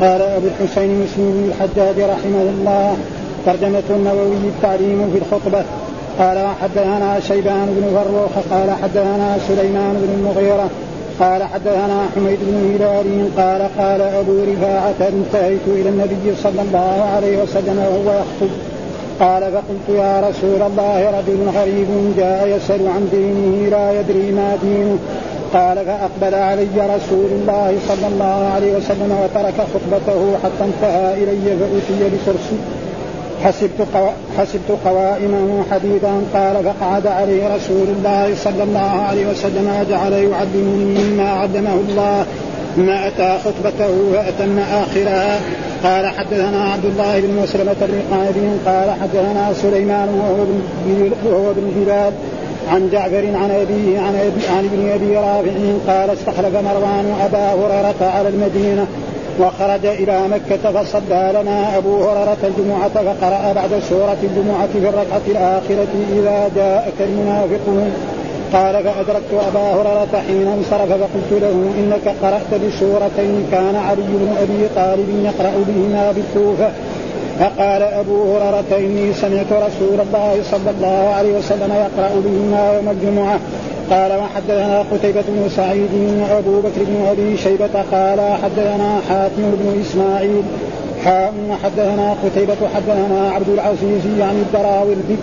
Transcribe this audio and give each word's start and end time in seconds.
قال 0.00 0.22
أبو 0.22 0.46
الحسين 0.46 0.90
مسلم 1.00 1.30
بن 1.32 1.52
الحجاج 1.52 2.00
رحمه 2.00 2.42
الله 2.42 2.96
ترجمة 3.46 3.82
النووي 3.90 4.36
التعليم 4.36 5.10
في 5.12 5.18
الخطبة. 5.18 5.64
قال 6.18 6.46
حدثنا 6.62 7.20
شيبان 7.20 7.66
بن 7.66 7.84
فروخ 7.96 8.44
قال 8.50 8.70
حدثنا 8.82 9.38
سليمان 9.48 9.94
بن 10.02 10.10
المغيرة 10.18 10.70
قال 11.20 11.42
حدثنا 11.42 12.08
حميد 12.14 12.38
بن 12.42 12.74
هلال 12.74 13.28
قال 13.36 13.62
قال 13.78 14.00
أبو 14.00 14.32
رفاعة 14.52 15.08
انتهيت 15.08 15.60
إلى 15.66 15.88
النبي 15.88 16.36
صلى 16.42 16.62
الله 16.62 17.10
عليه 17.16 17.42
وسلم 17.42 17.78
وهو 17.78 18.20
يخطب. 18.20 18.52
قال 19.20 19.42
فقلت 19.42 19.98
يا 19.98 20.20
رسول 20.20 20.62
الله 20.62 21.10
رجل 21.18 21.58
غريب 21.58 21.88
جاء 22.16 22.48
يسأل 22.56 22.88
عن 22.88 23.08
دينه 23.12 23.70
لا 23.70 24.00
يدري 24.00 24.32
ما 24.32 24.56
دينه. 24.62 24.98
قال 25.54 25.76
فأقبل 25.86 26.34
علي 26.34 26.96
رسول 26.96 27.30
الله 27.30 27.76
صلى 27.88 28.06
الله 28.06 28.50
عليه 28.54 28.76
وسلم 28.76 29.18
وترك 29.22 29.54
خطبته 29.74 30.36
حتى 30.44 30.64
انتهى 30.64 31.14
إلي 31.14 31.56
فأتي 31.60 32.10
بكرسي. 32.16 32.58
حسبت 33.44 33.86
قو... 33.94 34.08
حسبت 34.38 34.78
قوائمه 34.84 35.64
حديدا 35.70 36.12
قال 36.34 36.64
فقعد 36.64 37.06
عليه 37.06 37.56
رسول 37.56 37.86
الله 37.96 38.34
صلى 38.44 38.62
الله 38.62 38.90
عليه 39.08 39.26
وسلم 39.26 39.72
وجعل 39.80 40.12
يعلمني 40.12 40.98
مما 40.98 41.30
علمه 41.30 41.74
الله 41.88 42.26
ما 42.76 43.08
أتى 43.08 43.38
خطبته 43.44 44.12
فاتم 44.12 44.58
آخرها. 44.58 45.40
قال 45.84 46.06
حدثنا 46.06 46.72
عبد 46.72 46.84
الله 46.84 47.20
بن 47.20 47.42
مسلمة 47.42 47.76
بن 47.80 48.58
قال 48.66 48.90
حدثنا 48.90 49.52
سليمان 49.52 50.08
وهو 50.08 50.42
ابن 50.42 51.12
وهو 51.24 51.50
ابن 51.50 51.82
هلال 51.82 52.12
عن 52.68 52.88
جعفر 52.92 53.24
عن 53.34 53.50
أبيه 53.50 54.00
عن, 54.00 54.14
عن 54.50 54.64
ابن 54.64 54.90
أبي 54.90 55.16
رافع 55.16 55.52
قال 55.88 56.10
استخلف 56.10 56.54
مروان 56.54 57.14
ابا 57.24 57.52
هريرة 57.52 58.10
على 58.10 58.28
المدينة 58.28 58.86
وخرج 59.40 59.86
إلى 59.86 60.28
مكة 60.28 60.82
فصلى 60.82 61.32
لنا 61.42 61.76
أبو 61.78 62.04
هريرة 62.04 62.36
الجمعة 62.44 62.88
فقرأ 62.88 63.52
بعد 63.52 63.82
سورة 63.88 64.16
الجمعة 64.22 64.66
في 64.72 64.78
الركعة 64.78 65.26
الآخرة 65.28 65.88
إذا 66.12 66.50
جاءك 66.56 66.94
المنافقون 67.00 67.92
قال 68.52 68.84
فأدركت 68.84 69.32
أبا 69.48 69.60
هريرة 69.60 70.22
حين 70.28 70.46
انصرف 70.46 70.88
فقلت 70.88 71.42
له 71.42 71.72
إنك 71.78 72.14
قرأت 72.22 72.60
بسورتين 72.62 73.46
كان 73.52 73.76
علي 73.76 74.02
بن 74.02 74.36
أبي 74.42 74.68
طالب 74.76 75.24
يقرأ 75.24 75.52
بهما 75.68 76.12
بالكوفة 76.12 76.70
فقال 77.38 77.82
أبو 77.82 78.36
هريرة 78.36 78.78
إني 78.78 79.12
سمعت 79.12 79.52
رسول 79.52 80.00
الله 80.00 80.42
صلى 80.50 80.70
الله 80.70 81.14
عليه 81.16 81.38
وسلم 81.38 81.72
يقرأ 81.72 82.10
بهما 82.24 82.72
يوم 82.74 82.88
الجمعة. 82.88 83.40
قال 83.90 84.12
وحدثنا 84.12 84.84
قتيبة 84.92 85.24
بن 85.28 85.48
سعيد 85.56 85.94
وأبو 86.20 86.60
بكر 86.60 86.84
بن 86.86 87.06
أبي 87.10 87.36
شيبة؟ 87.36 87.82
قال 87.92 88.20
حدثنا 88.42 89.00
حاتم 89.08 89.50
بن 89.60 89.80
إسماعيل. 89.80 90.42
حاء 91.04 91.32
حدثنا 91.64 92.14
قتيبة 92.24 92.56
حدثنا 92.74 93.30
عبد 93.30 93.48
العزيز 93.48 94.20
عن 94.20 94.44
الدراوردي 94.46 95.16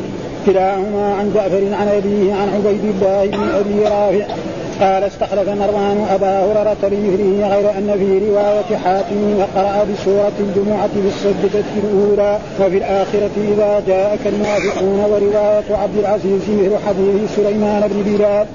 كلاهما 0.46 1.14
عن 1.20 1.32
جعفر 1.36 1.64
عن 1.74 1.88
أبيه 1.88 2.34
عن 2.34 2.50
عبيد 2.56 2.84
الله 2.84 3.26
بن 3.26 3.50
أبي 3.60 3.84
رافع 3.84 4.34
قال 4.82 5.04
استخلف 5.04 5.50
مروان 5.50 6.08
أبا 6.14 6.40
هريرة 6.40 6.78
بمثله 6.84 7.50
غير 7.50 7.70
أن 7.78 7.94
في 8.00 8.30
رواية 8.30 8.78
حاتم 8.84 9.38
فقرا 9.40 9.84
بسورة 9.84 10.32
الجمعة 10.40 10.90
السجده 11.08 11.66
الاولى 11.84 12.40
وفي 12.60 12.78
الآخرة 12.78 13.36
إذا 13.38 13.84
جاءك 13.88 14.20
المنافقون 14.26 15.00
ورواية 15.00 15.76
عبد 15.82 15.98
العزيز 16.00 16.42
مثل 16.50 16.78
حديث 16.88 17.36
سليمان 17.36 17.88
بن 17.88 18.02
بلال. 18.04 18.46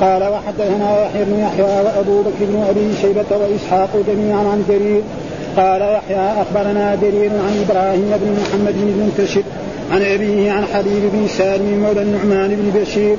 قال 0.00 0.22
وحدثنا 0.22 1.04
يحيى 1.04 1.24
بن 1.24 1.40
يحيى 1.40 1.64
وأبو 1.64 2.20
بكر 2.20 2.40
بن 2.40 2.64
أبي 2.68 2.96
شيبة 3.02 3.36
وإسحاق 3.36 3.90
جميعا 4.08 4.38
عن 4.38 4.64
جرير. 4.68 5.02
قال 5.56 5.82
يحيى 5.82 6.42
أخبرنا 6.42 6.98
جرير 7.02 7.30
عن 7.30 7.64
إبراهيم 7.68 8.10
بن 8.20 8.36
محمد 8.40 8.74
بن 8.74 8.88
المنتشر 8.88 9.42
عن 9.92 10.02
أبيه 10.02 10.52
عن 10.52 10.64
حبيب 10.64 11.02
بن 11.12 11.28
سالم 11.28 11.82
مولى 11.82 12.02
النعمان 12.02 12.48
بن 12.48 12.80
بشير 12.80 13.16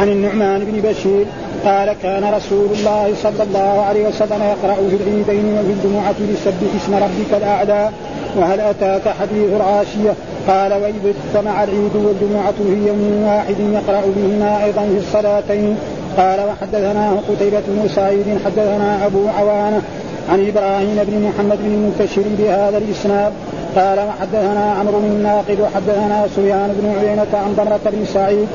عن 0.00 0.08
النعمان 0.08 0.64
بن 0.64 0.88
بشير 0.88 1.24
قال 1.64 1.92
كان 2.02 2.34
رسول 2.34 2.66
الله 2.78 3.14
صلى 3.22 3.42
الله 3.42 3.84
عليه 3.88 4.08
وسلم 4.08 4.42
يقرأ 4.42 4.74
في 4.74 4.96
العيدين 4.96 5.58
وفي 5.58 5.72
الجمعة 5.72 6.14
بسبح 6.32 6.70
اسم 6.76 6.94
ربك 6.94 7.42
الأعلى 7.42 7.90
وهل 8.36 8.60
أتاك 8.60 9.08
حديث 9.20 9.52
العاشية؟ 9.56 10.14
قال 10.48 10.72
وإذا 10.72 11.14
اجتمع 11.14 11.64
العيد 11.64 11.96
والجمعة 11.96 12.52
في 12.52 12.86
يوم 12.88 13.22
واحد 13.26 13.54
يقرأ 13.60 14.02
بهما 14.16 14.64
أيضا 14.64 14.82
في 14.82 14.98
الصلاتين. 14.98 15.76
قال 16.16 16.40
وحدثناه 16.48 17.14
قتيبة 17.28 17.62
بن 17.68 17.88
سعيد 17.88 18.24
حدثنا 18.44 19.06
أبو 19.06 19.28
عوانة 19.38 19.82
عن 20.30 20.48
إبراهيم 20.48 20.96
بن 21.06 21.28
محمد 21.28 21.58
بن 21.58 21.74
المنتشر 21.74 22.22
بهذا 22.38 22.78
الإسناد. 22.78 23.32
قال 23.76 23.98
وحدثنا 23.98 24.72
عمرو 24.80 24.98
بن 24.98 25.06
الناقد 25.06 25.60
وحدثنا 25.60 26.26
سفيان 26.36 26.76
بن 26.80 26.98
عيينة 26.98 27.32
عن 27.44 27.54
ضمرة 27.56 27.80
بن 27.92 28.04
سعيد 28.14 28.48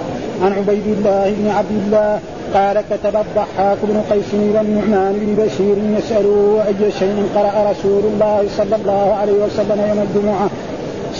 عن 0.44 0.52
عبيد 0.54 0.88
الله 0.88 1.34
بن 1.40 1.50
عبد 1.50 1.72
الله 1.86 2.20
قال 2.54 2.84
كتب 2.92 3.16
الضحاك 3.16 3.78
بن 3.84 4.02
قيس 4.12 4.34
إلى 4.34 4.62
النعمان 4.62 5.14
بن 5.14 5.44
بشير 5.44 5.78
يساله 5.98 6.64
أي 6.68 6.92
شيء 7.00 7.30
قرأ 7.36 7.72
رسول 7.72 8.04
الله 8.14 8.46
صلى 8.58 8.76
الله 8.76 9.16
عليه 9.22 9.34
وسلم 9.34 9.80
يوم 9.90 10.08
الجمعة 10.08 10.50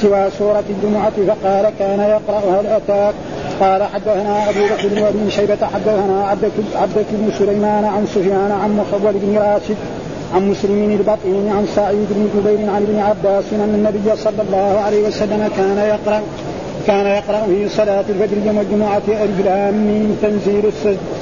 سوى 0.02 0.30
سورة 0.40 0.64
الجمعة 0.70 1.12
فقال 1.28 1.74
كان 1.80 2.00
يقرأ 2.00 2.60
هل 2.60 2.68
أتاك 2.68 3.14
قال 3.60 3.84
حدثنا 3.84 4.50
أبو 4.50 4.60
بكر 4.60 4.88
بن 4.88 5.04
أبي 5.04 5.32
شيبة 5.32 5.58
حدثنا 5.74 6.28
عبدة 6.76 7.06
بن 7.12 7.32
سليمان 7.40 7.86
عن 7.86 8.06
سفيان 8.06 8.52
عن 8.52 8.78
مخول 8.78 9.14
بن 9.14 9.38
راشد 9.38 9.76
عن 10.36 10.50
مسلم 10.50 10.92
البطين 11.00 11.50
عن 11.50 11.68
سعيد 11.76 12.08
بن 12.10 12.30
جبير 12.36 12.70
عن 12.70 12.84
ابن 12.84 13.00
عباس 13.00 13.44
أن 13.54 13.74
النبي 13.76 14.16
صلى 14.24 14.42
الله 14.48 14.80
عليه 14.86 15.08
وسلم 15.08 15.50
كان 15.58 15.78
يقرأ 15.78 16.22
كان 16.88 17.06
يقرأ 17.06 17.46
في 17.46 17.70
صلاة 17.70 18.04
الفجر 18.10 18.38
يوم 18.46 18.60
الجمعة 18.60 19.02
ألف 19.08 19.46
لام 19.46 20.16
تنزيل 20.22 20.72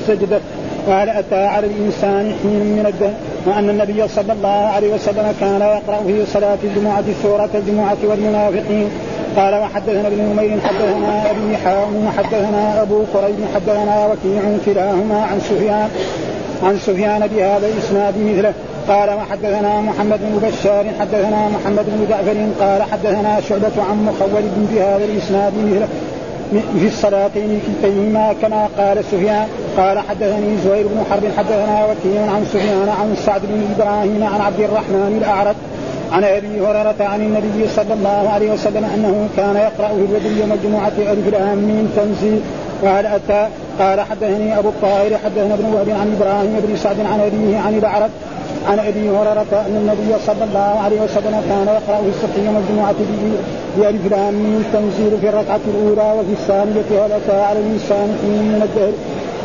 السجدة 0.09 0.39
وهل 0.87 1.09
أتى 1.09 1.45
على 1.45 1.67
الإنسان 1.67 2.33
حين 2.41 2.59
من 2.77 2.85
الدهر 2.85 3.13
وأن 3.45 3.69
النبي 3.69 4.07
صلى 4.07 4.33
الله 4.33 4.49
عليه 4.49 4.93
وسلم 4.93 5.33
كان 5.39 5.61
يقرأ 5.61 6.03
في 6.07 6.25
صلاة 6.25 6.57
الجمعة 6.63 7.03
سورة 7.23 7.49
الجمعة 7.55 7.97
والمنافقين. 8.03 8.89
قال 9.37 9.53
وحدثنا 9.53 10.07
ابن 10.07 10.21
نمير 10.21 10.59
حدثنا 10.61 11.31
أبي 11.31 11.57
حام 11.57 12.07
وحدثنا 12.07 12.81
أبو 12.81 13.03
قريب 13.13 13.35
حدثنا 13.55 14.05
وكيع 14.05 14.41
كلاهما 14.65 15.21
عن 15.31 15.39
سفيان 15.39 15.89
عن 16.63 16.77
سفيان 16.77 17.27
بهذا 17.27 17.67
الإسناد 17.67 18.13
مثله. 18.17 18.53
قال 18.87 19.09
وحدثنا 19.09 19.81
محمد 19.81 20.19
بن 20.21 20.47
بشار 20.47 20.85
حدثنا 20.99 21.49
محمد 21.49 21.85
بن 21.87 22.07
جعفر 22.09 22.37
قال 22.59 22.83
حدثنا 22.83 23.41
شعبة 23.49 23.83
عن 23.89 24.05
مخول 24.05 24.43
بهذا 24.71 25.05
الإسناد 25.05 25.53
مثله. 25.65 25.87
في 26.79 26.87
الصلاتين 26.87 27.61
كلتيهما 27.65 28.33
كما 28.41 28.67
قال 28.77 29.03
سفيان 29.11 29.47
قال 29.77 29.99
حدثني 29.99 30.57
زهير 30.65 30.87
بن 30.87 31.03
حرب 31.11 31.23
حدثنا 31.37 31.85
وكيع 31.85 32.21
عن 32.21 32.45
سفيان 32.45 32.89
عن 32.89 33.15
سعد 33.25 33.41
بن 33.41 33.75
إبراهيم 33.75 34.23
عن 34.23 34.41
عبد 34.41 34.59
الرحمن 34.59 35.17
الأعرج 35.21 35.55
عن 36.11 36.23
أبي 36.23 36.61
هريرة 36.61 36.95
عن 36.99 37.21
النبي 37.21 37.67
صلى 37.69 37.93
الله 37.93 38.29
عليه 38.33 38.51
وسلم 38.51 38.85
أنه 38.95 39.29
كان 39.37 39.55
يقرا 39.55 39.87
في 39.87 40.05
الوتر 40.05 40.31
يوم 40.41 40.51
الجمعة 40.51 41.13
الف 41.13 41.27
لام 41.33 41.57
من 41.57 41.93
تنزيل 41.95 42.41
وهل 42.83 43.05
أتى؟ 43.05 43.47
قال 43.79 44.01
حدثني 44.01 44.59
أبو 44.59 44.69
الطاهر 44.69 45.17
حدثنا 45.25 45.53
ابن 45.53 45.65
وهب 45.65 45.89
عن 45.89 46.15
إبراهيم 46.17 46.59
بن 46.67 46.75
سعد 46.77 46.99
عن 46.99 47.19
أبيه 47.19 47.57
عن 47.59 47.77
الأعرج 47.77 48.09
عن 48.69 48.79
أبي 48.79 49.09
هريرة 49.09 49.53
أن 49.67 49.75
النبي 49.81 50.19
صلى 50.27 50.43
الله 50.43 50.79
عليه 50.85 51.01
وسلم 51.01 51.41
كان 51.49 51.67
يقرا 51.67 52.01
في 52.03 52.09
الصبح 52.09 52.35
يوم 52.45 52.57
الجمعة 52.57 52.95
بألف 53.77 54.13
من 54.13 54.65
تنزيل 54.73 55.13
في 55.21 55.29
الركعة 55.29 55.59
الأولى 55.67 56.19
وفي 56.19 56.31
الثانية 56.31 57.05
هل 57.05 57.11
اتى 57.11 57.41
على 57.41 57.59
الإنسان 57.59 58.07
من 58.23 58.61
الدهر. 58.63 58.93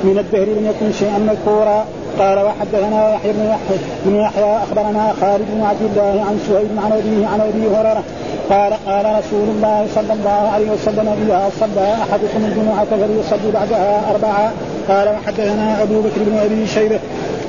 من 0.04 0.18
الدهر 0.18 0.46
لم 0.46 0.66
يكن 0.70 0.92
شيئا 0.92 1.18
مذكورا. 1.18 1.84
قال 2.18 2.38
وحدثنا 2.38 3.14
يحيى 3.14 3.32
بن 3.32 3.44
يحيى 3.44 3.78
بن 4.04 4.16
يحيى 4.16 4.56
أخبرنا 4.56 5.12
خالد 5.20 5.46
بن 5.54 5.62
عبد 5.62 5.82
الله 5.82 6.24
عن 6.28 6.40
سهيل 6.48 6.68
عن 6.84 6.92
أبيه 6.92 7.26
عن 7.26 7.40
أبي 7.40 7.76
هريرة 7.76 8.02
قال 8.50 8.72
قال 8.86 9.04
رسول 9.18 9.48
الله 9.48 9.86
صلى 9.94 10.12
الله 10.12 10.50
عليه 10.54 10.70
وسلم 10.70 11.08
إذا 11.24 11.50
صلى 11.60 11.94
أحدكم 12.02 12.44
الجمعة 12.44 12.84
فليصلي 12.84 13.50
بعدها 13.54 14.00
أربعة. 14.10 14.52
قال 14.88 15.08
وحدثنا 15.08 15.82
أبو 15.82 16.00
بكر 16.00 16.20
بن 16.26 16.38
أبي 16.38 16.66
شيبة 16.66 16.98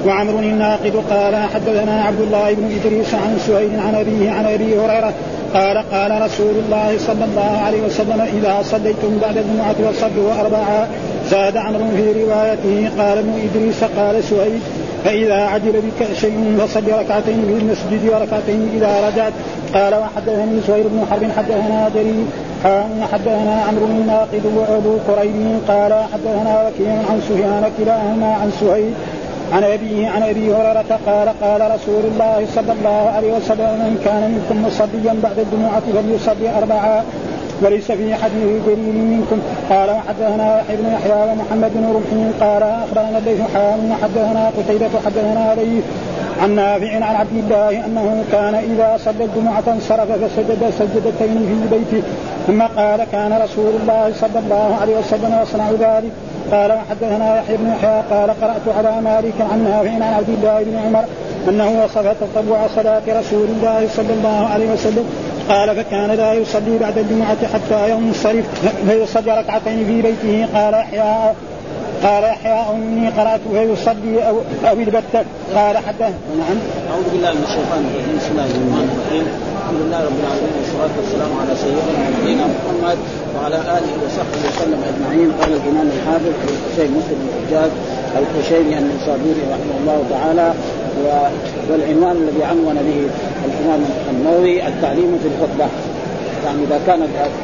وعمر 0.05 0.39
الناقد. 0.39 0.93
قال 1.09 1.35
حدثنا 1.35 2.03
عبد 2.03 2.21
الله 2.21 2.53
بن 2.53 2.79
إدريس 2.79 3.13
عن 3.13 3.39
سهيل 3.47 3.79
عن 3.79 3.95
أبيه 3.95 4.31
عن 4.31 4.45
أبي 4.45 4.79
هريرة. 4.79 5.13
قال 5.53 5.77
قال 5.91 6.21
رسول 6.21 6.55
الله 6.65 6.97
صلى 6.97 7.25
الله 7.25 7.61
عليه 7.65 7.81
وسلم 7.81 8.21
إذا 8.21 8.63
صليتم 8.63 9.19
بعد 9.21 9.37
الجمعة 9.37 9.73
فصلوا 9.73 10.41
اربعا 10.41 10.87
زاد 11.31 11.57
عمرو 11.57 11.85
في 11.95 12.23
روايته 12.23 12.89
قال 12.97 13.17
ابن 13.17 13.33
إدريس 13.49 13.83
قال 13.83 14.23
سهيل 14.23 14.59
فإذا 15.05 15.35
عجل 15.35 15.71
بك 15.71 16.07
شيء 16.21 16.57
فصل 16.59 16.83
ركعتين 16.87 17.41
في 17.47 17.63
المسجد 17.63 18.09
وركعتين 18.13 18.69
إذا 18.73 19.07
رجعت. 19.07 19.33
قال 19.73 19.95
وحدثني 19.95 20.61
سهيل 20.67 20.83
بن 20.83 21.05
حرب 21.11 21.31
حدثنا 21.37 21.89
جرير 21.95 22.25
حدثنا 23.11 23.63
عمرو 23.67 23.85
بن 23.85 24.07
ناقد 24.07 24.45
وأبو 24.55 24.97
قريب 25.07 25.59
قال 25.67 25.93
حدثنا 26.13 26.67
وكيع 26.67 26.91
عن 26.91 27.21
سفيان 27.29 27.71
كلاهما 27.77 28.33
عن 28.41 28.51
سهيل 28.59 28.93
عن 29.53 29.63
ابيه 29.63 30.07
عن 30.09 30.23
أبي 30.23 30.53
هريرة 30.53 30.99
قال 31.05 31.29
قال 31.41 31.61
رسول 31.75 32.03
الله 32.11 32.45
صلى 32.55 32.71
الله 32.71 33.09
عليه 33.15 33.33
وسلم 33.33 33.71
من 33.85 34.01
كان 34.05 34.31
منكم 34.31 34.65
مصليا 34.65 35.15
بعد 35.23 35.39
الجمعة 35.39 35.83
فليصلي 35.93 36.57
اربعا 36.57 37.03
وليس 37.61 37.91
في 37.91 38.15
حديث 38.15 38.49
دليل 38.67 38.95
منكم. 39.13 39.39
قال 39.69 39.89
وحدثنا 39.89 40.59
يحيى 40.59 40.75
بن 40.77 40.93
يحيى 40.93 41.31
ومحمد 41.31 41.71
بن 41.75 41.85
رمح. 41.95 42.11
قال 42.41 42.63
أخبرنا 42.63 43.17
الليث 43.17 43.41
حام 43.53 43.91
وحدثنا 43.91 44.51
قتيبة 44.57 44.89
حدثنا 45.05 45.41
عليه 45.49 45.81
عن 46.41 46.55
نافع 46.55 46.95
عن 46.95 47.15
عبد 47.15 47.37
الله 47.43 47.85
أنه 47.85 48.23
كان 48.31 48.55
إذا 48.55 48.97
صلى 49.05 49.23
الجمعة 49.25 49.63
انصرف 49.67 50.11
فسجد 50.11 50.73
سجدتين 50.79 51.37
في 51.49 51.77
بيته 51.77 52.07
ثم 52.47 52.61
قال 52.61 52.99
كان 53.11 53.41
رسول 53.43 53.73
الله 53.81 54.13
صلى 54.21 54.39
الله 54.43 54.77
عليه 54.81 54.97
وسلم 54.97 55.39
يصنع 55.43 55.71
ذلك. 55.71 56.11
قال 56.51 56.71
وحدثنا 56.71 57.37
يحيى 57.39 57.57
بن 57.57 57.67
يحيى. 57.71 58.01
قال 58.11 58.29
قرأت 58.41 58.65
على 58.77 59.01
مالك 59.01 59.33
عن 59.51 59.63
نافع 59.63 59.91
عن 60.05 60.13
عبد 60.13 60.29
الله 60.29 60.63
بن 60.63 60.77
عمر 60.85 61.03
أنه 61.49 61.83
وصف 61.83 62.15
تطوع 62.21 62.67
صلاة 62.75 63.01
رسول 63.07 63.47
الله 63.55 63.87
صلى 63.95 64.13
الله 64.13 64.47
عليه 64.53 64.71
وسلم. 64.73 65.05
قال 65.49 65.75
فكان 65.75 66.11
لا 66.11 66.33
يصلي 66.33 66.77
بعد 66.77 66.97
الجمعة 66.97 67.37
حتى 67.53 67.91
ينصرف 67.91 68.45
فيصلي 68.89 69.39
ركعتين 69.39 69.85
في 69.85 70.01
بيته. 70.01 70.47
قال 70.55 70.73
أحياء 70.73 71.35
قال 72.03 72.23
يحيى 72.23 72.75
إني 72.75 73.09
قرأت 73.09 73.39
فيصلي 73.51 74.27
أو 74.29 74.37
أو 74.69 74.73
البتة 74.73 75.23
قال 75.55 75.77
حتى 75.77 76.09
نعم. 76.37 76.57
أعوذ 76.91 77.09
بالله 77.11 77.31
من 77.31 77.43
الشيطان 77.43 77.85
الرجيم. 77.85 78.17
بسم 78.17 78.31
الله 78.31 78.45
الرحمن 78.45 78.99
الرحيم. 79.09 79.50
الحمد 79.71 79.87
لله 79.87 80.03
رب 80.09 80.19
العالمين 80.23 80.55
والصلاة 80.59 80.93
والسلام 80.99 81.31
على 81.41 81.53
سيدنا 81.63 82.09
نبينا 82.15 82.45
محمد 82.55 82.97
وعلى 83.35 83.55
آله 83.77 83.91
وصحبه 84.03 84.39
وسلم 84.47 84.79
أجمعين. 84.91 85.29
قال 85.41 85.51
الإمام 85.59 85.87
الحافظ 85.95 86.33
الحسين 86.47 86.91
مسلم 86.97 87.17
بن 87.21 87.27
الحجاج 87.31 87.71
الحشيمي 88.21 88.77
النصابوري 88.77 89.43
رحمه 89.53 89.75
الله 89.81 89.99
تعالى 90.15 90.47
والعنوان 91.69 92.15
الذي 92.23 92.43
عنون 92.43 92.77
به 92.87 92.99
الإمام 93.47 93.81
النووي 94.11 94.67
التعليم 94.67 95.19
في 95.23 95.27
الخطبة. 95.31 95.67
يعني 96.45 96.59
إذا 96.67 96.79
كان 96.87 97.01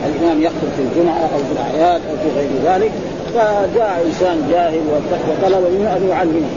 الإمام 0.07 0.41
يخطب 0.41 0.69
في 0.77 0.81
الجمعة 0.87 1.23
أو 1.33 1.39
في 1.47 1.51
الأعياد 1.57 2.01
أو 2.09 2.15
في 2.23 2.29
غير 2.39 2.49
ذلك 2.65 2.91
فجاء 3.33 4.05
إنسان 4.07 4.37
جاهل 4.51 4.81
وطلب 5.29 5.63
منه 5.79 5.97
أن 5.97 6.03
يعلمه. 6.09 6.47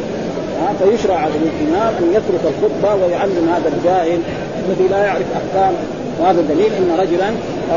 فيشرع 0.79 1.15
على 1.15 1.33
الامام 1.35 1.95
أن 1.95 2.11
يترك 2.11 2.53
الخطبة 2.53 3.05
ويعلم 3.05 3.49
هذا 3.55 3.73
الجاهل 3.77 4.21
الذي 4.69 4.89
لا 4.91 5.05
يعرف 5.05 5.27
أحكام 5.35 5.75
وهذا 6.21 6.41
دليل 6.41 6.73
أن 6.73 6.97
رجلا 7.01 7.29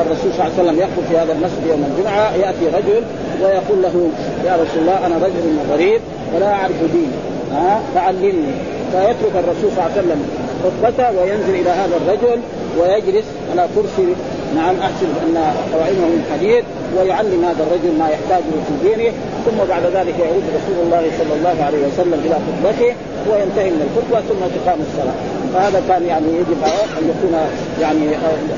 الرسول 0.02 0.32
صلى 0.34 0.48
الله 0.48 0.54
عليه 0.60 0.64
وسلم 0.64 0.80
يخطب 0.80 1.04
في 1.10 1.18
هذا 1.18 1.32
المسجد 1.34 1.68
يوم 1.70 1.84
الجمعة 1.92 2.36
يأتي 2.36 2.66
رجل 2.68 3.04
ويقول 3.44 3.82
له 3.82 4.10
يا 4.46 4.54
رسول 4.54 4.82
الله 4.82 5.06
أنا 5.06 5.16
رجل 5.16 5.58
غريب 5.72 6.02
ولا 6.36 6.54
أعرف 6.54 6.76
ديني 6.94 7.18
ها 7.54 7.82
فعلمني. 7.96 8.54
فيترك 8.92 9.36
الرسول 9.36 9.72
صلى 9.72 9.80
الله 9.80 9.92
عليه 9.92 10.02
وسلم 10.02 10.22
خطبته 10.64 11.22
وينزل 11.22 11.56
إلى 11.56 11.70
هذا 11.70 11.96
الرجل 11.98 12.40
ويجلس 12.80 13.26
على 13.52 13.68
كرسي 13.76 14.16
نعم 14.56 14.76
احسب 14.88 15.10
أن 15.24 15.38
قوائمه 15.74 16.06
من 16.14 16.22
حديد 16.32 16.64
ويعلم 16.98 17.46
هذا 17.46 17.64
الرجل 17.66 17.92
ما 18.00 18.08
يحتاجه 18.10 18.54
في 18.68 18.74
دينه 18.88 19.12
ثم 19.46 19.58
بعد 19.70 19.84
ذلك 19.98 20.16
يعود 20.20 20.44
رسول 20.58 20.78
الله 20.86 21.04
صلى 21.20 21.34
الله 21.38 21.66
عليه 21.66 21.82
وسلم 21.88 22.20
إلى 22.26 22.36
خطبته 22.46 22.92
وينتهي 23.30 23.70
من 23.70 23.82
الخطبة 23.88 24.20
ثم 24.30 24.42
تقام 24.58 24.80
الصلاة. 24.88 25.18
فهذا 25.54 25.82
كان 25.90 26.04
يعني 26.06 26.28
يجب 26.28 26.60
أن 26.98 27.04
يكون 27.12 27.36
يعني 27.82 28.06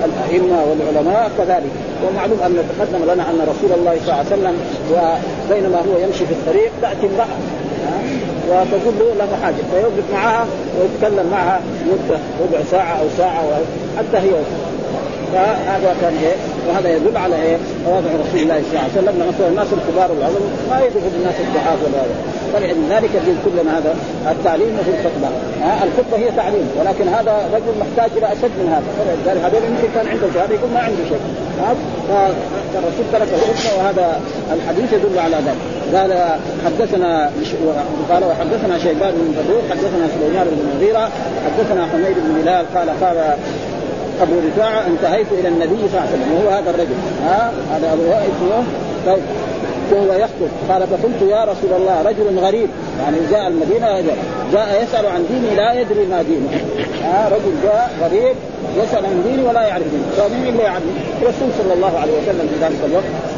الأئمة 0.05 0.57
والعلماء 0.67 1.31
كذلك. 1.37 1.73
ومعلوم 2.03 2.39
أن 2.45 2.51
تقدم 2.71 3.03
لنا 3.13 3.23
أن 3.29 3.39
رسول 3.41 3.71
الله 3.79 3.95
صلى 4.05 4.13
الله 4.13 4.25
عليه 4.25 4.35
وسلم 4.35 4.55
وبينما 4.91 5.77
هو 5.77 5.97
يمشي 6.03 6.25
في 6.25 6.31
الطريق 6.31 6.71
تأتي 6.81 7.07
امرأة 7.07 7.37
وتقول 8.49 8.93
له 8.99 9.25
له 9.25 9.37
حاجة 9.43 9.61
فيوقف 9.71 10.13
معها 10.13 10.45
ويتكلم 10.79 11.27
معها 11.31 11.61
مدة 11.85 12.19
ربع 12.41 12.63
ساعة 12.71 12.99
أو 12.99 13.05
ساعة 13.17 13.43
حتى 13.97 14.17
هي 14.17 14.31
فهذا 15.35 15.91
كان 16.01 16.15
إيه؟ 16.23 16.37
وهذا 16.67 16.89
يدل 16.95 17.17
على 17.17 17.35
إيه؟ 17.35 17.57
تواضع 17.85 18.09
رسول 18.23 18.39
الله 18.43 18.59
صلى 18.61 18.79
الله 18.79 18.87
عليه 18.87 18.97
وسلم. 18.99 19.15
مثلا 19.31 19.47
الناس 19.47 19.67
الكبار 19.77 20.09
والعظم 20.11 20.43
ما 20.71 20.77
يدخل 20.85 21.13
الناس 21.19 21.37
الضعاف 21.45 21.79
ولا 21.85 21.99
هذا 22.01 22.15
ذلك 22.93 23.11
يجب 23.19 23.37
كلنا 23.45 23.77
هذا 23.77 23.91
التعليم 24.31 24.77
في 24.85 24.91
الخطبة. 24.95 25.29
ها 25.61 25.83
الخطبة 25.87 26.17
هي 26.23 26.31
تعليم 26.41 26.67
ولكن 26.79 27.07
هذا 27.17 27.33
رجل 27.55 27.73
محتاج 27.83 28.09
إلى 28.17 28.27
أشد 28.33 28.53
من 28.59 28.67
هذا. 28.75 28.89
فلذلك 28.97 29.41
هذول 29.45 29.63
يمكن 29.69 29.87
كان 29.95 30.07
عنده 30.07 30.27
شهاده 30.33 30.53
يقول 30.55 30.71
ما 30.73 30.79
عنده 30.79 31.03
شيء. 31.09 31.23
فالرسول 32.73 33.05
ترك 33.13 33.29
الخطبة 33.37 33.71
وهذا 33.77 34.07
الحديث 34.55 34.93
يدل 34.93 35.19
على 35.19 35.37
ذلك. 35.47 35.61
قال 35.95 36.11
حدثنا 36.65 37.31
قال 38.11 38.23
وحدثنا 38.29 38.79
شيبان 38.79 39.11
بن 39.11 39.27
بدور 39.37 39.61
حدثنا 39.71 40.05
سليمان 40.15 40.45
بن 40.51 40.59
المغيره 40.65 41.09
حدثنا 41.45 41.87
حميد 41.91 42.15
بن 42.25 42.41
هلال 42.41 42.65
قال 42.75 42.89
قال 43.03 43.17
أبو 44.21 44.33
رفاعة 44.47 44.87
انتهيت 44.87 45.27
إلى 45.31 45.47
النبي 45.47 45.77
صلى 45.91 45.99
الله 45.99 46.01
عليه 46.01 46.09
وسلم 46.09 46.33
وهو 46.33 46.49
هذا 46.49 46.69
الرجل. 46.69 46.95
ها؟ 47.25 47.51
هذا 47.71 47.93
أبو 47.93 48.03
اسمه 48.03 48.63
طيب. 49.05 49.23
وهو 49.91 50.13
يخطب. 50.13 50.49
قال 50.69 50.87
فقلت 50.87 51.21
يا 51.29 51.43
رسول 51.43 51.81
الله 51.81 52.01
رجل 52.01 52.39
غريب. 52.39 52.69
يعني 53.01 53.17
جاء 53.31 53.47
المدينة 53.47 54.03
جاء 54.53 54.83
يسأل 54.83 55.05
عن 55.05 55.25
ديني 55.29 55.55
لا 55.55 55.73
يدري 55.81 56.05
ما 56.05 56.21
دينه. 56.21 56.49
ها؟ 57.03 57.29
رجل 57.29 57.53
جاء 57.63 57.91
غريب 58.01 58.35
يسأل 58.77 59.05
عن 59.05 59.23
ديني 59.27 59.47
ولا 59.47 59.61
يعرف 59.61 59.83
ديني. 59.83 60.03
فمن 60.17 60.47
اللي 60.49 60.63
يعرف؟ 60.63 60.83
الرسول 61.21 61.49
صلى 61.63 61.73
الله 61.73 61.99
عليه 61.99 62.13
وسلم 62.13 62.47
في 62.53 62.65
ذلك 62.65 62.79
الوقت. 62.85 63.34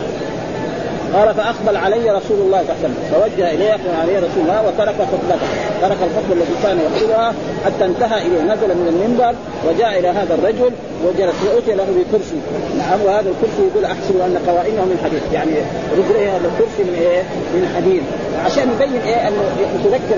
قال 1.14 1.34
فأقبل 1.34 1.78
علي 1.78 2.12
رسول 2.12 2.40
الله 2.40 2.64
صلى 2.64 2.76
الله 2.76 2.78
عليه 2.84 2.86
وسلم. 2.86 2.96
فوجه 3.12 3.52
إليه 3.52 3.66
يقول 3.66 3.96
عليه 4.02 4.18
رسول 4.18 4.42
الله 4.44 4.68
وترك 4.68 4.96
خطبته. 4.96 5.48
ترك 5.82 5.98
الخطبه 6.08 6.34
التي 6.34 6.54
كان 6.64 6.80
يقولها 6.80 7.34
حتى 7.66 7.86
انتهى 7.86 8.22
إليه. 8.28 8.42
نزل 8.42 8.68
من 8.68 8.88
المنبر 8.94 9.36
وجاء 9.68 10.00
إلى 10.00 10.08
هذا 10.08 10.34
الرجل 10.34 10.72
وجلس 11.06 11.36
وأتي 11.46 11.74
له 11.80 11.88
بكرسي. 11.98 12.40
نعم 12.78 13.00
وهذا 13.06 13.30
الكرسي 13.34 13.62
يقول 13.70 13.86
أحسب 13.86 14.16
أن 14.28 14.38
قوائمه 14.48 14.86
من 14.86 14.98
حديد 15.04 15.22
يعني 15.34 15.52
رجليه 15.98 16.30
هذا 16.30 16.48
الكرسي 16.52 16.82
من 16.90 16.96
إيه؟ 17.02 17.22
من 17.56 17.64
حديد. 17.76 18.04
عشان 18.46 18.66
يبين 18.74 19.02
إيه؟ 19.02 19.28
أنه 19.28 19.44
يتذكر 19.76 20.18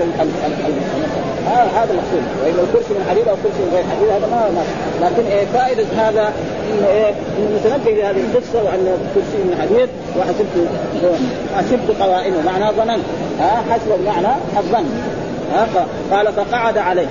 آه 1.48 1.66
هذا 1.78 1.90
المقصود 1.92 2.24
والا 2.42 2.62
الكرسي 2.62 2.94
من 2.94 3.06
حديد 3.10 3.28
أو 3.28 3.36
كرسي 3.42 3.62
من 3.66 3.70
غير 3.74 3.84
حديد 3.92 4.08
هذا 4.08 4.26
ما, 4.34 4.50
ما 4.56 4.64
لكن 5.06 5.30
إيه؟ 5.30 5.44
فائدة 5.46 5.84
هذا 5.96 6.32
إنه 6.70 6.86
إيه؟ 6.88 7.08
إنه 7.08 7.48
متنبه 7.56 7.90
لهذه 7.90 8.20
القصة 8.26 8.58
وأن 8.64 8.86
الكرسي 9.00 9.38
من 9.48 9.54
حديد 9.62 9.88
وحسبت 10.18 10.54
حسبت 11.56 12.02
قوائمه. 12.02 12.42
معناه 12.46 12.70
ظننت. 12.70 13.04
ها 13.40 13.62
حسب 13.70 13.90
بمعنى 14.00 14.36
الظن. 14.58 14.86
قال 16.12 16.32
فقعد 16.32 16.78
عليه. 16.78 17.08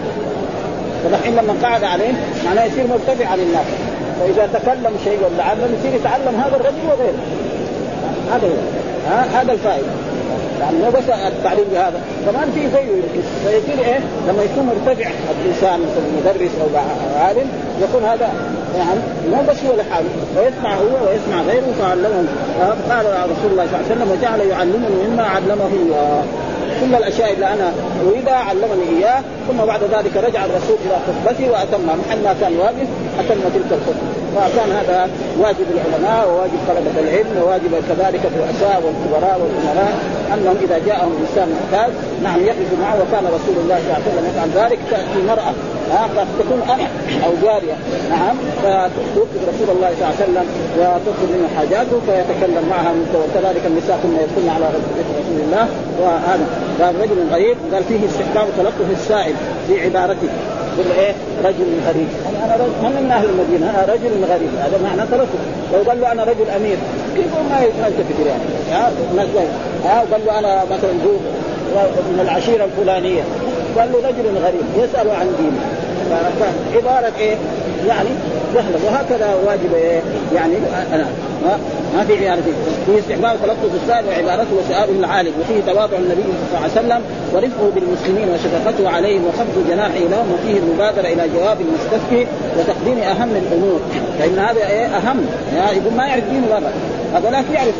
فدحين 1.03 1.35
لما 1.35 1.53
قعد 1.63 1.83
عليه 1.83 2.13
معناه 2.45 2.65
يصير 2.65 2.87
مرتفع 2.87 3.27
عن 3.27 3.39
الناس 3.39 3.65
فإذا 4.19 4.49
تكلم 4.53 4.97
شيء 5.03 5.17
ولا 5.17 5.43
علم 5.43 5.75
يصير 5.79 5.99
يتعلم 5.99 6.41
هذا 6.41 6.55
الرجل 6.55 6.85
وغيره. 6.87 7.23
هذا 8.31 8.47
هو. 8.47 9.11
ها؟ 9.11 9.41
هذا 9.41 9.51
الفائدة. 9.51 9.87
يعني 10.59 10.77
مو 10.77 10.89
بس 10.89 11.09
التعليم 11.27 11.65
بهذا 11.71 12.01
كمان 12.25 12.51
في 12.55 12.61
زيه 12.61 13.01
فيصير 13.43 13.85
إيه؟ 13.85 13.99
لما 14.27 14.43
يكون 14.43 14.65
مرتفع 14.65 15.09
الإنسان 15.41 15.79
مثل 15.79 16.01
مدرس 16.19 16.51
أو 16.61 16.67
عالم 17.21 17.49
يكون 17.81 18.03
هذا 18.03 18.29
يعني 18.77 18.99
مو 19.31 19.41
بس 19.49 19.57
هو 19.65 19.75
لحاله 19.75 20.09
ويسمع 20.37 20.73
هو 20.75 21.09
ويسمع 21.09 21.41
غيره 21.41 21.73
فعلمهم. 21.79 22.27
قال 22.89 23.05
رسول 23.05 23.51
الله 23.51 23.65
صلى 23.65 23.79
الله 23.79 23.85
عليه 23.85 23.95
وسلم 23.95 24.11
وجعل 24.11 24.39
يعلمني 24.39 25.07
مما 25.07 25.23
علمه 25.23 25.69
الله. 25.73 26.23
كل 26.81 26.95
الأشياء 26.95 27.33
اللي 27.33 27.45
أنا 27.45 27.73
أريدها 28.07 28.33
علمني 28.33 28.97
إياه 28.97 29.21
ثم 29.47 29.65
بعد 29.65 29.83
ذلك 29.83 30.17
رجع 30.17 30.45
الرسول 30.45 30.77
إلى 30.85 30.97
خطبته 31.07 31.51
واتمها 31.51 31.95
محل 31.95 32.23
ما 32.23 32.35
كان 32.41 32.57
واقف 32.57 32.87
أتم 33.19 33.41
تلك 33.55 33.71
الخطبة. 33.71 34.19
فكان 34.35 34.71
هذا 34.71 35.09
واجب 35.39 35.65
العلماء 35.75 36.29
وواجب 36.29 36.59
طلبة 36.67 36.99
العلم 36.99 37.41
وواجب 37.41 37.71
كذلك 37.89 38.21
الرؤساء 38.25 38.83
والكبراء 38.85 39.39
والأمراء 39.41 39.93
أنهم 40.33 40.55
إذا 40.63 40.77
جاءهم 40.85 41.13
إنسان 41.21 41.47
محتاج 41.55 41.91
نعم 42.23 42.39
يقف 42.45 42.69
معه 42.81 42.95
وكان 42.95 43.25
رسول 43.25 43.55
الله 43.63 43.79
صلى 43.79 43.87
الله 43.87 43.95
عليه 43.95 44.11
وسلم 44.11 44.25
يفعل 44.29 44.49
ذلك 44.63 44.79
تأتي 44.91 45.19
مراه 45.27 45.53
قد 45.91 46.27
تكون 46.39 46.61
أنا 46.73 46.87
أو 47.25 47.31
جارية. 47.43 47.73
نعم. 48.09 48.35
فتوقف 48.63 49.41
رسول 49.47 49.75
الله 49.75 49.89
صلى 49.95 50.03
الله 50.03 50.15
عليه 50.15 50.23
وسلم 50.23 50.47
وتطلب 50.77 51.29
منه 51.35 51.47
حاجاته 51.57 51.99
فيتكلم 52.05 52.63
معها 52.69 52.91
وكذلك 53.15 53.61
النساء 53.65 53.99
كنا 54.03 54.21
يدخلن 54.21 54.49
على 54.49 54.65
رسول 54.65 55.41
الله. 55.45 55.67
وهذا 56.01 56.45
قال 56.81 57.01
رجل 57.01 57.19
غريب 57.31 57.57
قال 57.73 57.83
فيه 57.83 58.05
استحباب 58.05 58.47
تلطف 58.57 58.91
السائل 58.91 59.35
في 59.67 59.81
عبارته. 59.85 60.29
يقول 60.77 60.91
إيه؟ 60.99 61.13
رجل 61.43 61.67
غريب. 61.87 62.07
أنا 62.45 62.55
رجل 62.55 62.71
من 62.83 63.03
من 63.03 63.11
أهل 63.11 63.29
المدينة؟ 63.29 63.69
أنا 63.69 63.93
رجل 63.93 64.11
غريب. 64.31 64.49
هذا 64.59 64.79
معنى 64.83 65.01
تلطف. 65.11 65.39
لو 65.73 65.89
قال 65.89 66.01
له 66.01 66.11
أنا 66.11 66.23
رجل 66.23 66.49
أمير 66.57 66.77
كيف 67.15 67.33
ما 67.51 67.59
يلتفت 67.63 68.25
يعني 68.25 68.43
ها؟ 68.71 68.91
قال 70.11 70.21
له 70.25 70.39
أنا 70.39 70.63
مثلا 70.71 70.91
من 72.11 72.19
العشيرة 72.21 72.65
الفلانية. 72.65 73.23
قال 73.77 73.91
له 73.91 73.97
رجل 74.07 74.37
غريب 74.37 74.61
يسأل 74.77 75.09
عن 75.11 75.27
دينه. 75.37 75.61
فعباره 76.73 77.13
إيه؟ 77.19 77.35
يعني 77.87 78.09
سهله 78.53 78.79
وهكذا 78.85 79.35
واجب 79.45 79.73
إيه؟ 79.73 80.01
يعني 80.35 80.55
أنا 80.93 81.05
ما 81.95 82.03
في 82.07 82.17
عيادة 82.17 82.41
فيه 82.85 82.99
استحباب 82.99 83.37
تلطف 83.43 83.83
السائل 83.83 84.05
وعبارته 84.07 84.55
وسؤاله 84.59 84.99
العالم 84.99 85.31
وفيه 85.41 85.71
تواضع 85.73 85.97
النبي 85.97 86.23
صلى 86.51 86.57
الله 86.57 86.61
عليه 86.61 86.71
وسلم 86.71 87.01
ورفقه 87.33 87.69
بالمسلمين 87.75 88.29
وشفقته 88.33 88.89
عليهم 88.89 89.27
وخفض 89.27 89.65
جناحه 89.69 89.99
لهم 90.11 90.33
وفيه 90.33 90.59
المبادرة 90.59 91.07
إلى 91.07 91.29
جواب 91.35 91.57
المستفتي 91.61 92.27
وتقديم 92.57 92.99
أهم 92.99 93.29
الأمور. 93.35 93.79
فإن 94.19 94.39
هذا 94.39 94.67
إيه؟ 94.67 94.85
أهم. 94.85 95.25
يعني 95.55 95.77
يقول 95.77 95.93
ما 95.93 96.07
يعرف 96.07 96.23
دينه 96.23 96.45
هذا 97.13 97.29
لا 97.29 97.43
يعرف. 97.53 97.73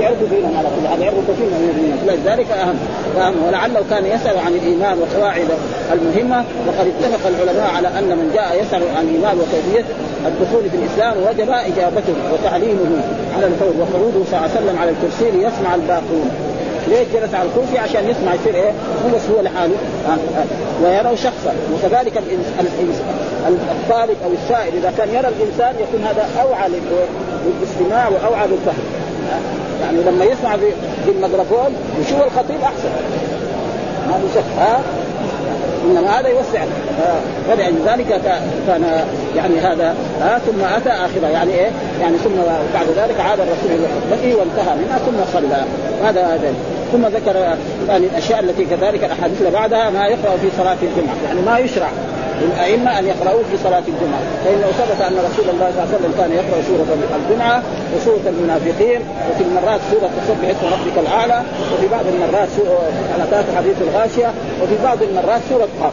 يعرف 0.00 0.18
دينهم 0.30 0.56
على 0.58 0.68
كل 0.68 0.88
حال 0.88 1.00
يعرف 1.00 1.16
كثير 1.28 1.46
من 1.46 1.68
الدين 1.74 1.96
لذلك 2.06 2.50
أهم 2.50 2.78
فأهم 3.16 3.34
ولعله 3.46 3.80
كان 3.90 4.06
يسأل 4.06 4.38
عن 4.38 4.52
الإيمان 4.52 4.98
وقواعد 4.98 5.48
المهمة 5.92 6.44
وقد 6.66 6.86
اتفق 6.92 7.26
العلماء 7.26 7.70
على 7.76 7.88
أن 7.88 8.08
من 8.18 8.30
جاء 8.34 8.62
يسأل 8.62 8.82
عن 8.96 9.04
الإيمان 9.08 9.36
وكيفية 9.40 9.84
الدخول 10.26 10.70
في 10.70 10.76
الإسلام 10.76 11.14
وجب 11.16 11.50
إجابته 11.50 12.14
وتعليمه 12.32 13.02
على 13.36 13.46
الفور 13.46 13.72
وخروجه 13.80 14.24
صلى 14.30 14.38
الله 14.38 14.50
عليه 14.50 14.60
وسلم 14.60 14.78
على 14.78 14.90
الكرسي 14.90 15.30
ليسمع 15.30 15.74
الباقون. 15.74 16.30
ليش 16.88 17.08
جلس 17.14 17.34
على 17.34 17.48
الكرسي؟ 17.48 17.78
عشان 17.78 18.08
يسمع 18.08 18.34
يصير 18.34 18.54
إيه؟ 18.54 18.70
هو 18.70 19.08
بس 19.14 19.22
هو 19.34 19.42
لحاله. 19.42 19.74
آه 20.08 20.10
آه. 20.10 20.84
ويروا 20.84 21.16
شخصا. 21.16 21.52
وكذلك 21.74 22.22
الطالب 23.70 24.16
أو 24.24 24.30
السائل 24.42 24.76
إذا 24.76 24.92
كان 24.98 25.08
يرى 25.08 25.28
الإنسان 25.28 25.74
يكون 25.80 26.04
هذا 26.04 26.26
أوعى 26.42 26.68
للاستماع 26.68 28.08
وأوعى 28.08 28.46
للفهم. 28.46 28.84
آه. 29.32 29.55
يعني 29.82 29.98
لما 30.02 30.24
يسمع 30.24 30.56
بالميكروفون 31.06 31.76
يشوف 32.00 32.22
الخطيب 32.22 32.60
أحسن. 32.62 32.88
ما 34.08 34.12
في 34.12 34.34
شك. 34.34 34.44
ها؟ 34.58 34.80
إنما 35.84 36.20
هذا 36.20 36.28
يوسع. 36.28 36.64
فلذلك 37.48 38.20
كان 38.66 39.04
يعني 39.36 39.58
هذا 39.58 39.94
ها؟ 40.20 40.38
ثم 40.38 40.64
أتى 40.76 40.90
اخره 40.90 41.28
يعني 41.28 41.52
إيه؟ 41.52 41.70
يعني 42.00 42.16
ثم 42.18 42.34
بعد 42.74 42.86
ذلك 42.96 43.20
عاد 43.20 43.40
الرسول 43.40 43.70
إلى 43.70 43.86
خطبته 43.86 44.34
وانتهى 44.34 44.76
منها 44.76 44.98
ثم 44.98 45.38
صلى. 45.38 45.64
هذا 46.04 46.26
هذا. 46.26 46.54
ثم 46.92 47.06
ذكر 47.06 47.56
يعني 47.88 48.06
الأشياء 48.06 48.40
التي 48.40 48.64
كذلك 48.64 49.04
الأحاديث 49.04 49.42
بعدها 49.42 49.90
ما 49.90 50.06
يقرأ 50.06 50.36
في 50.36 50.48
صلاة 50.58 50.76
الجمعة. 50.82 51.16
يعني 51.28 51.40
ما 51.40 51.58
يشرع. 51.58 51.88
للأئمة 52.42 52.98
أن 52.98 53.06
يقرأوا 53.06 53.42
في 53.50 53.56
صلاة 53.64 53.82
الجمعة. 53.92 54.22
فإنه 54.44 54.66
ثبت 54.80 55.00
أن 55.08 55.14
رسول 55.28 55.46
الله 55.54 55.70
صلى 55.70 55.82
الله 55.82 55.88
عليه 55.88 55.96
وسلم 55.96 56.12
كان 56.18 56.30
يقرأ 56.32 56.58
سورة 56.68 56.86
الجمعة 57.20 57.62
وسورة 57.96 58.24
المنافقين 58.26 59.00
وفي 59.30 59.42
المرات 59.48 59.80
سورة 59.90 60.10
تسبح 60.18 60.48
اسم 60.48 60.66
ربك 60.74 60.98
الأعلى 60.98 61.42
وفي 61.72 61.88
بعض 61.88 62.04
المرات 62.14 62.48
سورة 62.56 62.78
أتاك 63.24 63.44
حديث 63.56 63.76
الغاشية 63.80 64.30
وفي 64.62 64.74
بعض 64.84 64.98
المرات 65.02 65.40
سورة 65.50 65.68
قاف. 65.80 65.92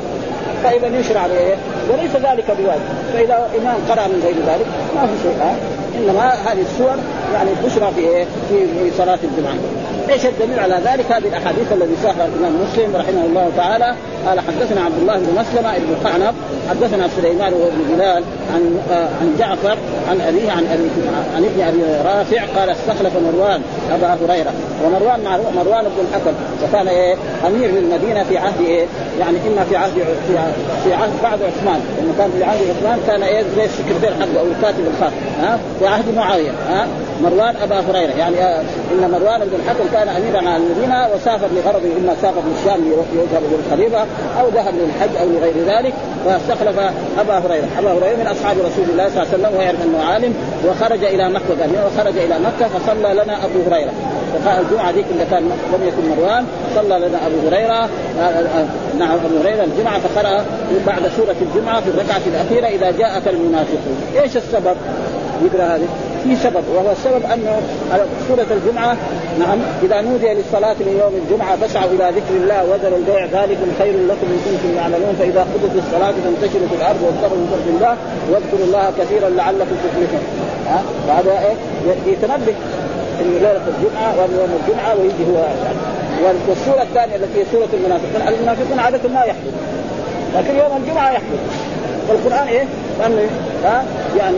فإذا 0.63 0.87
يشرع 0.87 1.21
عليه 1.21 1.55
وليس 1.89 2.11
ذلك 2.15 2.45
بواجب. 2.59 2.89
فإذا 3.13 3.49
إمام 3.61 3.75
قرأ 3.89 4.07
من 4.07 4.21
غير 4.23 4.35
ذلك 4.35 4.65
ما 4.95 5.07
في 5.07 5.13
شيء. 5.23 5.55
إنما 5.97 6.33
هذه 6.33 6.61
السور 6.61 6.95
يعني 7.33 7.49
تشرع 7.65 7.91
في 7.91 7.99
إيه؟ 8.01 8.25
في 8.49 8.91
صلاة 8.97 9.19
الجمعة. 9.23 9.55
إيش 10.09 10.25
الدليل 10.25 10.59
على 10.59 10.75
ذلك؟ 10.75 11.11
هذه 11.11 11.27
الأحاديث 11.27 11.71
الذي 11.71 11.95
ساقها 12.03 12.25
الإمام 12.25 12.53
مسلم 12.63 12.95
رحمه 12.95 13.25
الله 13.25 13.51
تعالى. 13.57 13.95
قال 14.27 14.39
حدثنا 14.39 14.81
عبد 14.81 14.97
الله 15.01 15.17
بن 15.17 15.27
مسلمة 15.39 15.77
بن 15.77 16.09
قعنب 16.09 16.35
حدثنا 16.69 17.07
سليمان 17.07 17.53
وابن 17.53 17.95
بلال 17.95 18.23
عن 18.53 18.79
آه 18.91 19.07
عن 19.21 19.35
جعفر 19.39 19.77
عن 20.09 20.21
أبيه 20.21 20.51
عن 20.51 20.65
أبي 20.73 20.89
عن 21.35 21.43
ابن 21.43 21.61
أبي 21.61 21.83
رافع. 22.05 22.59
قال 22.59 22.69
استخلف 22.69 23.13
مروان 23.15 23.61
أبا 23.91 24.07
هريرة. 24.07 24.53
ومروان 24.85 25.19
مروان 25.55 25.83
بن 25.83 26.05
الحكم. 26.09 26.33
وكان 26.63 26.87
إيه؟ 26.87 27.15
أمير 27.47 27.71
للمدينة 27.71 28.23
في 28.23 28.37
عهد 28.37 28.61
إيه؟ 28.61 28.85
يعني 29.19 29.37
إما 29.47 29.63
في 29.63 29.75
عهد 29.75 29.93
في 30.83 30.93
عهد 30.93 31.11
بعد 31.23 31.39
عثمان. 31.43 31.81
لما 32.01 32.13
كان 32.17 32.31
في 32.37 32.43
عهد 32.43 32.59
عثمان 32.69 32.99
كان 33.07 33.23
إيه؟ 33.23 33.43
زي 33.55 33.65
السكرتير 33.65 34.13
حقه 34.19 34.39
أو 34.39 34.45
الكاتب 34.45 34.87
الخاص. 34.87 35.13
ها؟ 35.41 35.59
في 35.79 35.87
عهد 35.87 36.15
معاوية. 36.15 36.51
ها؟ 36.69 36.87
مروان 37.21 37.55
أبا 37.63 37.79
هريرة. 37.79 38.11
يعني 38.11 38.37
آه 38.43 38.61
إن 38.91 39.11
مروان 39.11 39.39
بن 39.39 39.55
الحكم 39.55 39.83
كان 39.93 40.07
اميرا 40.07 40.49
على 40.49 40.63
المدينة 40.63 41.07
وسافر 41.15 41.47
لغرض 41.55 41.81
إما 41.97 42.13
سافر 42.21 42.41
للشام 42.47 42.81
ليذهب 43.13 43.43
للخليفه 43.51 44.05
أو 44.39 44.47
ذهب 44.47 44.73
للحج 44.75 45.15
أو 45.21 45.27
لغير 45.29 45.53
ذلك 45.67 45.93
فاستخلف 46.25 46.79
أبا 47.19 47.37
هريرة، 47.37 47.67
أبا 47.79 47.91
هريرة 47.91 48.15
من 48.15 48.27
أصحاب 48.27 48.57
رسول 48.57 48.85
الله 48.89 49.09
صلى 49.09 49.23
الله 49.23 49.27
عليه 49.33 49.37
وسلم 49.37 49.59
ويعرف 49.59 49.81
أنه 49.83 50.03
عالم 50.03 50.33
وخرج 50.67 51.03
إلى 51.03 51.29
مكة. 51.29 51.43
قال 51.61 51.69
وخرج 51.85 52.17
إلى 52.17 52.35
مكة 52.39 52.67
فصلى 52.67 53.13
لنا 53.23 53.45
أبو 53.45 53.59
هريرة. 53.67 53.91
فقال 54.33 54.65
الجمعة 54.65 54.91
ذيك 54.91 55.05
اللي 55.11 55.25
كان 55.31 55.43
لم 55.43 55.87
يكن 55.87 56.09
مروان 56.17 56.45
صلى 56.75 56.99
لنا 56.99 57.17
أبو 57.27 57.47
هريرة. 57.47 57.89
نعم 58.99 59.11
أبو 59.11 59.37
هريرة 59.43 59.63
الجمعة 59.63 59.99
فقرأ 59.99 60.45
بعد 60.87 61.01
سورة 61.17 61.35
الجمعة 61.41 61.81
في 61.81 61.89
الركعة 61.89 62.21
الأخيرة 62.27 62.67
إذا 62.67 62.91
جاءك 62.97 63.27
المنافقون، 63.27 63.97
إيش 64.21 64.37
السبب؟ 64.37 64.75
يقرأ 65.43 65.75
هذه. 65.75 65.87
في 66.23 66.35
سبب 66.35 66.63
وهو 66.75 66.91
السبب 66.91 67.23
أنه 67.33 67.61
سورة 68.27 68.47
الجمعة 68.51 68.97
نعم 69.39 69.59
إذا 69.83 70.01
نودي 70.01 70.33
للصلاة 70.33 70.73
من 70.73 70.97
يوم 71.01 71.13
الجمعة 71.23 71.55
فاسعوا 71.55 71.91
إلى 71.91 72.11
ذكر 72.17 72.35
الله 72.43 72.63
وذروا 72.63 72.97
البيع 72.97 73.25
ذلكم 73.25 73.67
خير 73.79 73.93
لكم 73.93 74.27
إن 74.33 74.39
كنتم 74.45 74.75
تعلمون 74.75 75.15
فإذا 75.19 75.41
قضت 75.41 75.75
الصلاة 75.85 76.13
فانتشروا 76.23 76.67
في 76.67 76.75
الأرض 76.75 77.01
وابتغوا 77.05 77.37
من 77.37 77.47
فضل 77.53 77.75
الله 77.75 77.95
واذكروا 78.31 78.65
الله 78.67 78.93
كثيرا 78.99 79.29
لعلكم 79.29 79.75
تفلحون. 79.83 80.23
ها؟ 80.67 80.81
فهذا 81.07 81.31
إيه؟ 81.31 81.55
يتنبه 82.13 82.55
في 83.17 83.23
ليلة 83.23 83.65
الجمعة 83.73 84.09
ويوم 84.17 84.51
الجمعة 84.59 84.95
ويجي 84.99 85.23
هو 85.31 85.43
والسورة 86.49 86.81
الثانية 86.81 87.15
التي 87.15 87.39
هي 87.39 87.45
سورة 87.51 87.69
المنافقون 87.73 88.21
المنافقون 88.27 88.79
عادة 88.79 89.09
ما 89.09 89.23
يحدث 89.23 89.53
لكن 90.35 90.55
يوم 90.55 90.83
الجمعة 90.83 91.11
يحدث 91.11 91.39
فالقران 92.07 92.47
إيه؟ 92.47 92.65
ها؟ 93.63 93.85
يعني 94.17 94.37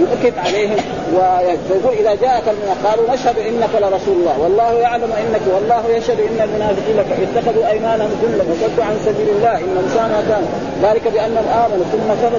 يؤكد 0.00 0.38
عليهم 0.38 0.76
ويقول 1.14 1.94
إذا 2.00 2.14
جاءك 2.14 2.44
قالوا 2.84 3.14
نشهد 3.14 3.38
إنك 3.38 3.70
لرسول 3.74 4.16
الله 4.16 4.40
والله 4.40 4.72
يعلم 4.72 5.12
إنك 5.12 5.40
والله 5.54 5.82
يشهد 5.96 6.20
إن 6.20 6.40
المنافقين 6.48 6.98
اتخذوا 7.28 7.70
أيمانهم 7.70 8.10
جلا 8.22 8.42
وصدوا 8.42 8.84
عن 8.84 8.96
سبيل 9.06 9.28
الله 9.36 9.56
انهم 9.58 9.88
ساء 9.94 10.08
ما 10.08 10.22
كان 10.28 10.44
ذلك 10.82 11.08
بأنهم 11.08 11.48
آمنوا 11.48 11.84
ثم 11.92 12.08
كفروا. 12.22 12.38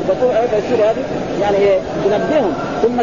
تفسير 0.51 0.89
هذه 0.89 1.03
يعني 1.41 1.57
تنبههم 2.05 2.53
ثم 2.83 2.97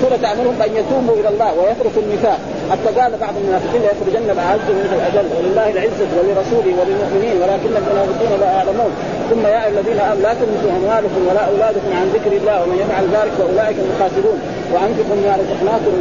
سورة 0.00 0.16
تأمرهم 0.22 0.54
بأن 0.58 0.72
يتوبوا 0.80 1.16
إلى 1.20 1.28
الله 1.28 1.50
ويتركوا 1.58 2.02
النفاق. 2.02 2.38
حتى 2.70 3.00
قال 3.00 3.12
بعض 3.24 3.34
المنافقين 3.40 3.80
ليخرجن 3.82 4.30
الاعز 4.30 4.66
من 4.78 4.92
الأجل. 4.98 5.26
ولله 5.36 5.66
العزة 5.74 6.10
ولرسوله 6.16 6.72
وللمؤمنين 6.78 7.36
ولكن 7.42 7.70
المنافقين 7.80 8.40
لا 8.40 8.50
يعلمون. 8.56 8.92
ثم 9.30 9.42
يا 9.46 9.60
أيها 9.66 9.68
الذين 9.68 9.98
آمنوا 10.00 10.22
لا 10.22 10.32
تنسوا 10.40 10.70
أموالكم 10.78 11.20
ولا 11.28 11.42
أولادكم 11.50 11.90
عن 12.00 12.06
ذكر 12.16 12.32
الله 12.40 12.56
ومن 12.62 12.76
يفعل 12.82 13.04
ذلك 13.16 13.32
فأولئك 13.38 13.76
هم 13.82 13.88
الخاسرون. 13.94 14.38
وانفقوا 14.74 15.16
مما 15.16 15.36
رزقناكم 15.42 15.92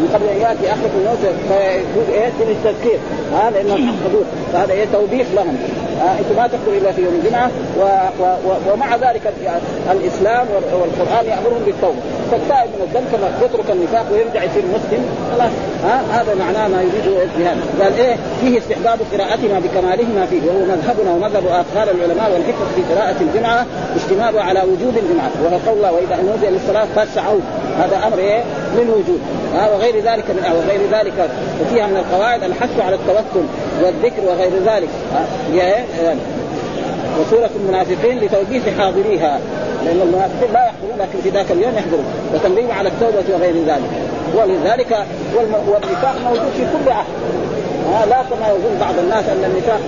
من 0.00 0.08
قبل 0.14 0.26
أن 0.26 0.40
يأتي 0.40 0.70
احدكم 0.72 0.98
الموت 1.00 1.18
فيقول 1.48 2.06
إيه؟ 2.12 2.28
التذكير. 2.40 2.98
هذا 3.42 3.60
انهم 3.60 3.88
حفظوه 3.88 4.24
فهذا 4.52 4.72
إيه؟ 4.72 4.86
توبيخ 4.92 5.26
لهم. 5.36 5.56
آه 6.02 6.18
أنتم 6.18 6.36
ما 6.36 6.46
تقتلوا 6.46 6.78
إلا 6.78 6.92
في 6.92 7.02
يوم 7.02 7.14
الجمعة 7.22 7.50
و... 7.80 7.82
و... 8.22 8.24
و... 8.24 8.72
ومع 8.72 8.96
ذلك 8.96 9.32
الإسلام 9.92 10.46
والقرآن 10.80 11.24
يأمرهم 11.26 11.62
بالتوبة. 11.66 12.00
فالتائب 12.30 12.70
من 12.74 12.82
الذنب 12.86 13.06
كما 13.12 13.28
يترك 13.44 13.70
النفاق 13.70 14.06
ويرجع 14.12 14.42
يصير 14.44 14.62
مسلم. 14.76 15.02
خلاص. 15.32 15.52
ها 15.84 15.94
آه 15.94 16.20
هذا 16.20 16.34
معناه 16.34 16.68
ما 16.68 16.82
يريده 16.82 17.22
الجهاد. 17.22 17.56
قال 17.80 17.92
إيه؟ 17.98 18.16
فيه 18.40 18.58
استحباب 18.58 18.98
قراءتنا 19.12 19.58
بكمالهما 19.64 20.26
فيه 20.26 20.40
وهو 20.46 20.64
مذهبنا 20.72 21.10
ومذهب 21.14 21.46
اقوال 21.46 21.88
العلماء 21.96 22.32
والحكمة 22.32 22.66
في 22.76 22.94
قراءة 22.94 23.16
الجمعة 23.20 23.66
اشتمال 23.96 24.38
على 24.38 24.60
وجود 24.60 24.94
الجمعة. 25.02 25.30
وهو 25.44 25.58
قول 25.66 25.76
الله 25.76 25.92
وإذا 25.92 26.16
نودي 26.22 26.46
للصلاه 26.46 26.86
فاسعوا. 26.96 27.40
هذا 27.78 28.06
أمر 28.06 28.18
إيه؟ 28.18 28.42
للوجود 28.76 29.20
ها 29.54 29.70
وغير 29.70 29.94
ذلك 29.96 30.24
من 30.30 30.62
وغير 30.66 30.80
ذلك. 30.92 31.30
وفيها 31.62 31.86
من 31.86 31.96
القواعد 31.96 32.42
الحث 32.42 32.80
على 32.80 32.94
التوكل 32.94 33.46
والذكر 33.82 34.22
وغير 34.26 34.52
ذلك. 34.66 34.88
يعني 35.54 35.84
وسورة 37.20 37.50
المنافقين 37.56 38.18
لتوجيه 38.18 38.76
حاضريها. 38.78 39.40
لأن 39.84 40.00
المنافقين 40.02 40.52
لا 40.52 40.64
يحضرون 40.64 40.98
لكن 40.98 41.20
في 41.22 41.28
ذاك 41.30 41.50
اليوم 41.50 41.74
يحضرون. 41.74 42.04
وتنبيه 42.34 42.72
على 42.72 42.88
التوبة 42.88 43.34
وغير 43.34 43.54
ذلك. 43.66 43.90
ولذلك 44.36 45.06
والنفاق 45.66 46.16
موجود 46.24 46.52
في 46.56 46.62
كل 46.62 46.92
عهد. 46.92 47.06
ها 47.92 48.06
لا 48.06 48.22
كما 48.22 48.48
يظن 48.48 48.78
بعض 48.80 48.98
الناس 48.98 49.24
أن 49.24 49.44
النفاق 49.44 49.80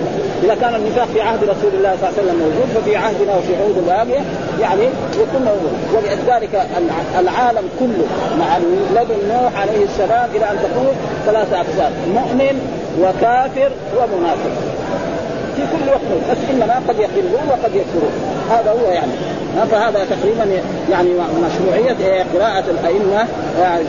إذا 0.43 0.55
كان 0.55 0.75
النفاق 0.75 1.07
في 1.13 1.21
عهد 1.21 1.43
رسول 1.43 1.71
الله 1.73 1.95
صلى 2.01 2.09
الله 2.09 2.13
عليه 2.17 2.21
وسلم 2.21 2.39
موجود 2.39 2.67
ففي 2.75 2.95
عهدنا 2.95 3.37
وفي 3.37 3.55
عهود 3.55 3.77
الباقية 3.77 4.21
يعني 4.61 4.83
يكون 5.13 5.41
موجود. 5.41 5.73
ولذلك 5.93 6.67
العالم 7.19 7.69
كله 7.79 8.05
مع 8.39 8.57
لدن 8.95 9.27
نوح 9.29 9.61
عليه 9.61 9.83
السلام 9.83 10.29
إلى 10.35 10.45
أن 10.51 10.57
تكون 10.63 10.91
ثلاثة 11.25 11.57
أقسام 11.57 11.91
مؤمن 12.13 12.59
وكافر 13.01 13.71
ومنافق. 13.97 14.70
في 15.65 15.85
كل 15.85 15.89
وقت. 15.91 16.09
بس 16.31 16.37
إنما 16.53 16.75
قد 16.87 16.99
يقلون 16.99 17.45
وقد 17.49 17.75
يكفرون. 17.75 18.11
هذا 18.51 18.71
هو 18.71 18.91
يعني. 18.91 19.11
فهذا 19.71 20.05
تقريبا 20.09 20.61
يعني 20.91 21.09
مشروعية 21.47 22.25
قراءة 22.33 22.63
الأئمة 22.71 23.25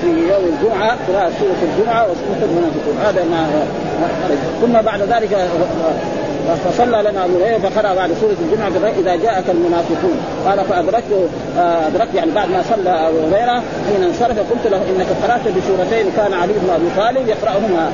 في 0.01 0.07
يوم 0.07 0.45
الجمعة 0.53 0.91
قراءة 1.09 1.33
سورة 1.41 1.61
الجمعة 1.63 2.03
وسورة 2.03 2.51
المنافقون. 2.51 2.97
هذا 3.05 3.25
ما 3.25 3.47
ثم 4.61 4.73
بعد 4.73 5.03
ذلك 5.03 5.49
فصلى 6.65 7.11
لنا 7.11 7.25
أبو 7.25 7.45
هريرة 7.45 7.59
فقرأ 7.59 7.95
بعد 7.95 8.11
سورة 8.21 8.37
الجمعة 8.41 8.91
إذا 9.01 9.17
جاءك 9.17 9.45
المنافقون. 9.51 10.17
قال 10.47 10.65
فادركته 10.65 11.29
آه، 11.59 11.87
أدركت 11.87 12.15
يعني 12.15 12.31
بعد 12.31 12.51
ما 12.51 12.63
صلى 12.71 12.91
أبو 12.91 13.19
هريرة 13.19 13.63
حين 13.89 14.05
انصرف 14.05 14.39
قلت 14.39 14.67
له 14.67 14.77
إنك 14.77 15.07
قرأت 15.23 15.41
بسورتين 15.41 16.07
كان 16.17 16.33
علي 16.33 16.53
بن 16.53 16.71
أبي 16.71 16.87
طالب 16.97 17.29
يقرأهما. 17.29 17.91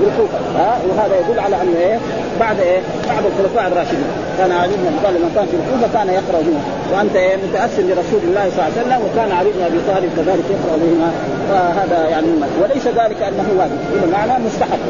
بالكوفه 0.00 0.38
ها؟ 0.58 0.78
وهذا 0.88 1.14
يدل 1.20 1.40
على 1.40 1.56
انه 1.62 1.76
إيه؟ 1.78 1.98
بعد 2.40 2.60
إيه؟ 2.60 2.80
بعد 3.08 3.24
الخلفاء 3.30 3.66
الراشدين. 3.72 4.10
كان 4.38 4.52
علي 4.52 4.74
بن 4.80 4.86
أبي 4.86 4.98
طالب 5.04 5.16
لما 5.16 5.30
كان 5.34 5.46
في 5.46 5.56
الكوفة 5.60 5.88
كان 5.94 6.08
يقرأ 6.18 6.40
بهما 6.46 6.62
وأنت 6.92 7.16
إيه؟ 7.16 7.36
متاثر 7.36 7.82
برسول 7.82 8.22
الله 8.28 8.44
صلى 8.50 8.58
الله 8.58 8.70
عليه 8.70 8.80
وسلم 8.80 9.00
وكان 9.06 9.30
علي 9.38 9.50
بن 9.56 9.62
أبي 9.70 9.78
طالب 9.90 10.10
كذلك 10.16 10.46
يقرأ 10.56 10.76
بهما 10.82 11.10
فهذا 11.50 12.08
يعني 12.08 12.26
وليس 12.62 12.86
ذلك 12.86 13.20
أنه 13.28 13.46
واجب. 13.58 13.78
إلى 13.94 14.06
معنى 14.12 14.44
مستحب. 14.46 14.82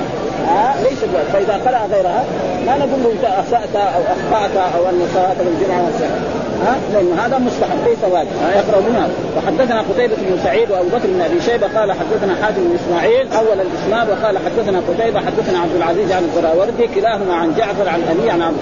ها؟ 0.48 0.74
ليس 0.82 1.00
بواجب 1.10 1.28
فإذا 1.32 1.54
قرأ 1.66 1.80
غيرها 1.94 2.24
ما 2.66 2.74
نقول 2.78 3.00
له 3.04 3.10
انت 3.12 3.24
اسات 3.24 3.74
أو 3.76 4.02
أخطأت 4.14 4.56
أو 4.76 4.88
أن 4.90 5.00
صلاة 5.14 5.38
الجمعة 5.40 5.84
والسنة 5.84 6.38
ها؟ 6.64 6.76
لأن 6.92 7.18
هذا 7.18 7.38
مستحب 7.38 7.78
ليس 7.86 8.12
واجب 8.12 8.28
يقرا 8.56 8.80
منها 8.80 9.08
وحدثنا 9.36 9.80
قتيبة 9.80 10.14
بن 10.16 10.38
سعيد 10.44 10.70
وأبو 10.70 10.88
بكر 10.88 11.06
بن 11.06 11.20
أبي 11.20 11.40
شيبة 11.40 11.66
قال 11.78 11.92
حدثنا 11.92 12.34
حاتم 12.42 12.56
بن 12.56 12.76
إسماعيل 12.84 13.32
أول 13.32 13.60
الإسناد 13.60 14.08
وقال 14.10 14.38
حدثنا 14.38 14.82
قتيبة 14.88 15.20
حدثنا 15.20 15.58
عبد 15.58 15.74
العزيز 15.76 16.12
عن 16.12 16.22
الزراوردي 16.24 16.86
كلاهما 16.94 17.34
عن 17.34 17.54
جعفر 17.58 17.88
عن 17.88 18.02
أبي 18.10 18.30
عن 18.30 18.42
عبد 18.42 18.58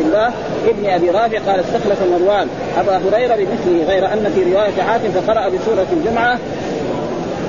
الله 0.00 0.30
ابن 0.68 0.86
أبي 0.86 1.10
رافع 1.10 1.38
قال 1.50 1.60
استخلف 1.60 1.98
مروان. 2.12 2.48
أبا 2.78 2.96
هريرة 2.96 3.36
بمثله 3.36 3.84
غير 3.88 4.06
أن 4.12 4.32
في 4.34 4.52
رواية 4.52 4.82
حاتم 4.82 5.10
فقرأ 5.10 5.48
بسورة 5.48 5.86
الجمعة. 5.92 6.38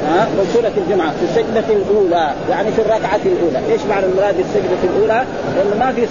ها؟ 0.09 0.27
سورة 0.53 0.71
الجمعة 0.77 1.11
في 1.11 1.23
السجدة 1.29 1.73
الأولى. 1.73 2.33
يعني 2.49 2.71
في 2.71 2.81
الركعة 2.81 3.19
الأولى، 3.25 3.73
إيش 3.73 3.81
معنى 3.89 4.05
المراد 4.05 4.37
بالسجدة 4.37 4.77
الأولى؟ 4.83 5.23
لأنه 5.55 5.85
ما 5.85 5.91
في 5.91 6.07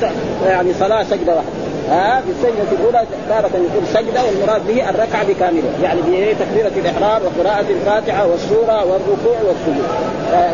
يعني 0.46 0.74
صلاة 0.74 1.02
سجدة 1.02 1.34
واحدة، 1.34 1.50
ها 1.90 2.20
في 2.20 2.30
السجدة 2.30 2.72
الأولى 2.72 3.06
تارة 3.28 3.46
يكون 3.46 3.86
سجدة 3.94 4.24
والمراد 4.24 4.66
به 4.66 4.90
الركعة 4.90 5.24
بكاملها، 5.24 5.70
يعني 5.82 6.00
بتكبيرة 6.00 6.72
الإحرام 6.76 7.22
وقراءة 7.22 7.66
الفاتحة 7.70 8.26
والسورة 8.26 8.84
والركوع 8.84 9.36
والسجود. 9.46 9.88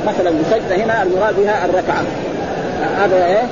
مثلا 0.06 0.30
بسجدة 0.30 0.84
هنا 0.84 1.02
المراد 1.02 1.36
بها 1.36 1.64
الركعة. 1.64 2.04
هذا 2.98 3.26
إيه؟ 3.26 3.42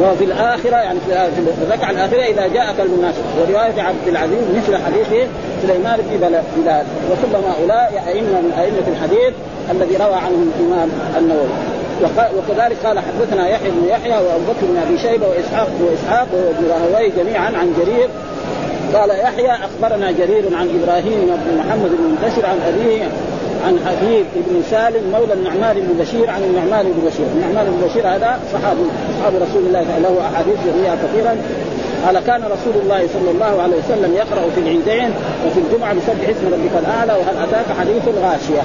وفي 0.00 0.24
الآخرة 0.24 0.76
يعني 0.76 0.98
في 1.06 1.62
الركعة 1.62 1.90
الآخرة 1.90 2.22
إذا 2.22 2.46
جاءك 2.46 2.80
المناسب 2.80 3.22
ورواية 3.40 3.82
عبد 3.82 4.08
العزيز 4.08 4.44
مثل 4.56 4.76
حديث 4.76 5.28
سليمان 5.62 5.98
بن 6.10 6.32
بلال 6.56 6.84
وكل 7.10 7.36
هؤلاء 7.36 8.04
أئمة 8.08 8.40
من 8.40 8.52
أئمة 8.58 8.96
الحديث 8.96 9.34
الذي 9.70 9.96
روى 9.96 10.14
عنهم 10.14 10.52
الإمام 10.58 10.88
النووي 11.18 11.48
وكذلك 12.38 12.76
قال 12.84 12.98
حدثنا 12.98 13.48
يحيى 13.48 13.70
بن 13.70 13.88
يحيى 13.88 14.12
وأبو 14.12 14.44
بكر 14.48 14.66
بن 14.66 14.76
أبي 14.86 14.98
شيبة 14.98 15.26
وإسحاق 15.28 15.68
وإسحاق 15.80 16.26
وابن 16.34 16.68
راهوي 16.70 17.10
جميعا 17.10 17.46
عن 17.46 17.74
جرير. 17.80 18.08
قال 18.94 19.10
يحيى 19.10 19.50
أخبرنا 19.50 20.10
جرير 20.10 20.44
عن 20.52 20.80
إبراهيم 20.82 21.26
بن 21.26 21.58
محمد 21.58 21.90
بن 21.90 22.04
منتشر 22.10 22.46
عن 22.46 22.58
أبيه 22.68 23.04
عن 23.66 23.78
حبيب 23.86 24.26
بن 24.34 24.62
سالم 24.70 25.12
مولى 25.12 25.32
النعمان 25.32 25.76
بن 25.76 26.04
بشير 26.04 26.30
عن 26.30 26.42
النعمان 26.42 26.84
بن 26.84 27.08
بشير، 27.08 27.26
النعمان 27.34 27.66
بن 27.66 27.88
بشير 27.88 28.08
هذا 28.08 28.38
صحابي 28.52 28.82
صحاب 29.20 29.32
رسول 29.34 29.62
الله 29.66 29.98
له 29.98 30.20
أحاديث 30.32 30.56
جميعا 30.66 30.96
كثيرا. 31.04 31.36
قال 32.06 32.20
كان 32.26 32.42
رسول 32.42 32.82
الله 32.82 33.08
صلى 33.14 33.30
الله 33.30 33.62
عليه 33.62 33.76
وسلم 33.76 34.14
يقرأ 34.14 34.50
في 34.54 34.60
العيدين 34.60 35.10
وفي 35.46 35.60
الجمعة 35.60 35.94
بسبح 35.94 36.28
اسم 36.28 36.46
ربك 36.52 36.74
الأعلى 36.78 37.12
وهل 37.12 37.36
أتاك 37.48 37.78
حديث 37.80 38.02
الغاشية؟ 38.08 38.62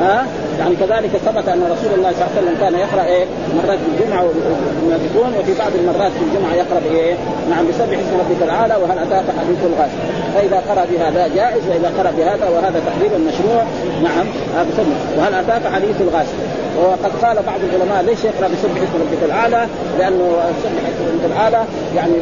ها؟ 0.00 0.26
يعني 0.58 0.76
كذلك 0.76 1.10
ثبت 1.26 1.48
أن 1.48 1.62
رسول 1.62 1.92
الله 1.98 2.12
صلى 2.12 2.22
الله 2.22 2.32
عليه 2.36 2.40
وسلم 2.42 2.56
كان 2.60 2.74
يقرأ 2.74 3.04
إيه؟ 3.04 3.24
مرات 3.56 3.78
في 3.78 3.88
الجمعة 3.92 4.24
والمنافقون 4.24 5.30
وفي 5.40 5.54
بعض 5.58 5.72
المرات 5.80 6.12
في 6.12 6.24
الجمعة 6.28 6.54
يقرأ 6.54 6.80
بإيه؟ 6.90 7.14
نعم 7.50 7.68
بسبح 7.68 7.98
اسم 7.98 8.14
ربك 8.20 8.42
الأعلى 8.42 8.74
وهل 8.82 8.98
أتاك 8.98 9.24
حديث 9.40 9.58
الغاشيه 9.70 10.04
فإذا 10.34 10.62
قرأ 10.68 10.84
بهذا 10.92 11.28
جائز 11.34 11.62
وإذا 11.70 11.92
قرأ 11.98 12.10
بهذا 12.18 12.48
وهذا 12.48 12.82
تقريبا 12.88 13.18
مشروع. 13.18 13.62
نعم 14.02 14.26
هذا 14.56 14.70
سنة. 14.76 14.96
وهل 15.18 15.34
أتاك 15.34 15.72
حديث 15.74 15.96
الغاشيه 16.00 16.46
وقد 16.78 17.12
قال 17.22 17.36
بعض 17.46 17.60
العلماء 17.68 18.02
ليش 18.02 18.24
يقرأ 18.24 18.48
بسبح 18.48 18.82
اسم 18.82 18.96
ربك 19.00 19.22
الأعلى؟ 19.24 19.66
لأنه 19.98 20.28
سبح 20.62 20.82
اسم 20.90 21.04
ربك 21.12 21.24
الأعلى 21.32 21.64
يعني 21.96 22.14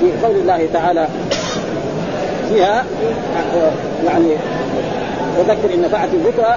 في 0.00 0.26
قول 0.26 0.36
الله 0.36 0.68
تعالى 0.72 1.06
فيها 2.48 2.84
يعني 4.06 4.36
وذكر 5.38 5.74
إن 5.74 5.82
نفعت 5.82 6.08
الذكرى 6.14 6.56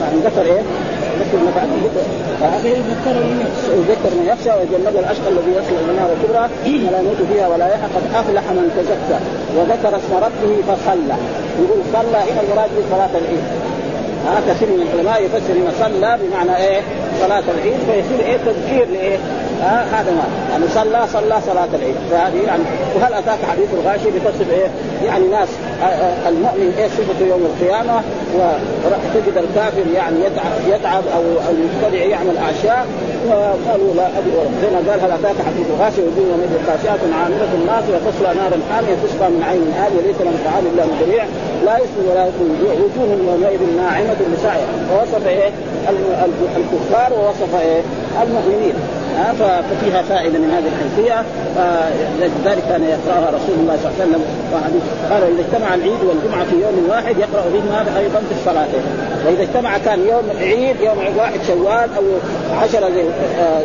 يعني 0.00 0.16
ذكر 0.24 0.42
إيه؟ 0.42 0.62
ذكر 1.20 1.38
نفعت 1.48 1.68
الذكرى 1.78 2.22
يذكر 2.70 3.16
يذكر 3.76 4.10
من 4.18 4.26
يخشى 4.32 4.50
ويجنب 4.58 4.96
الأشقى 4.96 5.28
الذي 5.28 5.50
يصل 5.50 5.74
إلى 5.84 5.90
النار 5.90 6.10
الكبرى 6.16 6.48
ولا 6.88 6.98
يموت 7.00 7.20
فيها 7.32 7.48
ولا 7.48 7.66
يحيى 7.66 7.88
قد 7.96 8.04
أفلح 8.14 8.44
من 8.50 8.66
تزكى 8.76 9.18
وذكر 9.56 9.96
اسم 9.96 10.12
ربه 10.26 10.52
فصلى 10.68 11.16
يقول 11.62 11.80
صلى 11.92 12.22
إلى 12.22 12.40
المراد 12.44 12.70
بصلاة 12.78 13.10
العيد 13.20 13.44
ها 14.26 14.40
كثير 14.48 14.68
من 14.68 14.82
العلماء 14.82 15.22
يفسر 15.22 15.52
ان 15.52 15.72
صلى 15.80 16.18
بمعنى 16.22 16.56
إيه؟ 16.56 16.80
صلاة 17.22 17.42
العيد 17.54 17.78
فيصير 17.86 18.26
إيه؟ 18.26 18.36
تذكير 18.36 18.86
لإيه؟ 18.92 19.18
ها 19.62 19.84
هذا 19.92 20.10
ما. 20.10 20.24
يعني 20.50 20.64
صلى 20.74 21.06
صلى 21.12 21.40
صلاة 21.46 21.68
العيد. 21.74 21.96
فهذه 22.10 22.42
يعني 22.46 22.62
وهل 22.96 23.14
أتاك 23.14 23.38
حديث 23.50 23.68
الغاشي 23.74 24.10
بتصف 24.10 24.50
إيه؟ 24.50 24.68
يعني 25.06 25.28
ناس 25.28 25.48
آه، 25.82 25.84
آه، 25.84 26.28
المؤمن 26.28 26.74
إيه 26.78 26.88
صفته 26.88 27.26
يوم 27.26 27.42
القيامة؟ 27.50 28.02
وتجد 28.34 29.36
الكافر 29.36 29.86
يعني 29.94 30.16
يتعب 30.24 30.52
يتعب 30.68 31.02
أو 31.14 31.22
المبتدع 31.50 32.04
يعمل 32.04 32.36
أعشاء 32.36 32.86
وقالوا 33.28 33.94
لا 33.94 34.06
أدري 34.18 34.32
زي 34.62 34.70
ما 34.70 34.90
قال 34.90 35.00
هل 35.00 35.10
أتاك 35.10 35.36
حديث 35.46 35.66
الغاشي؟ 35.74 36.00
وجوه 36.02 36.26
يومئذ 36.32 36.52
خاشعة 36.66 37.02
عاملة 37.20 37.52
ناصيه 37.66 37.98
تصلى 38.06 38.34
نارا 38.40 38.58
حامية 38.70 38.94
تسقى 39.04 39.30
من 39.30 39.42
عين 39.48 39.66
آلية 39.86 40.02
ليس 40.06 40.20
لهم 40.20 40.38
طعام 40.44 40.64
إلا 40.74 40.84
من 40.84 40.94
ضريع 41.02 41.24
لا 41.66 41.74
يسمن 41.78 42.06
ولا 42.10 42.24
يكون 42.26 42.48
وجوه 42.84 43.32
يومئذ 43.32 43.60
ناعمة 43.76 44.16
لسعيها. 44.32 44.72
ووصف 44.92 45.26
إيه؟ 45.26 45.50
الكفار 46.56 47.11
ووصف 47.12 47.60
إيه 47.60 47.82
المؤمنين. 48.22 48.74
ففيها 49.38 50.02
فائدة 50.02 50.38
من 50.38 50.50
هذه 50.50 50.68
الحيثيه 50.72 51.24
لذلك 52.20 52.62
كان 52.68 52.82
يقرأها 52.84 53.28
رسول 53.28 53.56
الله 53.58 53.76
صلى 53.82 53.90
الله 53.90 54.00
عليه 54.00 54.04
وسلم. 54.04 54.22
قال 55.10 55.22
إذا 55.22 55.40
اجتمع 55.40 55.74
العيد 55.74 56.00
والجمعة 56.08 56.44
في 56.44 56.54
يوم 56.56 56.86
واحد 56.90 57.18
يقرأ 57.18 57.44
بهما 57.54 57.98
أيضا 57.98 58.18
في 58.18 58.34
الصلاتين 58.40 58.82
وإذا 59.26 59.42
اجتمع 59.42 59.78
كان 59.78 59.98
يوم 60.08 60.24
العيد 60.30 60.76
يوم 60.80 61.16
واحد 61.18 61.40
شوال 61.46 61.88
أو 61.96 62.02
عشرة 62.62 62.88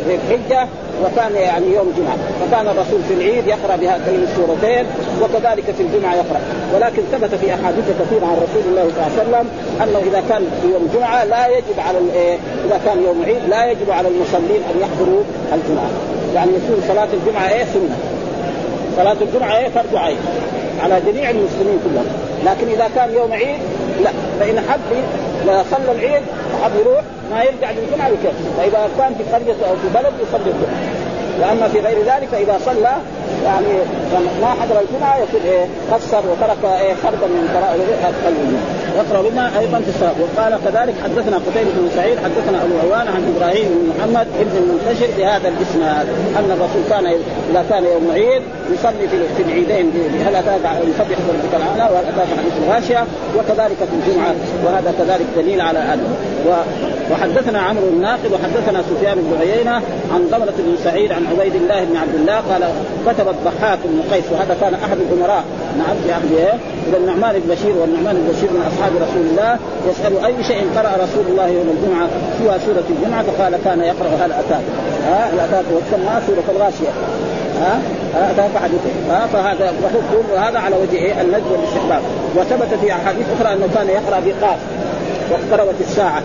ذي 0.06 0.14
الحجة 0.14 0.66
وكان 1.04 1.34
يعني 1.34 1.66
يوم 1.74 1.92
جمعة. 1.98 2.16
فكان 2.40 2.66
الرسول 2.66 3.00
في 3.08 3.14
العيد 3.14 3.46
يقرأ 3.46 3.76
بهاتين 3.76 4.20
السورتين 4.28 4.84
وكذلك 5.22 5.64
في 5.76 5.82
الجمعة 5.82 6.14
يقرأ. 6.14 6.40
ولكن 6.74 7.02
ثبت 7.12 7.34
في 7.34 7.54
أحاديث 7.54 7.84
كثيرة 8.00 8.26
عن 8.26 8.36
رسول 8.46 8.62
الله 8.70 8.82
صلى 8.82 8.98
الله 8.98 9.10
عليه 9.12 9.22
وسلم 9.22 9.46
أنه 9.82 9.98
إذا 10.10 10.22
كان 10.28 10.42
في 10.62 10.68
يوم 10.72 10.90
جمعة 10.94 11.24
لا 11.24 11.46
يجب 11.46 11.78
على 11.86 11.98
إذا 12.66 12.80
كان 12.84 13.02
يوم 13.02 13.24
عيد 13.26 13.42
لا 13.48 13.70
يجب 13.70 13.90
على 13.90 14.08
المصلين 14.08 14.62
أن 14.70 14.76
يحضروا 14.80 15.22
الجمعة. 15.54 15.90
يعني 16.34 16.50
يكون 16.50 16.82
صلاة 16.88 17.08
الجمعة 17.12 17.48
إيه 17.48 17.64
سنة. 17.64 17.96
صلاة 18.96 19.16
الجمعة 19.20 19.58
إيه 19.58 19.68
فرض 19.68 19.96
عين. 19.96 20.16
على 20.82 21.00
جميع 21.06 21.30
المسلمين 21.30 21.78
كلهم. 21.84 22.06
لكن 22.46 22.68
إذا 22.68 22.88
كان 22.94 23.14
يوم 23.14 23.32
عيد 23.32 23.58
لا 24.04 24.10
فإن 24.40 24.60
حد 24.70 24.80
صلى 25.70 25.92
العيد 25.92 26.22
وحب 26.54 26.72
يروح 26.80 27.02
ما 27.30 27.42
يرجع 27.42 27.70
للجمعة 27.70 28.08
بكيف. 28.10 28.32
فإذا 28.58 28.88
كان 28.98 29.14
في 29.14 29.22
قريه 29.34 29.54
أو 29.70 29.76
في 29.76 29.88
بلد 29.94 30.12
يصلي 30.22 30.50
الجمعة. 30.50 31.08
وأما 31.40 31.68
في 31.68 31.80
غير 31.80 31.98
ذلك 31.98 32.28
فاذا 32.32 32.58
صلى 32.66 32.92
يعني 33.44 33.66
ما 34.42 34.46
حضر 34.46 34.80
الجمعة 34.80 35.16
يكون 35.16 35.40
إيه 35.44 35.66
قصر 35.92 36.18
وترك 36.18 36.80
إيه 36.80 36.94
فردا 36.94 37.26
من 37.26 37.48
فرائض 37.54 37.80
بما 39.30 39.58
أيضا 39.58 39.78
في 39.80 39.88
الصلاه 39.88 40.14
وقال 40.20 40.58
كذلك 40.64 40.94
حدثنا 41.04 41.36
قتيبة 41.36 41.70
بن 41.76 41.88
سعيد 41.96 42.18
حدثنا 42.18 42.58
أبو 42.64 42.74
عوان 42.78 43.08
عن 43.08 43.34
إبراهيم 43.36 43.68
بن 43.68 43.88
محمد 43.88 44.26
ابن 44.40 44.56
المنتشر 44.56 45.06
بهذا 45.18 45.48
الإسناد 45.48 46.06
أن 46.38 46.50
الرسول 46.50 46.82
كان 46.90 47.06
إذا 47.50 47.64
كان 47.70 47.84
يوم 47.84 48.10
عيد 48.14 48.42
يصلي 48.72 49.08
في 49.36 49.42
العيدين 49.42 49.92
هل 50.26 50.34
أتاك 50.34 50.60
يسبح 50.88 51.18
ربك 51.28 51.54
الأعلى 51.54 51.94
وهل 51.94 52.04
أتاك 52.04 52.28
حديث 52.38 52.52
الغاشية؟ 52.66 53.04
وكذلك 53.38 53.76
في 53.76 53.94
الجمعة 54.08 54.34
وهذا 54.64 54.94
كذلك 54.98 55.26
دليل 55.36 55.60
على 55.60 55.78
هذا. 55.78 56.02
وحدثنا 57.10 57.60
عمرو 57.60 57.88
الناقد 57.88 58.32
وحدثنا 58.32 58.82
سفيان 58.82 59.14
بن 59.14 59.36
عيينة 59.40 59.74
عن 60.12 60.28
ضمرة 60.30 60.54
بن 60.58 60.76
سعيد 60.84 61.12
عن 61.12 61.26
عبيد 61.26 61.54
الله 61.54 61.84
بن 61.84 61.96
عبد 61.96 62.14
الله 62.14 62.34
قال 62.34 62.62
كتب 63.06 63.28
الضحاك 63.28 63.78
بن 63.84 64.14
قيس 64.14 64.24
وهذا 64.32 64.56
كان 64.60 64.74
أحد 64.74 64.98
الأمراء. 64.98 65.44
نعم 65.78 65.96
في 66.04 66.12
عهد؟ 66.12 66.58
إلى 66.88 66.96
النعمان 66.96 67.34
بن 67.38 67.54
بشير 67.54 67.76
والنعمان 67.76 68.14
بن 68.16 68.32
بشير 68.32 68.50
من 68.50 68.62
أصحاب 68.70 68.92
رسول 69.04 69.24
الله 69.30 69.58
يسأل 69.90 70.24
أي 70.24 70.44
شيء 70.44 70.62
قرأ 70.76 70.92
رسول 71.04 71.24
الله 71.30 71.46
يوم 71.46 71.68
الجمعة 71.76 72.08
سوى 72.38 72.54
سورة 72.66 72.84
الجمعة؟ 72.90 73.22
فقال 73.22 73.52
كان 73.64 73.80
يقرأ 73.80 74.08
هل 74.24 74.32
أتاك؟ 74.32 74.64
ها؟ 75.06 75.30
هل 75.30 75.40
أتاك 75.40 75.64
وتسمى 75.72 76.14
سورة 76.26 76.56
الغاشية. 76.56 76.92
ها؟ 77.60 77.80
أتاك 78.30 78.62
حديث 78.62 78.80
ها؟ 79.10 79.26
فهذا 79.26 79.72
وهذا 80.32 80.58
على 80.58 80.76
وجه 80.76 80.96
إيه؟ 80.96 81.20
النجم 81.20 81.50
والاستحباب. 81.52 82.02
وثبت 82.36 82.78
في 82.80 82.92
أحاديث 82.92 83.26
أخرى 83.40 83.52
أنه 83.52 83.68
كان 83.74 83.88
يقرأ 83.88 84.20
بقاف. 84.26 84.58
واقتربت 85.30 85.80
الساعة. 85.80 86.22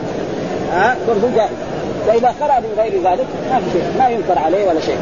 ها؟ 0.73 0.95
برضو 1.07 1.27
جائز 1.35 1.49
فإذا 2.07 2.33
قرأ 2.41 2.59
من 2.59 2.73
غير 2.77 2.93
ذلك 2.93 3.25
ما 3.51 3.59
في 3.59 3.65
شيء. 3.73 3.83
ما 3.99 4.09
ينكر 4.09 4.39
عليه 4.39 4.67
ولا 4.67 4.79
شيء. 4.79 4.97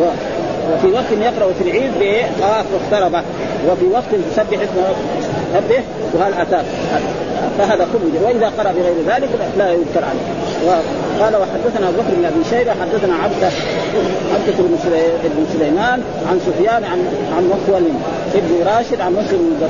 و... 0.00 0.04
وفي 0.74 0.86
وقت 0.92 1.12
يقرأ 1.20 1.52
في 1.52 1.64
العيد 1.64 1.90
بخاف 2.00 2.64
واقترب 2.72 3.22
وفي 3.70 3.86
وقت 3.86 4.14
تسبح 4.30 4.58
اسم 4.58 4.82
ربه 5.56 5.82
وهل 6.14 6.32
اتاك 6.32 6.64
فهذا 7.58 7.86
كله. 7.92 8.26
وإذا 8.26 8.52
قرأ 8.58 8.72
بغير 8.72 8.94
ذلك 9.06 9.28
لا 9.58 9.72
يذكر 9.72 10.04
عليه. 10.04 10.80
وقال 11.20 11.36
وحدثنا 11.36 11.88
أبو 11.88 11.96
بكر 11.96 12.14
بن 12.16 12.24
أبي 12.24 12.44
شيبة 12.50 12.70
حدثنا 12.70 13.14
عبدة 13.14 13.50
عبدة 14.34 14.62
بن 15.36 15.46
سليمان 15.52 16.02
عن 16.30 16.40
سفيان 16.46 16.84
عن 16.84 16.98
عن 17.36 17.48
مخول 17.48 17.82
ابن 18.34 18.66
راشد 18.66 19.00
عن 19.00 19.12
مسلم 19.12 19.60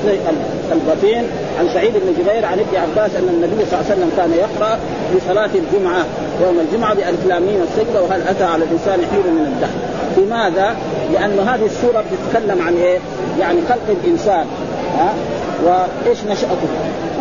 البطين 0.72 1.24
عن 1.60 1.68
سعيد 1.74 1.92
بن 1.92 2.12
جبير 2.18 2.46
عن 2.46 2.58
ابن 2.58 2.76
عباس 2.76 3.10
أن 3.16 3.28
النبي 3.28 3.64
صلى 3.70 3.80
الله 3.80 3.90
عليه 3.90 3.94
وسلم 3.94 4.10
كان 4.16 4.32
يقرأ 4.32 4.78
في 5.12 5.20
صلاة 5.28 5.50
الجمعة 5.54 6.04
يوم 6.42 6.60
الجمعة 6.60 6.94
بالف 6.94 7.26
لامين 7.26 7.60
السجده 7.62 8.02
وهل 8.02 8.22
أتى 8.28 8.44
على 8.44 8.64
الإنسان 8.64 9.00
حين 9.10 9.34
من 9.34 9.46
الدهر 9.46 9.80
لماذا؟ 10.16 10.76
لأن 11.12 11.38
هذه 11.48 11.66
السورة 11.66 12.04
بتتكلم 12.12 12.62
عن 12.62 12.76
إيه؟ 12.76 12.98
يعني 13.40 13.58
خلق 13.68 13.96
الإنسان 14.04 14.46
ها 14.98 15.14
وإيش 15.64 16.18
نشأته 16.24 16.68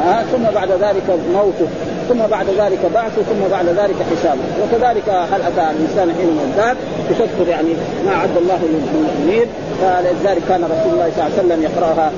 ها 0.05 0.23
ثم 0.31 0.43
بعد 0.55 0.71
ذلك 0.71 1.03
موته 1.33 1.67
ثم 2.09 2.27
بعد 2.31 2.45
ذلك 2.45 2.79
بعثه 2.93 3.21
ثم 3.21 3.51
بعد 3.51 3.65
ذلك 3.65 3.95
حسابه 4.11 4.39
وكذلك 4.61 5.09
هل 5.09 5.41
أتى 5.41 5.71
الإنسان 5.75 6.15
حين 6.17 6.39
الذات 6.49 6.77
تذكر 7.09 7.49
يعني 7.49 7.69
ما 8.05 8.11
أعد 8.13 8.37
الله 8.37 8.59
للمؤمنين. 8.63 9.47
فلذلك 9.81 10.41
كان 10.49 10.63
رسول 10.63 10.93
الله 10.93 11.11
صلى 11.15 11.23
الله 11.25 11.31
عليه 11.37 11.41
وسلم 11.43 11.63
يقرأها. 11.63 12.11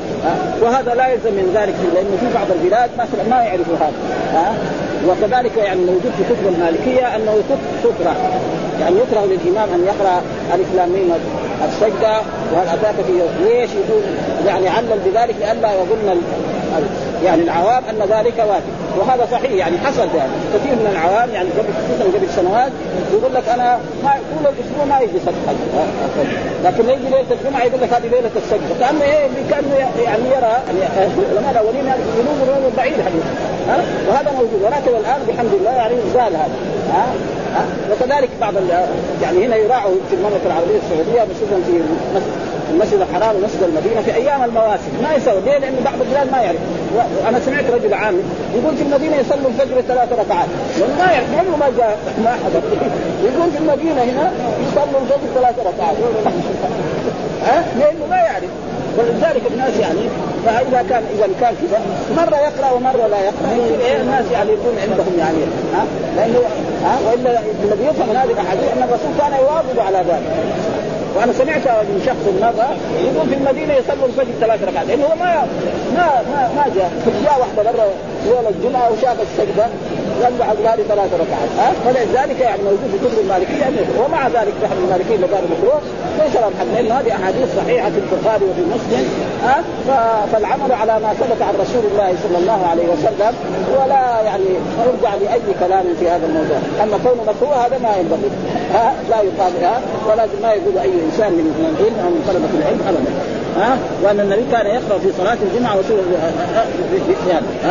وهذا 0.62 0.96
لا 0.96 1.08
يلزم 1.08 1.34
من 1.42 1.48
ذلك 1.56 1.76
لأنه 1.94 2.18
في 2.20 2.28
بعض 2.34 2.48
البلاد 2.52 2.90
مثلا 2.98 3.24
ما 3.30 3.44
يعرفوا 3.44 3.76
هذا. 3.76 4.54
وكذلك 5.08 5.58
يعني 5.58 5.80
موجود 5.80 6.12
في 6.18 6.24
كتب 6.24 6.48
المالكية 6.56 7.16
أنه 7.16 7.34
تكره 7.84 8.16
يعني 8.82 8.96
يكره 8.96 9.26
للإمام 9.26 9.70
أن 9.76 9.86
يقرأ 9.86 10.22
الف 10.54 10.68
السجدة 11.68 12.18
وهل 12.54 12.68
أتاك 12.68 12.96
في 12.96 13.14
ليش 13.44 13.70
يقول 13.72 14.02
يعني 14.48 14.70
علل 14.70 15.00
بذلك 15.06 15.36
لئلا 15.40 15.74
يظن 15.74 16.22
يعني 17.26 17.42
العوام 17.42 17.84
أن 17.90 18.00
ذلك 18.10 18.38
واجب. 18.50 18.74
وهذا 19.00 19.28
صحيح 19.32 19.52
يعني 19.52 19.78
حصل 19.78 20.08
يعني 20.18 20.32
كثير 20.54 20.76
من 20.76 20.90
العوام 20.92 21.30
يعني 21.30 21.50
قبل 21.50 21.70
خصوصا 21.74 22.18
قبل 22.18 22.30
سنوات 22.30 22.72
يقول 23.14 23.34
لك 23.34 23.50
أنا 23.50 23.80
ما 24.04 24.12
طول 24.12 24.54
الأسبوع 24.54 24.86
ما 24.86 25.00
يجي 25.00 25.20
صدقه 25.26 25.56
لكن 26.66 26.90
يجي 26.90 27.04
ليلة 27.04 27.32
الجمعة 27.32 27.64
يقول 27.64 27.82
لك 27.82 27.94
هذه 27.94 28.08
ليلة 28.08 28.32
السجده 28.36 28.74
كأنه 28.80 29.04
إيه 29.04 29.28
كأنه 29.50 29.76
يعني 30.06 30.24
يرى 30.36 30.54
يعني 30.82 31.08
العلماء 31.32 31.52
الأولين 31.52 31.86
يقولون 31.86 32.38
الرجل 32.44 32.76
بعيد 32.78 32.94
حديث. 32.94 33.26
ها؟ 33.70 33.78
وهذا 34.10 34.32
موجود. 34.32 34.62
ولكن 34.64 34.92
الآن 35.02 35.20
بحمد 35.28 35.54
الله 35.54 35.72
يعني 35.72 35.96
زال 36.14 36.36
هذا. 36.36 36.56
ها؟ 36.94 37.06
وكذلك 37.92 38.30
بعض 38.42 38.54
يعني 39.22 39.46
هنا 39.46 39.56
يراعوا 39.56 39.96
في 40.10 40.16
المملكة 40.16 40.46
العربية 40.46 40.80
السعودية 40.84 41.22
خصوصا 41.22 41.62
في 41.66 41.82
المسجد 42.74 43.02
الحرام 43.02 43.36
ومسجد 43.36 43.64
المدينة 43.64 44.02
في 44.02 44.16
أيام 44.16 44.44
المواسم. 44.44 44.92
ما 45.04 45.14
يسوي. 45.16 45.42
ليه؟ 45.46 45.58
لأن 45.58 45.76
بعض 45.86 46.02
البلاد 46.02 46.32
ما 46.32 46.42
يعرف. 46.42 46.60
أنا 47.28 47.40
سمعت 47.40 47.64
رجل 47.74 47.94
عام 47.94 48.16
يقول 48.56 48.76
في 48.76 48.84
المدينة 48.84 49.16
يصلوا 49.16 49.50
الفجر 49.50 49.82
ثلاث 49.82 50.10
ركعات. 50.12 50.48
يعرف 51.00 51.40
عمره 51.40 51.58
ما 51.60 51.70
جاء 51.78 51.98
ما 52.24 52.32
حضر. 52.32 52.62
يقول 53.24 53.52
في 53.52 53.58
المدينة 53.58 54.04
هنا 54.04 54.32
يصلوا 54.68 55.02
الفجر 55.02 55.28
ثلاث 55.36 55.56
ركعات. 55.60 55.96
ها؟ 57.46 57.64
لأنه 57.80 58.06
ما 58.10 58.16
يعرف. 58.16 58.50
ولذلك 58.98 59.42
الناس 59.52 59.74
يعني 59.80 60.00
فإذا 60.46 60.86
كان 60.90 61.04
إذا 61.16 61.28
كان 61.42 61.54
كذا 61.62 61.82
مرة 62.18 62.36
يقرأ 62.36 62.72
ومرة 62.72 63.08
لا 63.08 63.20
يقرأ. 63.20 63.50
يصير 63.58 63.80
إيه 63.80 64.02
الناس 64.02 64.26
يعني 64.34 64.52
يكون 64.52 64.74
عندهم 64.82 65.14
يعني 65.20 65.38
ها؟ 65.74 65.86
لأنه 66.16 66.40
ها؟ 66.84 66.98
وإلا 67.08 67.40
الذي 67.64 67.86
يفهم 67.86 68.10
هذه 68.10 68.32
الأحاديث 68.32 68.64
أن 68.78 68.84
الرسول 68.84 69.12
كان 69.20 69.32
يواظب 69.42 69.80
على 69.80 69.98
ذلك. 69.98 70.32
وأنا 71.16 71.34
سمعت 71.34 71.68
من 71.68 72.02
شخص 72.06 72.26
مره 72.42 72.70
يقول 73.04 73.30
في 73.30 73.36
المدينة 73.36 73.74
يصلوا 73.74 74.08
الفجر 74.08 74.32
ثلاث 74.40 74.64
ركعات 74.64 74.88
لأنه 74.88 75.04
هو 75.06 75.16
ما 75.16 75.46
ما 75.96 76.08
ما, 76.32 76.50
ما 76.56 76.66
جاء. 76.76 76.92
جاء 77.24 77.40
واحدة 77.40 77.72
مرة 77.72 77.88
يوم 78.28 78.48
الجمعة 78.56 78.92
وشاف 78.92 79.18
السجدة. 79.22 79.66
قال 80.24 80.34
له 80.40 80.74
هذه 80.74 80.84
ثلاث 80.88 81.14
ركعات 81.14 81.50
ها؟ 81.60 81.72
فلذلك 81.86 82.40
يعني 82.40 82.62
موجود 82.64 82.90
في 82.92 82.98
كتب 83.08 83.20
المالكية 83.20 83.66
ومع 84.06 84.28
ذلك 84.28 84.54
نحن 84.64 84.78
المالكية 84.84 85.16
اللي 85.16 85.28
قالوا 85.28 85.50
مكروه 85.58 85.82
ليس 86.20 86.36
لهم 86.36 86.54
حد 86.60 86.68
لأن 86.74 86.92
هذه 86.92 87.12
أحاديث 87.16 87.56
صحيحة 87.58 87.90
في 87.90 87.98
البخاري 87.98 88.46
وفي 88.46 88.62
مسلم 88.62 89.06
ها؟ 89.44 89.64
فالعمل 90.32 90.72
على 90.72 91.00
ما 91.00 91.14
ثبت 91.14 91.42
عن 91.42 91.54
رسول 91.64 91.84
الله 91.92 92.14
صلى 92.24 92.38
الله 92.38 92.68
عليه 92.72 92.88
وسلم 92.94 93.34
ولا 93.74 94.22
يعني 94.22 94.50
نرجع 94.80 95.16
لأي 95.16 95.54
كلام 95.60 95.86
في 96.00 96.10
هذا 96.10 96.26
الموضوع. 96.26 96.58
أما 96.84 96.98
كونه 97.04 97.24
مكروه 97.32 97.66
هذا 97.66 97.78
ما 97.78 97.96
ينبغي 98.00 98.30
ها؟ 98.74 98.94
لا 99.10 99.22
يقال 99.22 99.64
ها؟ 99.64 99.82
ولازم 100.10 100.42
ما 100.42 100.54
يقول 100.54 100.78
أي 100.78 100.92
إنسان 101.06 101.32
من 101.32 101.76
العلم 101.80 101.96
أو 102.06 102.10
من 102.10 102.24
طلبة 102.28 102.52
العلم 102.60 102.82
ابدا. 102.88 103.41
ها؟ 103.58 103.78
وأن 104.04 104.20
النبي 104.20 104.44
كان 104.52 104.66
يقرأ 104.66 104.98
في 105.00 105.12
صلاة 105.18 105.38
الجمعة 105.44 105.78
وسوره 105.80 106.04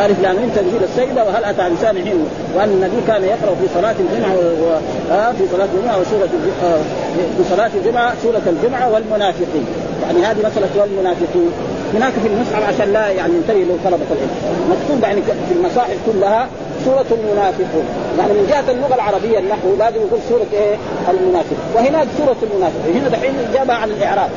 ألف 0.05 0.19
لام 0.21 0.35
تنزيل 0.55 0.83
السجده 0.83 1.23
وهل 1.23 1.43
أتى 1.43 1.67
انسان 1.67 1.95
حين؟ 1.95 2.25
وأن 2.55 2.69
النبي 2.69 3.01
كان 3.07 3.23
يقرأ 3.23 3.55
في 3.61 3.67
صلاة 3.73 3.95
الجمعة 3.99 4.33
و... 4.35 4.79
في 5.37 5.43
صلاة 5.51 5.67
الجمعة 5.75 5.99
وسورة 6.01 6.27
في 7.37 7.43
صلاة 7.55 7.71
الجمعة 7.75 8.13
سورة 8.23 8.41
الجمعة 8.47 8.93
والمنافقين. 8.93 9.65
يعني 10.07 10.25
هذه 10.25 10.37
مسألة 10.39 10.81
والمنافقين. 10.81 11.51
هناك 11.93 12.13
في 12.13 12.27
المصحف 12.27 12.63
عشان 12.73 12.93
لا 12.93 13.09
يعني 13.09 13.33
ينتهي 13.33 13.63
له 13.63 13.77
طلبه 13.83 14.05
العلم. 14.11 14.29
مكتوب 14.71 15.03
يعني 15.03 15.21
في 15.21 15.53
المصاحف 15.55 15.97
كلها 16.05 16.47
سورة 16.85 17.05
المنافقون. 17.11 17.85
يعني 18.19 18.33
من 18.33 18.47
جهة 18.49 18.71
اللغة 18.71 18.95
العربية 18.95 19.39
النحو 19.39 19.75
لازم 19.79 19.95
يقول 19.95 20.19
سورة 20.29 20.47
إيه؟ 20.53 20.75
المنافق. 21.09 21.55
وهناك 21.75 22.07
سورة 22.17 22.35
المنافق 22.43 22.79
هنا 22.95 23.09
دحين 23.09 23.33
جابها 23.53 23.75
عن 23.75 23.89
الإعراب. 23.89 24.29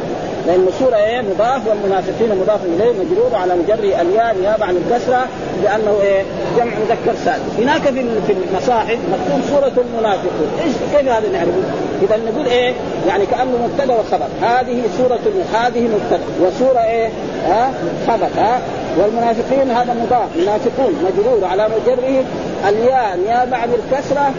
لأن 0.47 0.67
السورة 0.69 0.97
إيه؟ 0.97 1.21
مضاف 1.21 1.69
والمنافقين 1.69 2.39
مضاف 2.41 2.61
إليه 2.65 2.93
مجرور 2.93 3.35
على 3.35 3.55
مجري 3.55 4.01
الياء 4.01 4.37
نيابة 4.41 4.65
عن 4.65 4.77
الكسرة 4.77 5.27
لأنه 5.63 5.99
إيه؟ 6.03 6.23
جمع 6.57 6.73
مذكر 6.79 7.19
سالم. 7.25 7.45
هناك 7.59 7.83
في 7.83 8.05
في 8.27 8.33
المصاحف 8.33 8.99
مكتوب 9.13 9.41
سورة 9.51 9.85
المنافقون. 9.85 10.51
إيش 10.65 10.73
كيف 10.93 11.09
هذا 11.13 11.29
نعرفه؟ 11.29 11.63
إذا 12.03 12.17
نقول 12.17 12.47
إيه؟ 12.47 12.75
يعني 13.09 13.27
كأنه 13.27 13.69
مبتدأ 13.69 13.95
وخبر. 13.95 14.27
هذه 14.43 14.83
سورة 14.99 15.21
هذه 15.55 15.89
مبتدأ. 15.89 16.25
وسورة 16.41 16.85
إيه؟ 16.85 17.09
ها؟ 17.47 17.73
خبر. 18.09 18.29
ها؟ 18.37 18.61
والمنافقين 18.99 19.71
هذا 19.71 19.95
مضاف. 19.95 20.37
منافقون 20.37 20.95
مجرور 21.05 21.45
على 21.45 21.69
مجره 21.69 22.25
الياء 22.69 23.19
نيابه 23.27 23.57
عن 23.57 23.69
الكسرة. 23.75 24.33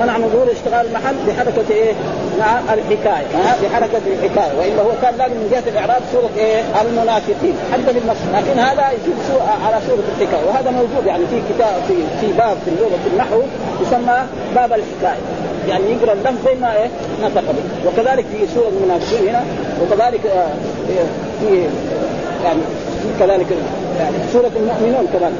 منع 0.00 0.18
ظهور 0.18 0.52
اشتغال 0.52 0.86
المحل 0.86 1.14
بحركة 1.28 1.70
إيه؟ 1.70 1.92
مع 2.38 2.74
الحكاية 2.74 3.26
بحركه 3.62 4.00
الحكاية. 4.06 4.52
وإلا 4.58 4.82
هو 4.82 4.90
كان 5.02 5.14
لازم 5.18 5.34
من 5.34 5.48
جهة 5.52 5.64
الإعراب 5.72 6.02
سورة 6.12 6.30
إيه؟ 6.36 6.62
المنافقين. 6.82 7.54
حتى 7.72 7.92
بالنص 7.92 8.20
لكن 8.34 8.58
هذا 8.58 8.90
يجيب 8.90 9.14
على 9.66 9.78
سورة 9.86 10.02
الحكاية. 10.12 10.44
وهذا 10.48 10.70
موجود 10.70 11.06
يعني 11.06 11.24
في 11.26 11.40
كتاب 11.54 11.74
في 11.88 11.94
في 12.20 12.32
باب 12.38 12.56
في 12.64 12.70
اللغة 12.70 12.98
في 13.04 13.08
النحو 13.12 13.42
يسمى 13.82 14.18
باب 14.54 14.72
الحكاية. 14.72 15.22
يعني 15.68 15.84
يقرأ 15.92 16.12
اللفظ 16.12 16.44
زي 16.44 16.54
ما 16.54 16.76
إيه؟ 16.76 16.88
نطق 17.22 17.40
به 17.40 17.64
وكذلك 17.86 18.24
في 18.32 18.46
سوره 18.54 18.68
المنافقين 18.68 19.28
هنا 19.28 19.42
وكذلك 19.82 20.26
آه، 20.26 20.52
في 21.40 21.66
يعني 22.44 22.60
كذلك 23.20 23.46
يعني 24.00 24.16
سورة 24.32 24.50
المؤمنون 24.56 25.06
كمان 25.12 25.32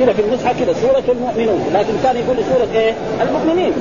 كده 0.00 0.12
في 0.12 0.22
المصحف 0.22 0.60
كده 0.60 0.72
سورة 0.72 1.02
المؤمنون. 1.08 1.60
لكن 1.74 1.92
كان 2.02 2.16
يقول 2.16 2.36
سورة 2.36 2.68
إيه؟ 2.80 2.92
المؤمنين. 3.22 3.72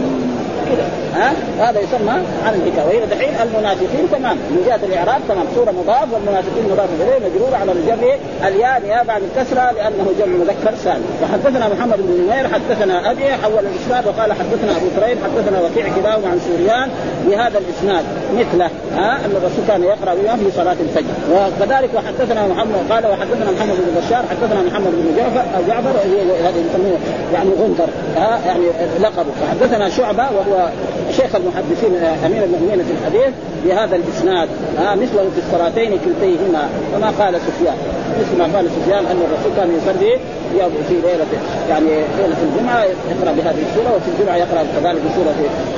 كده 0.71 0.83
ها؟ 1.15 1.33
هذا 1.59 1.79
يسمى 1.79 2.17
عن 2.45 2.53
الحكاية. 2.55 2.85
وهي 2.87 3.05
دحين 3.05 3.33
المنافقين 3.43 4.05
تمام. 4.11 4.37
من 4.37 4.63
جهة 4.67 4.79
الإعراب 4.83 5.21
تمام. 5.29 5.45
سورة 5.55 5.71
مضاف 5.71 6.07
والمنافقين 6.13 6.63
مضاف 6.71 6.89
إليه 7.01 7.29
مجرور 7.29 7.55
على 7.55 7.71
الجر 7.71 8.17
الياء 8.47 8.81
نيابه 8.85 9.13
عن 9.13 9.21
الكسرة 9.27 9.71
لأنه 9.71 10.05
جمع 10.19 10.35
مذكر 10.43 10.73
سالم. 10.83 11.05
وحدثنا 11.23 11.65
محمد 11.73 11.97
بن 11.97 12.11
نمير 12.21 12.45
حدثنا 12.53 13.11
أبي 13.11 13.27
حول 13.43 13.63
الإسناد 13.71 14.07
وقال 14.07 14.33
حدثنا 14.33 14.71
أبو 14.77 14.87
كريم 14.95 15.17
حدثنا 15.25 15.57
وكيع 15.61 15.85
كلاهما 15.95 16.27
عن 16.31 16.39
سوريان 16.47 16.89
بهذا 17.25 17.57
الإسناد. 17.63 18.05
مثله 18.39 18.69
ها؟ 18.95 19.11
أن 19.25 19.31
الرسول 19.39 19.63
كان 19.67 19.83
يقرأ 19.83 20.13
بها 20.15 20.35
في 20.35 20.51
صلاة 20.55 20.77
الفجر. 20.85 21.13
وكذلك 21.33 21.89
وحدثنا 21.95 22.47
محمد 22.47 22.79
قال 22.89 23.03
وحدثنا 23.11 23.51
محمد 23.51 23.77
بن 23.85 24.01
بشار 24.01 24.23
حدثنا 24.31 24.61
محمد 24.69 24.91
بن 24.91 25.15
جعفر 25.17 25.43
جعفر 25.67 25.93
هذا 26.45 26.59
يسموه 26.65 26.97
يعني 27.33 27.49
غندر 27.59 27.89
ها؟ 28.17 28.39
يعني 28.45 28.65
لقبه. 28.99 29.31
وحدثنا 29.43 29.89
شعبة 29.89 30.23
وهو 30.23 30.52
شيخ 31.11 31.35
المحدثين 31.35 31.95
أمير 32.25 32.43
المؤمنين 32.43 32.83
في 32.85 32.91
الحديث 32.91 33.33
بهذا 33.65 33.95
الإسناد. 33.95 34.49
ها 34.77 34.95
مثله 34.95 35.29
في 35.35 35.39
الصلاتين 35.47 35.99
كلتيهما 36.05 36.69
كما 36.93 37.09
قال 37.19 37.35
سفيان. 37.41 37.75
مثل 38.21 38.37
ما 38.37 38.57
قال 38.57 38.65
سفيان 38.69 39.05
أن 39.05 39.19
الرسول 39.27 39.51
كان 39.57 39.69
يصلي 39.77 40.17
في 40.87 40.93
ليلة 40.93 41.25
يعني 41.69 41.89
ليلة 42.17 42.37
الجمعة 42.43 42.83
يقرأ 42.83 43.31
بهذه 43.31 43.63
السورة 43.69 43.95
وفي 43.95 44.09
الجمعة 44.13 44.35
يقرأ 44.35 44.63
كذلك 44.75 45.01
بسوره 45.05 45.35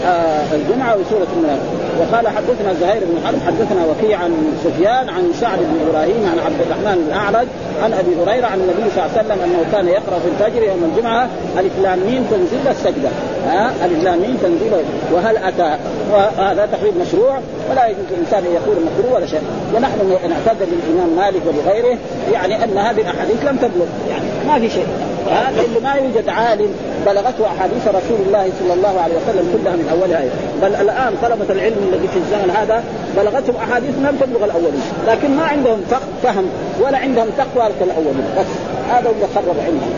آه 0.07 0.55
الجمعة 0.55 0.97
وسورة 0.97 1.27
المنافق 1.37 1.85
وقال 1.99 2.27
حدثنا 2.27 2.73
زهير 2.81 3.03
بن 3.05 3.25
حرب 3.25 3.39
حدثنا 3.47 3.85
وكيع 3.85 4.17
عن 4.19 4.31
سفيان 4.63 5.09
عن 5.09 5.33
سعد 5.41 5.59
بن 5.59 5.75
إبراهيم 5.89 6.29
عن 6.31 6.39
عبد 6.45 6.61
الرحمن 6.61 7.05
الأعرج 7.07 7.47
عن 7.83 7.93
أبي 7.93 8.11
هريرة 8.21 8.47
عن 8.47 8.59
النبي 8.59 8.91
صلى 8.95 9.05
الله 9.05 9.11
عليه 9.17 9.19
وسلم 9.21 9.39
أنه 9.43 9.71
كان 9.71 9.87
يقرأ 9.87 10.19
في 10.19 10.27
الفجر 10.27 10.63
يوم 10.63 10.91
الجمعة 10.91 11.29
ألف 11.59 11.73
لام 11.83 11.99
تنزيل 12.31 12.67
السجدة. 12.69 13.09
ها؟ 13.47 13.71
ألف 13.85 14.03
لام 14.03 14.37
تنزيل 14.43 14.71
وهل 15.13 15.37
أتى؟ 15.37 15.77
وهذا 16.11 16.69
تقريب 16.71 16.93
مشروع 16.97 17.39
ولا 17.71 17.87
يجوز 17.87 18.05
الانسان 18.11 18.39
أن 18.39 18.53
يقول 18.55 18.75
مكروه 18.87 19.13
ولا 19.15 19.25
شيء. 19.25 19.41
ونحن 19.75 19.97
نعتذر 20.29 20.67
للإمام 20.71 21.09
مالك 21.15 21.41
ولغيره 21.47 21.97
يعني 22.33 22.63
ان 22.63 22.77
هذه 22.77 23.01
الاحاديث 23.01 23.43
لم 23.45 23.57
تبلغ 23.57 23.85
يعني 24.09 24.25
ما 24.47 24.59
في 24.59 24.69
شيء. 24.69 24.87
لأنه 25.27 25.79
ما 25.83 25.93
يوجد 25.93 26.29
عالم 26.29 26.69
بلغته 27.05 27.45
أحاديث 27.57 27.87
رسول 27.87 28.19
الله 28.27 28.49
صلى 28.59 28.73
الله 28.73 29.01
عليه 29.01 29.15
وسلم 29.15 29.45
كلها 29.53 29.75
من 29.75 29.87
أولها 29.91 30.23
بل 30.61 30.75
الآن 30.75 31.13
طلبة 31.21 31.53
العلم 31.53 31.89
الذي 31.93 32.07
في 32.07 32.17
الزمن 32.17 32.49
هذا 32.57 32.83
بلغتهم 33.17 33.55
أحاديث 33.55 33.89
لم 33.89 34.17
تبلغ 34.21 34.45
الأولين. 34.45 34.81
لكن 35.07 35.35
ما 35.35 35.43
عندهم 35.43 35.81
فهم 36.23 36.45
ولا 36.81 36.97
عندهم 36.97 37.27
تقوى 37.37 37.69
كالاولين 37.79 38.27
بس 38.37 38.45
هذا 38.91 39.09
اللي 39.09 39.27
خرب 39.35 39.55
علمهم 39.65 39.93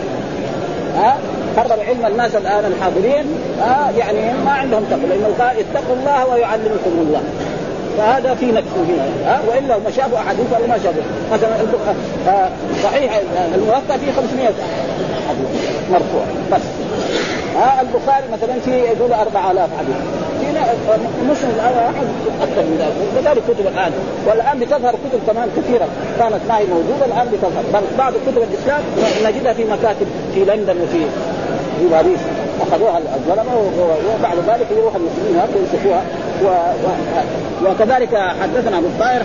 ها؟ 0.97 1.17
خرب 1.57 1.79
علم 1.79 2.05
الناس 2.05 2.35
الآن 2.35 2.65
الحاضرين. 2.71 3.25
ها؟ 3.61 3.91
يعني 3.97 4.33
ما 4.45 4.51
عندهم 4.51 4.83
تقوى. 4.89 5.05
لأنه 5.09 5.29
قال 5.39 5.55
اتقوا 5.63 5.95
الله 5.99 6.27
ويعلمكم 6.27 6.93
الله. 7.01 7.21
فهذا 7.97 8.35
في 8.35 8.45
نفس 8.45 8.67
هنا 8.77 9.31
ها؟ 9.31 9.41
وإلا 9.47 9.77
ما 9.77 9.91
شافوا 9.91 10.17
احاديث 10.17 10.45
ولا 10.51 10.67
ما 10.67 10.77
شافوا. 10.83 11.01
مثلا 11.31 11.55
آه، 12.27 12.49
صحيح 12.83 13.21
الموقع 13.55 13.97
فيه 13.97 14.11
500 14.11 14.45
حديث 15.29 15.49
مرفوع 15.91 16.21
بس. 16.51 16.61
ها؟ 17.55 17.81
البخاري 17.81 18.23
مثلا 18.33 18.59
فيه 18.65 18.73
يقول 18.73 19.13
4000 19.13 19.69
حديث 19.79 19.95
مسلم 21.29 21.59
أحد 21.59 22.07
أكثر 22.41 22.61
من 22.61 22.77
ذلك. 22.79 22.95
وكذلك 23.17 23.43
كتب 23.43 23.67
الآن. 23.67 23.91
والآن 24.27 24.59
بتظهر 24.59 24.91
كتب 24.91 25.19
كمان 25.33 25.49
كثيرة 25.57 25.87
كانت 26.19 26.41
معي 26.49 26.63
موجودة 26.65 27.05
الآن 27.05 27.27
بتظهر. 27.33 27.63
بل 27.73 27.97
بعض 27.97 28.13
كتب 28.13 28.37
الإسلام 28.37 28.81
نجدها 29.25 29.53
في 29.53 29.63
مكاتب 29.63 30.07
في 30.33 30.39
لندن 30.45 30.81
وفي 30.81 30.99
في 31.79 31.87
باريس. 31.91 32.19
أخذوها 32.61 32.97
الظلمة 32.97 33.51
وبعد 34.19 34.37
ذلك 34.47 34.67
يروح 34.71 34.95
المسلمين 34.95 35.35
هناك 35.35 35.49
ويمسكوها 35.55 36.01
و... 36.43 36.47
و... 36.85 36.89
وكذلك 37.69 38.15
حدثنا 38.41 38.77
ابو 38.77 38.87
الطاهر 38.87 39.21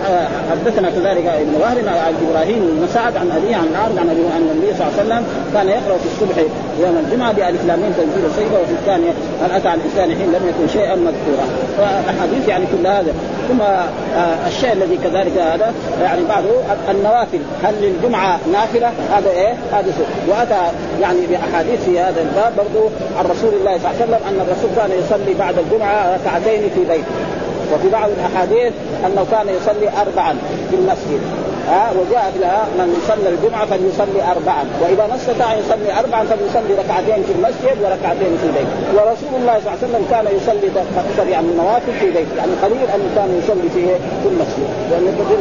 حدثنا 0.51 0.89
كذلك 0.89 1.25
ابن 1.25 1.55
وهب 1.61 1.77
عن 1.87 2.13
إبراهيم 2.29 2.59
بن 2.59 2.87
سعد 2.87 3.17
عن 3.17 3.31
ابي 3.31 3.55
عن 3.55 3.75
عارض 3.75 3.99
عن 3.99 4.09
ابي 4.09 4.21
ان 4.21 4.49
النبي 4.51 4.73
صلى 4.77 4.87
الله 4.87 4.99
عليه 4.99 5.03
وسلم 5.03 5.23
كان 5.53 5.67
يقرأ 5.69 5.97
في 5.97 6.05
الصبح 6.05 6.37
يوم 6.79 6.97
الجمعة 7.05 7.31
بألف 7.33 7.65
لامين 7.65 7.93
تنزيل 7.97 8.25
السيده 8.25 8.61
وفي 8.61 8.71
الثانية 8.71 9.11
هل 9.43 9.51
أتى 9.51 9.67
على 9.67 9.81
الإنسان 9.81 10.17
حين 10.17 10.31
لم 10.31 10.49
يكن 10.49 10.73
شيئا 10.73 10.95
مذكورا. 10.95 11.45
فالأحاديث 11.77 12.47
يعني 12.47 12.65
كل 12.65 12.87
هذا. 12.87 13.13
ثم 13.49 13.61
آه 13.61 14.47
الشيء 14.47 14.73
الذي 14.73 14.97
كذلك 15.03 15.37
هذا 15.37 15.73
يعني 16.01 16.21
بعضه 16.29 16.49
النوافل. 16.89 17.39
هل 17.63 17.73
للجمعة 17.81 18.39
نافلة؟ 18.53 18.91
هذا 19.11 19.29
إيه؟ 19.29 19.53
هذا 19.71 19.91
سوء 19.97 20.05
وأتى 20.27 20.61
يعني 21.01 21.19
بأحاديث 21.27 21.83
في 21.83 21.99
هذا 21.99 22.21
الباب 22.21 22.53
برضه 22.57 22.89
عن 23.17 23.25
رسول 23.25 23.53
الله 23.53 23.77
صلى 23.77 23.91
الله 23.91 23.95
عليه 24.01 24.03
وسلم 24.05 24.19
أن 24.27 24.47
الرسول 24.47 24.69
كان 24.75 24.91
يصلي 24.99 25.33
بعد 25.39 25.55
الجمعة 25.57 26.15
ركعتين 26.15 26.69
في 26.69 26.79
بيته. 26.79 27.03
وفي 27.73 27.89
بعض 27.89 28.09
الأحاديث 28.09 28.73
أنه 29.05 29.25
كان 29.31 29.47
يصلي 29.49 29.89
اربعا 30.01 30.35
في 30.69 30.75
المسجد. 30.75 31.21
ها 31.69 31.91
وجاء 31.99 32.33
لها 32.41 32.65
من 32.77 32.89
صلى 33.07 33.29
الجمعة 33.29 33.65
فليصلي 33.65 34.21
اربعا. 34.31 34.63
وإذا 34.81 35.07
ما 35.07 35.15
استطاع 35.15 35.53
يصلي 35.53 35.99
اربعا 35.99 36.23
فليصلي 36.23 36.73
ركعتين 36.81 37.23
في 37.27 37.31
المسجد 37.37 37.77
وركعتين 37.83 38.37
في 38.41 38.45
البيت 38.49 38.69
ورسول 38.95 39.33
الله 39.41 39.55
صلى 39.59 39.67
الله 39.67 39.77
عليه 39.79 39.87
وسلم 39.87 40.03
كان 40.11 40.25
يصلي 40.37 40.67
أكثر 41.03 41.27
يعني 41.27 41.47
النوافل 41.47 41.93
في 41.99 42.05
بيته. 42.05 42.35
يعني 42.37 42.51
قليل 42.63 42.87
انه 42.95 43.07
كان 43.15 43.29
يصلي 43.43 43.69
فيه 43.75 43.93
في 44.23 44.27
المسجد. 44.33 44.69
لأن 44.91 45.05
تقول 45.19 45.39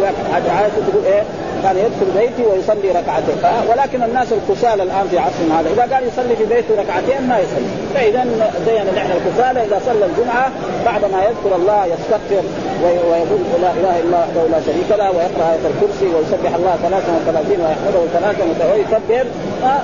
عائشه 0.57 0.81
تقول 0.89 1.05
إيه؟ 1.05 1.23
كان 1.63 1.77
يدخل 1.77 2.09
بيتي 2.19 2.43
ويصلي 2.51 2.91
ركعتين. 3.01 3.37
ولكن 3.71 4.03
الناس 4.03 4.29
الكسالى 4.33 4.83
الآن 4.83 5.07
في 5.11 5.19
عصرنا 5.19 5.61
هذا 5.61 5.69
إذا 5.75 5.95
قال 5.95 6.03
يصلي 6.09 6.37
في 6.37 6.45
بيته 6.45 6.73
ركعتين 6.83 7.29
ما 7.29 7.39
يصلي. 7.39 7.71
فإذا 7.95 8.25
زينا 8.67 8.93
نحن 8.97 9.11
الكسالى 9.19 9.65
إذا 9.67 9.81
صلى 9.87 10.05
الجمعة 10.11 10.51
بعد 10.85 11.03
ما 11.13 11.21
يذكر 11.29 11.57
الله 11.57 11.87
يستغفر 11.87 12.45
ويقول 12.85 13.41
لا 13.63 13.71
إله 13.79 13.95
إلا 14.01 14.05
الله 14.05 14.21
وحده 14.21 14.43
لا 14.53 14.61
شريك 14.67 14.91
له 15.01 15.11
ويقرأ 15.11 15.47
آية 15.53 15.65
الكرسي 15.73 16.07
ويسبح 16.15 16.55
الله 16.55 16.75
33 16.83 17.61
ويحمده 17.65 18.03
3 18.13 18.73
ويكبر 18.73 19.27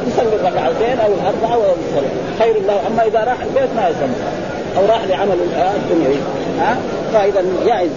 يصلي 0.09 0.35
الركعتين 0.41 0.99
أو 1.05 1.11
الأربعة 1.19 1.59
ويصلي 1.59 2.11
خير 2.39 2.57
الله. 2.57 2.79
أما 2.89 3.03
إذا 3.07 3.21
راح 3.31 3.41
البيت 3.41 3.71
ما 3.77 3.89
يصلي. 3.89 4.19
أو 4.77 4.87
راح 4.87 5.05
لعمل 5.05 5.39
الدنيوي 5.77 6.17
ها 6.61 6.77
فاذا 7.13 7.45
جائز. 7.67 7.91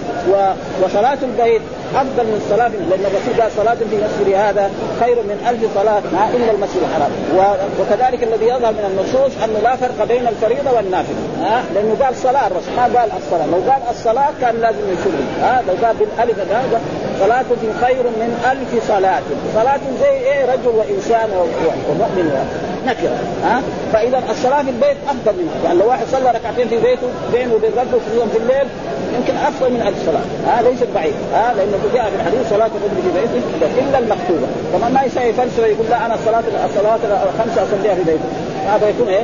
وصلاة 0.84 1.18
البيت 1.24 1.62
أفضل 1.96 2.24
من 2.24 2.42
الصلاة 2.44 2.68
لأن 2.68 3.06
الرسول 3.10 3.42
قال 3.42 3.52
صلاة 3.52 3.80
في 3.90 3.96
مسجد 4.06 4.34
هذا 4.36 4.72
خير 5.00 5.16
من 5.16 5.38
ألف 5.50 5.62
صلاة 5.76 6.02
ما 6.14 6.30
إلا 6.36 6.52
المسجد 6.52 6.82
الحرام. 6.88 7.12
وكذلك 7.80 8.24
الذي 8.24 8.46
يظهر 8.46 8.72
من 8.72 8.86
النصوص 8.92 9.32
انه 9.44 9.60
لا 9.64 9.76
فرق 9.76 10.08
بين 10.08 10.28
الفريضة 10.28 10.72
والنافلة. 10.76 11.22
ها؟ 11.42 11.64
لأنه 11.74 11.96
قال 12.04 12.16
صلاة 12.16 12.48
الرسول 12.48 12.74
ما 12.76 12.84
قال 12.84 13.10
الصلاة. 13.20 13.46
لو 13.46 13.72
قال 13.72 13.82
الصلاة 13.90 14.32
كان 14.42 14.56
لازم 14.62 14.86
يشير 14.94 15.14
ها؟ 15.42 15.64
لو 15.68 15.74
قال 15.86 15.96
بالألف 15.96 16.40
هذا 16.40 16.82
صلاة 17.20 17.50
خير 17.82 18.04
من 18.04 18.30
ألف 18.52 18.88
صلاة. 18.88 19.22
صلاة 19.56 19.80
زي 20.02 20.16
إيه؟ 20.32 20.46
رجل 20.54 20.74
وإنسان 20.80 21.30
ومؤمن 21.90 22.32
نكرة 22.88 23.18
ها؟ 23.44 23.62
فإذا 23.94 24.24
الصلاة 24.32 24.64
في 24.64 24.70
البيت 24.70 24.98
أفضل 25.08 25.34
منها. 25.40 25.56
يعني 25.66 25.80
لو 25.80 25.88
واحد 25.88 26.06
صلى 26.12 26.32
ركعتين 26.32 26.68
في 26.68 26.78
بيته 26.78 27.08
بينه 27.34 27.54
وبين 27.54 27.72
ربه 27.72 28.00
في 28.00 28.08
اليوم 28.14 28.30
في 28.30 28.38
الليل 28.38 28.68
يمكن 29.18 29.36
أفضل 29.36 29.72
من 29.72 29.82
ألف 29.82 29.98
صلاة. 30.06 30.56
هذا 30.56 30.70
ليس 30.70 30.80
بعيد 30.96 31.14
ها؟ 31.34 31.54
لأنه 31.54 31.78
جاء 31.94 32.10
في 32.10 32.16
الحديث 32.16 32.50
صلاة 32.50 32.72
الرجل 32.78 33.02
في 33.04 33.20
بيته 33.20 33.90
إلا 33.90 33.98
المكتوبة. 33.98 34.48
كمان 34.74 34.94
ما 34.94 35.04
يسوي 35.04 35.34
فلسفه 35.34 35.66
يقول 35.66 35.86
لا 35.90 36.06
أنا 36.06 36.16
الصلاة 36.16 36.44
الصلوات 36.66 37.00
الخمسة 37.06 37.64
أصليها 37.64 37.96
في 37.96 38.04
بيتي 38.04 38.30
هذا 38.68 38.90
يكون 38.90 39.08
إيه؟ 39.08 39.24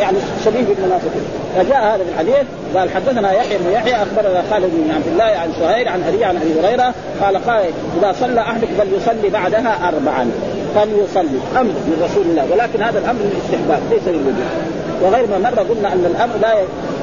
يعني 0.00 0.18
شبيه 0.44 0.64
بالمنافقين 0.64 1.22
فجاء 1.56 1.94
هذا 1.94 2.04
في 2.04 2.10
الحديث 2.10 2.46
قال 2.76 2.90
حدثنا 2.90 3.32
يحيى 3.32 3.58
بن 3.58 3.72
يحيى 3.72 3.94
أخبرنا 3.94 4.42
خالد 4.50 4.70
بن 4.72 4.90
عبد 4.94 5.06
الله 5.06 5.24
عن 5.24 5.52
سهيل 5.60 5.88
عن 5.88 6.02
أبي 6.02 6.24
عن 6.24 6.36
أبي 6.36 6.60
هريرة 6.60 6.94
قال 7.22 7.44
قال 7.44 7.64
إذا 7.98 8.12
صلى 8.20 8.40
أحدك 8.40 8.68
فليصلي 8.78 9.28
بعدها 9.28 9.88
اربعا. 9.88 10.30
فليصلي 10.76 11.40
أمر 11.60 11.74
من 11.88 11.96
رسول 12.06 12.24
الله. 12.30 12.44
ولكن 12.52 12.82
هذا 12.82 12.98
الأمر 12.98 13.20
للاستحباب 13.28 13.80
ليس 13.90 14.06
للوجوب. 14.06 14.50
وغير 15.02 15.26
ما 15.26 15.38
مره 15.38 15.62
قلنا 15.70 15.88
أن 15.92 16.04
الأمر 16.12 16.36
لا 16.42 16.54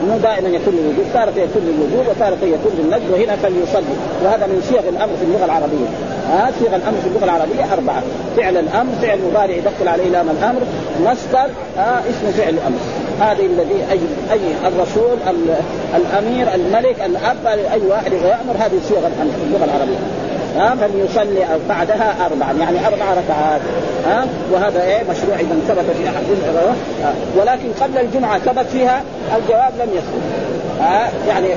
مو 0.07 0.17
دائما 0.17 0.49
يكون 0.57 0.73
للوجوب. 0.73 1.05
تارة 1.13 1.35
يكون 1.45 1.61
للوجوب 1.67 2.05
وتارة 2.09 2.43
يكون 2.55 2.73
للنجم 2.79 3.09
وهنا 3.13 3.35
فليصلي. 3.35 3.95
وهذا 4.23 4.45
من 4.47 4.59
صيغ 4.69 4.89
الأمر 4.89 5.13
في 5.19 5.25
اللغة 5.27 5.45
العربية. 5.45 5.89
ها 6.29 6.51
صيغ 6.59 6.75
الأمر 6.75 6.97
في 7.03 7.07
اللغة 7.07 7.25
العربية 7.29 7.73
أربعة. 7.73 8.01
فعل 8.37 8.57
الأمر 8.57 8.91
فعل 9.01 9.19
مضارع 9.27 9.55
يدخل 9.61 9.87
عليه 9.87 10.09
لام 10.09 10.27
الأمر. 10.29 10.61
مصدر 11.07 11.47
آه 11.77 11.99
اسم 12.09 12.25
فعل 12.37 12.53
الأمر. 12.53 12.79
هذه 13.19 13.45
الذي 13.45 13.79
اي 13.91 13.99
أي 14.31 14.39
الرسول 14.69 15.17
الأمير 15.95 16.47
الملك 16.55 16.97
الأب 17.05 17.47
اي 17.47 17.81
واحد 17.89 18.11
يامر 18.13 18.55
هذه 18.59 18.77
صيغ 18.89 19.03
الأمر 19.11 19.31
في 19.39 19.43
اللغة 19.47 19.65
العربية. 19.65 20.01
ها 20.57 20.75
فليصلي 20.75 21.45
بعدها 21.69 22.15
اربعا 22.25 22.53
يعني 22.53 22.87
أربع 22.87 23.05
ركعات 23.13 23.61
ها 24.05 24.25
وهذا 24.51 24.83
إيه 24.83 25.03
مشروع 25.09 25.35
إذا 25.39 25.55
ثبت 25.67 25.85
في 25.97 26.09
أحد 26.09 26.23
ولكن 27.37 27.67
قبل 27.81 27.97
الجمعة 27.97 28.39
ثبت 28.39 28.65
فيها 28.65 29.01
الجواب 29.37 29.73
لم 29.79 29.89
يثبت 29.93 30.23
ها 30.79 31.09
يعني 31.27 31.47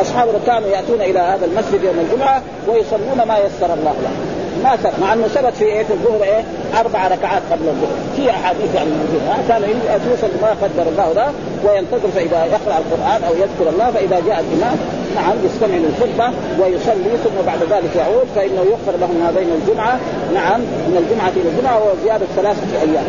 اصحابنا 0.00 0.38
كانوا 0.46 0.68
يأتون 0.68 1.00
إلى 1.00 1.18
هذا 1.18 1.46
المسجد 1.46 1.84
يوم 1.84 2.06
الجمعة 2.10 2.42
ويصلون 2.68 3.28
ما 3.28 3.38
يسر 3.38 3.74
الله 3.74 3.94
لهم. 4.02 4.35
ما 4.64 4.76
ثبت 4.76 4.98
مع 5.00 5.12
انه 5.12 5.26
ثبت 5.26 5.54
في 5.54 5.64
إيه 5.64 5.82
في 5.84 5.92
الظهر 5.92 6.22
إيه 6.22 6.44
أربع 6.80 7.08
ركعات 7.08 7.42
قبل 7.52 7.68
الظهر. 7.68 7.96
في 8.16 8.30
أحاديث 8.30 8.74
يعني 8.74 8.90
موجودة. 8.90 9.36
كان 9.48 9.62
يوصل 10.10 10.28
ما 10.42 10.50
قدر 10.62 10.88
الله 10.90 11.12
له 11.12 11.32
وينتظر 11.64 12.08
فإذا 12.14 12.44
يقرأ 12.44 12.78
القرآن 12.78 13.24
أو 13.28 13.34
يذكر 13.34 13.70
الله 13.72 13.90
فإذا 13.90 14.20
جاء 14.26 14.44
الإمام 14.44 14.76
نعم 15.16 15.36
يستمع 15.44 15.76
للخطبة 15.76 16.28
ويصلي 16.60 17.12
ثم 17.24 17.46
بعد 17.46 17.58
ذلك 17.70 17.96
يعود 17.96 18.26
فإنه 18.36 18.62
يغفر 18.72 18.94
له 19.00 19.06
ما 19.22 19.30
بين 19.36 19.48
الجمعة 19.58 19.98
نعم 20.34 20.60
من 20.60 20.96
الجمعة 21.02 21.32
إلى 21.36 21.48
الجمعة 21.50 21.80
وزياده 21.84 22.26
ثلاثة 22.36 22.80
أيام. 22.82 23.06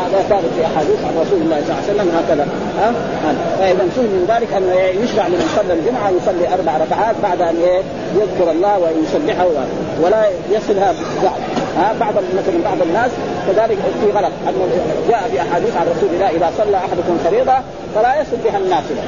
هذا 0.00 0.22
ثابت 0.28 0.50
في 0.56 0.66
أحاديث 0.66 0.98
عن 1.06 1.14
رسول 1.22 1.40
الله 1.42 1.60
صلى 1.60 1.72
الله 1.72 1.82
عليه 1.82 1.92
وسلم 1.92 2.08
هكذا. 2.18 2.46
ها 2.80 2.92
فإذا 3.58 3.88
فهم 3.96 4.04
من 4.04 4.24
ذلك 4.28 4.52
انه 4.52 4.74
يشرع 5.04 5.26
لمن 5.26 5.48
صلى 5.56 5.72
الجمعة 5.72 6.10
يصلي 6.10 6.54
أربع 6.54 6.72
ركعات 6.84 7.14
بعد 7.22 7.40
أن 7.40 7.56
يذكر 8.20 8.50
الله 8.50 8.78
ويسبحه 8.78 9.48
ولا 10.02 10.24
يصلها 10.50 10.94
بعد 11.22 11.32
ها 11.78 11.94
بعض 12.00 12.14
مثلا 12.14 12.62
بعض 12.64 12.82
الناس 12.82 13.10
كذلك 13.46 13.78
في 14.00 14.10
غلط. 14.10 14.32
انه 14.48 14.68
جاء 15.08 15.28
في 15.32 15.40
أحاديث 15.40 15.76
عن 15.76 15.86
رسول 15.96 16.08
الله 16.14 16.28
إذا 16.30 16.50
صلى 16.58 16.76
أحدكم 16.76 17.18
فريضة 17.24 17.54
فلا 17.94 18.20
يصل 18.20 18.36
بها 18.44 18.58
النافله 18.58 19.02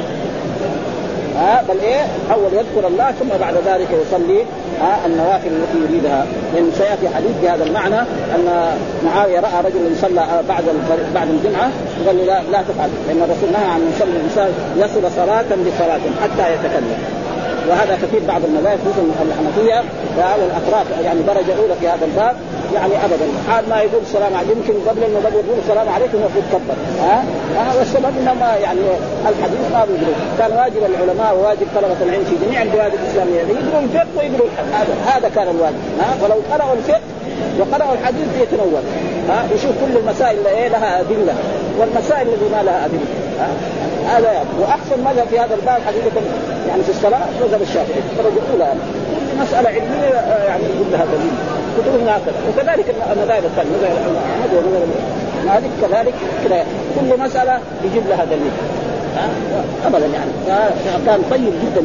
ها 1.38 1.64
بل 1.68 1.80
إيه؟ 1.80 2.00
أول 2.34 2.52
يذكر 2.52 2.88
الله 2.88 3.12
ثم 3.12 3.28
بعد 3.40 3.54
ذلك 3.66 3.88
يصلي. 4.06 4.44
ها 4.80 5.06
النوافل 5.06 5.48
التي 5.48 5.78
يريدها. 5.84 6.26
لأن 6.54 6.70
سيأتي 6.78 7.16
حديث 7.16 7.32
بهذا 7.42 7.64
المعنى 7.64 8.00
أن 8.34 8.76
معاوية 9.04 9.40
رأى 9.40 9.58
رجلا 9.64 9.90
صلى 10.00 10.26
بعد 10.48 10.64
بعد 11.14 11.28
الجمعة 11.30 11.70
قال 12.06 12.26
لا, 12.26 12.42
لا 12.52 12.62
تفعل 12.62 12.90
لأن 13.08 13.22
الرسول 13.22 13.52
نهى 13.52 13.70
عن 13.74 13.92
يصلي 13.96 14.10
الانسان 14.16 14.52
يصل 14.76 15.12
صلاة 15.16 15.44
بصلاة 15.66 16.00
حتى 16.22 16.54
يتكلم. 16.54 17.21
وهذا 17.68 17.98
كثير 18.02 18.20
بعض 18.28 18.44
المذاهب 18.44 18.78
خصوصا 18.84 19.02
الحنفية 19.28 19.82
والاطراف 20.16 20.86
يعني 21.04 21.20
درجة 21.22 21.54
أولى 21.60 21.74
في 21.80 21.88
هذا 21.88 22.04
الباب 22.04 22.36
يعني 22.74 22.92
ابدا. 23.04 23.26
حال 23.48 23.68
ما 23.68 23.80
يقول 23.80 24.02
السلام 24.02 24.34
عليكم 24.34 24.60
يمكن 24.60 24.74
قبل 24.88 25.02
إنه 25.04 25.18
قبل 25.26 25.34
يقول 25.34 25.58
السلام 25.64 25.88
عليكم 25.88 26.18
المفروض 26.18 26.44
كبر 26.52 26.76
ها؟ 27.02 27.24
أه؟ 27.58 27.78
والسبب 27.78 28.12
انما 28.20 28.56
يعني 28.56 28.80
الحديث 29.28 29.60
ما 29.72 29.84
بيقولوا 29.84 30.14
كان 30.38 30.52
واجب 30.52 30.82
العلماء 30.90 31.34
وواجب 31.36 31.66
طلبة 31.76 31.96
العلم 32.02 32.24
في 32.24 32.46
جميع 32.46 32.62
البلاد 32.62 32.92
الإسلامية 32.94 33.40
يقروا 33.40 33.82
الفقه 33.82 34.06
ويقروا 34.18 34.48
هذا 34.72 34.94
هذا 35.06 35.28
كان 35.28 35.48
الواجب. 35.48 35.82
ها؟ 36.00 36.14
فلو 36.22 36.36
قرأوا 36.52 36.74
الفقه 36.74 37.00
وقرأوا 37.60 37.92
الحديث 37.92 38.28
يتنول. 38.42 38.82
ها؟ 39.28 39.44
يشوف 39.54 39.70
كل 39.70 39.96
المسائل 39.96 40.38
اللي 40.38 40.50
إيه 40.50 40.68
لها 40.68 41.00
أدلة. 41.00 41.34
والمسائل 41.78 42.28
التي 42.28 42.48
ما 42.56 42.62
لها 42.62 42.84
أدلة. 42.86 43.21
هذا 44.06 44.32
يعني. 44.32 44.48
وأحسن 44.60 45.00
مذهب 45.04 45.26
في 45.30 45.38
هذا 45.38 45.54
الباب 45.54 45.80
حقيقة 45.86 46.22
يعني 46.68 46.82
في 46.82 46.90
الصلاة 46.90 47.20
مذهب 47.40 47.62
الشافعي 47.62 48.00
الدرجه 48.12 48.42
الأولى. 48.46 48.64
يعني. 48.64 48.80
مسألة 49.40 49.68
علمية 49.68 50.18
آه، 50.18 50.44
يعني 50.44 50.62
يقول 50.62 50.86
لها 50.92 51.04
دليل. 51.04 51.32
كتبهم 51.78 52.08
هكذا 52.08 52.34
وكذلك 52.48 52.94
المذاهب 53.12 53.44
الثانية 53.44 53.70
مذاهب 53.76 53.96
احمد 54.32 54.50
ومذاهب 54.54 54.88
مالك 55.46 55.70
كذلك 55.82 56.14
كذا. 56.44 56.64
كل 57.00 57.20
مسألة 57.20 57.58
يجيب 57.84 58.02
لها 58.08 58.24
دليل. 58.24 58.52
ابدا 59.86 60.06
يعني. 60.06 60.30
كان 61.06 61.22
طيب 61.30 61.52
جدا. 61.62 61.82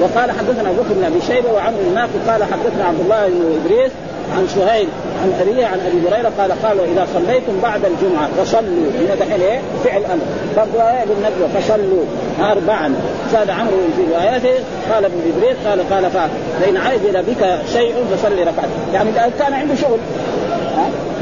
وقال 0.00 0.30
حدثنا 0.30 0.70
أبو 0.70 0.82
بكر 0.82 0.94
بن 0.94 1.04
أبي 1.04 1.20
شيبة 1.20 1.52
وعمرو 1.52 1.80
الناقي 1.88 2.18
قال 2.28 2.44
حدثنا 2.44 2.84
عبد 2.84 3.00
الله 3.00 3.28
بن 3.28 3.60
إدريس 3.64 3.92
عن 4.36 4.48
سهيل 4.48 4.88
عن 5.22 5.32
ابي 5.40 5.64
عن 5.64 5.80
أبي 5.80 6.08
هريرة 6.08 6.32
قال 6.38 6.62
قالوا 6.62 6.84
إذا 6.84 7.06
صليتم 7.14 7.60
بعد 7.62 7.80
الجمعة 7.84 8.28
فصلوا. 8.38 8.90
هنا 9.00 9.14
دحين 9.14 9.40
إيه؟ 9.40 9.60
فعل 9.84 10.04
أمر. 10.04 10.22
برضه 10.56 10.90
إيه؟ 10.90 11.04
بالنبوه 11.04 11.60
فصلوا 11.60 12.04
اربعا. 12.40 12.94
زاد 13.32 13.50
عمرو 13.50 13.76
في 13.96 14.02
روايته 14.12 14.64
قال 14.92 15.04
ابن 15.04 15.20
إدريس 15.36 15.56
قال 15.66 15.90
قال 15.90 16.10
فإن 16.60 16.76
عجل 16.76 17.22
بك 17.22 17.58
شيء 17.72 17.94
فصلي 18.12 18.42
ركعتين 18.42 18.94
يعني 18.94 19.10
كان 19.38 19.52
عنده 19.52 19.74
شغل 19.74 19.98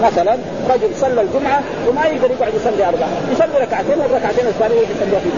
مثلا 0.03 0.37
رجل 0.71 0.89
صلى 1.01 1.21
الجمعة 1.23 1.63
وما 1.89 2.07
يقدر 2.07 2.31
يقعد 2.31 2.53
يصلي 2.55 2.89
أربعة 2.89 3.09
يصلي 3.33 3.59
ركعتين 3.63 3.99
والركعتين 3.99 4.47
الثانية 4.47 4.75
يصليها 4.75 5.21
في 5.21 5.29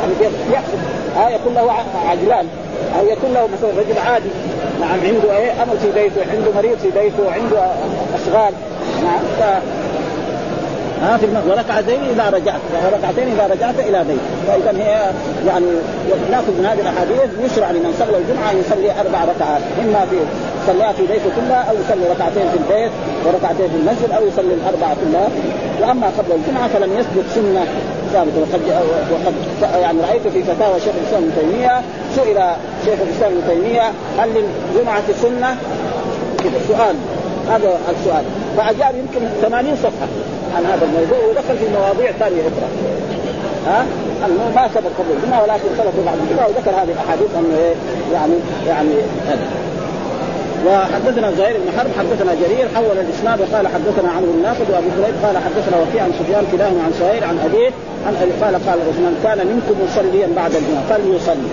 يعني 0.00 0.34
يحصل. 0.52 0.78
ها؟ 1.16 1.30
يكون 1.30 1.54
له 1.54 1.72
عجلان 2.08 2.46
أو 2.98 3.06
يكون 3.06 3.34
له 3.34 3.48
مثلا 3.52 3.70
رجل 3.80 3.98
عادي. 3.98 4.28
نعم 4.80 4.98
عنده 5.00 5.36
إيه؟ 5.36 5.62
امل 5.62 5.78
في 5.82 5.92
بيته 5.92 6.20
عنده 6.32 6.50
مريض 6.56 6.78
في 6.78 6.90
بيته 6.90 7.32
عنده 7.32 7.62
أشغال. 8.14 8.52
نعم 9.04 9.24
ف... 9.38 9.42
ها 11.02 11.16
في 11.16 11.26
وركعتين 11.48 12.00
إذا 12.12 12.30
رجعت. 12.30 12.60
وركعتين 12.84 13.32
إذا 13.32 13.46
رجعت 13.54 13.74
إلى 13.78 14.04
بيت 14.04 14.20
فإذا 14.46 14.72
هي 14.78 15.10
يعني 15.46 15.66
نأخذ 16.30 16.52
من 16.58 16.66
هذه 16.66 16.80
الأحاديث 16.80 17.30
يشرع 17.44 17.70
لمن 17.70 17.94
صلى 17.98 18.16
الجمعة 18.16 18.50
أن 18.50 18.58
يصلي 18.60 18.90
أربع 19.00 19.24
ركعات. 19.32 19.62
إما 19.82 20.06
في 20.10 20.16
صليها 20.66 20.92
في 20.92 21.02
بيته 21.02 21.30
كلها 21.36 21.62
أو 21.70 21.74
يصلي 21.74 22.04
ركعتين 22.14 22.46
في 22.52 22.58
البيت 22.62 22.92
وركعتين 23.26 23.68
في 23.72 23.76
المسجد 23.76 24.10
أو 24.16 24.26
يصلي 24.26 24.54
الأربعة 24.54 24.96
كلها. 25.02 25.28
وأما 25.82 26.06
قبل 26.18 26.32
الجمعة 26.38 26.68
فلم 26.68 26.98
يثبت 26.98 27.24
سنة. 27.34 27.64
ثابته 28.14 28.40
وقد 28.40 28.62
وقد 29.12 29.34
يعني 29.80 29.98
رأيت 30.00 30.28
في 30.28 30.42
فتاوى 30.42 30.80
شيخ 30.80 30.94
الإسلام 31.00 31.22
ابن 31.22 31.32
تيمية 31.40 31.82
سئل 32.16 32.38
شيخ 32.84 32.98
الإسلام 33.00 33.32
ابن 33.32 33.42
تيمية 33.48 33.92
هل 34.18 34.28
للجمعه 34.28 35.02
سنه؟ 35.22 35.56
كذا 36.38 36.60
سؤال. 36.68 36.96
هذا 37.48 37.78
السؤال. 37.90 38.24
فأجاب 38.56 38.94
يمكن 38.94 39.26
80 39.42 39.76
صفحة 39.76 40.08
عن 40.56 40.64
هذا 40.66 40.84
الموضوع 40.84 41.18
ودخل 41.30 41.58
في 41.58 41.68
مواضيع 41.78 42.12
ثانية 42.12 42.40
أخرى. 42.40 42.68
ها؟ 43.66 43.86
انه 44.26 44.52
ما 44.54 44.68
سبق 44.68 44.90
قبل 44.98 45.16
الجمعة 45.16 45.42
ولكن 45.42 45.68
سبق 45.78 46.04
بعد 46.06 46.18
الجمعة 46.18 46.46
وذكر 46.46 46.70
هذه 46.70 46.92
الأحاديث 46.92 47.28
أنه 47.38 47.58
إيه؟ 47.58 47.74
يعني 48.12 48.34
يعني 48.68 48.94
هذا. 49.28 49.73
وحدثنا 50.66 51.32
زهير 51.38 51.56
بن 51.56 51.78
حرب 51.78 51.90
حدثنا 51.98 52.34
جرير 52.34 52.68
حول 52.74 52.98
الإسناد 52.98 53.40
وقال 53.40 53.68
حدثنا 53.68 54.10
عمرو 54.10 54.32
بن 54.32 54.42
ناقد 54.42 54.70
وأبو 54.70 54.88
كريب 54.96 55.14
قال 55.24 55.36
حدثنا 55.46 55.76
وكيع 55.82 56.02
عن 56.02 56.12
سفيان 56.18 56.44
كلاهما 56.52 56.82
عن 56.82 56.92
زهير 57.00 57.24
عن 57.24 57.38
أبيه 57.46 57.70
عن 58.06 58.14
أبي 58.22 58.32
قال 58.42 58.54
قال 58.66 58.78
من 59.06 59.20
كان 59.24 59.38
منكم 59.46 59.74
مصليا 59.84 60.28
بعد 60.36 60.52
الجمعة 60.54 60.84
فليصلي. 60.90 61.50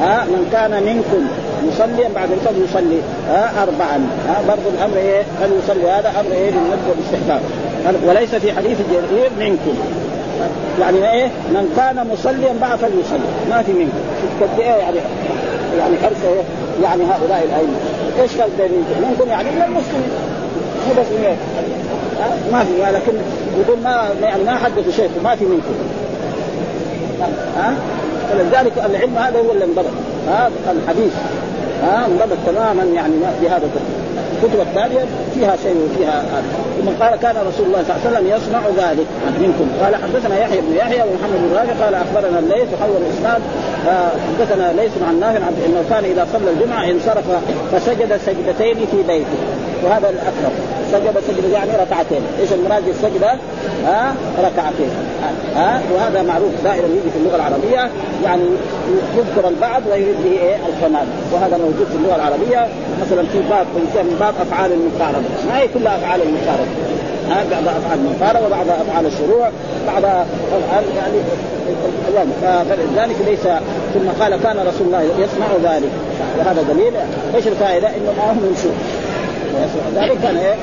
ها 0.00 0.24
من 0.24 0.48
كان 0.52 0.82
منكم 0.82 1.26
مصليا 1.68 2.08
بعد 2.14 2.32
الفجر 2.32 2.64
يصلي 2.64 3.00
ها 3.28 3.62
اربعا. 3.62 4.06
ها 4.28 4.42
برضه 4.48 4.68
الأمر 4.78 4.96
إيه؟ 4.96 5.22
فليصلي. 5.40 5.90
هذا 5.90 6.08
أمر 6.20 6.32
إيه؟ 6.32 6.50
بالندب 6.50 6.86
والاستحباب. 6.90 7.40
وليس 8.06 8.34
في 8.34 8.52
حديث 8.52 8.78
جرير 8.92 9.30
منكم. 9.38 9.74
يعني 10.80 11.12
إيه؟ 11.12 11.26
من 11.26 11.72
كان 11.76 12.06
مصليا 12.12 12.52
بعد 12.60 12.78
فليصلي. 12.78 13.28
ما 13.50 13.62
في 13.62 13.72
منكم. 13.72 14.02
قد 14.40 14.60
إيه 14.60 14.66
يعني 14.66 14.98
يعني 15.78 15.96
حرص 16.02 16.22
إيه؟ 16.24 16.42
يعني 16.82 17.02
هؤلاء 17.04 17.44
الأئمة. 17.44 17.76
إيش 18.22 18.30
فرق 18.32 18.48
بين 18.58 18.70
منكم 19.10 19.28
يعني 19.30 19.50
من 19.50 19.62
المسلمين. 19.62 20.10
مو 20.88 20.92
بس 21.02 21.06
من 21.06 21.36
ما 22.52 22.64
في 22.64 22.92
لكن 22.92 23.12
يقول 23.60 23.78
ما 23.84 24.08
يعني 24.22 24.44
ما 24.44 24.56
حدثوا 24.56 24.92
شيء 24.92 25.10
ما 25.24 25.36
في 25.36 25.44
منكم. 25.44 25.74
ها؟ 27.56 27.74
فلذلك 28.30 28.72
العلم 28.78 29.18
هذا 29.18 29.38
هو 29.38 29.52
اللي 29.52 29.64
انضبط. 29.64 29.92
هذا 30.28 30.50
الحديث. 30.66 31.12
ها؟ 31.82 32.06
انضبط 32.06 32.38
تماما 32.46 32.82
يعني 32.82 33.14
بهذا 33.42 33.68
الكتب 34.32 34.60
الثانية 34.60 35.04
فيها 35.34 35.56
شيء 35.62 35.76
وفيها 35.84 36.24
ثم 36.78 37.04
قال 37.04 37.16
كان 37.16 37.36
رسول 37.48 37.66
الله 37.66 37.82
صلى 37.82 37.96
الله 37.96 38.00
عليه 38.06 38.10
وسلم 38.10 38.26
يصنع 38.36 38.62
ذلك 38.84 39.06
منكم. 39.40 39.66
قال 39.82 39.96
حدثنا 39.96 40.38
يحيى 40.38 40.60
بن 40.60 40.76
يحيى 40.76 41.02
ومحمد 41.02 41.38
بن 41.42 41.56
رافع 41.56 41.84
قال 41.84 41.94
أخبرنا 41.94 42.38
الليث 42.38 42.68
وحول 42.74 42.96
الاسناد 43.02 43.42
حدثنا 44.28 44.72
ليس 44.82 44.92
عن 45.08 45.20
نافع 45.20 45.48
إنه 45.66 45.84
كان 45.90 46.04
إذا 46.04 46.26
صلى 46.32 46.50
الجمعة 46.50 46.90
انصرف 46.90 47.24
فسجد 47.72 48.20
سجدتين 48.26 48.86
في 48.90 49.02
بيته. 49.08 49.38
وهذا 49.84 50.10
الاكثر 50.10 50.52
سجد 50.92 51.20
سجد 51.28 51.50
يعني 51.52 51.70
ركعتين. 51.72 52.22
إيش 52.40 52.52
المراد 52.52 52.82
بالسجده؟ 52.86 53.32
ها؟ 53.86 54.14
ركعتين. 54.38 54.90
ها؟ 55.56 55.80
وهذا 55.94 56.22
معروف 56.22 56.50
دائما 56.64 56.86
يجي 56.86 57.10
في 57.10 57.18
اللغة 57.18 57.36
العربية 57.36 57.90
يعني 58.24 58.42
يذكر 59.16 59.48
البعض 59.48 59.82
ويريد 59.90 60.16
به 60.24 60.30
إيه؟ 60.30 60.56
الكمال. 60.56 61.06
وهذا 61.32 61.56
موجود 61.56 61.86
في 61.90 61.96
اللغة 61.96 62.16
العربية. 62.16 62.68
مثلا 63.02 63.22
في 63.32 63.38
باب 63.50 63.66
من 63.76 64.16
باب 64.20 64.34
أفعال 64.42 64.72
المقاربه 64.72 65.28
ما 65.48 65.58
هي 65.58 65.68
كلها 65.68 65.96
أفعال 65.96 66.20
المقاربه 66.22 66.70
ها؟ 67.30 67.44
بعض 67.50 67.76
أفعال 67.76 67.98
المقاربه 67.98 68.46
وبعض 68.46 68.66
أفعال 68.68 69.06
الشروع. 69.06 69.50
بعض 69.86 70.04
أفعال 70.04 70.84
يعني 70.96 71.18
فلذلك 72.42 73.16
ليس 73.26 73.44
ثم 73.94 74.22
قال 74.22 74.42
كان 74.42 74.56
رسول 74.66 74.86
الله 74.86 75.02
يصنع 75.02 75.72
ذلك. 75.72 75.90
وهذا 76.38 76.62
دليل. 76.62 76.92
إيش 77.34 77.46
الفائدة؟ 77.46 77.88
انه 77.88 78.12
ما 78.18 78.32
هم 78.32 78.46
يمشون 78.46 78.72
ذلك 79.96 80.18
كان 80.22 80.36
إيه 80.36 80.54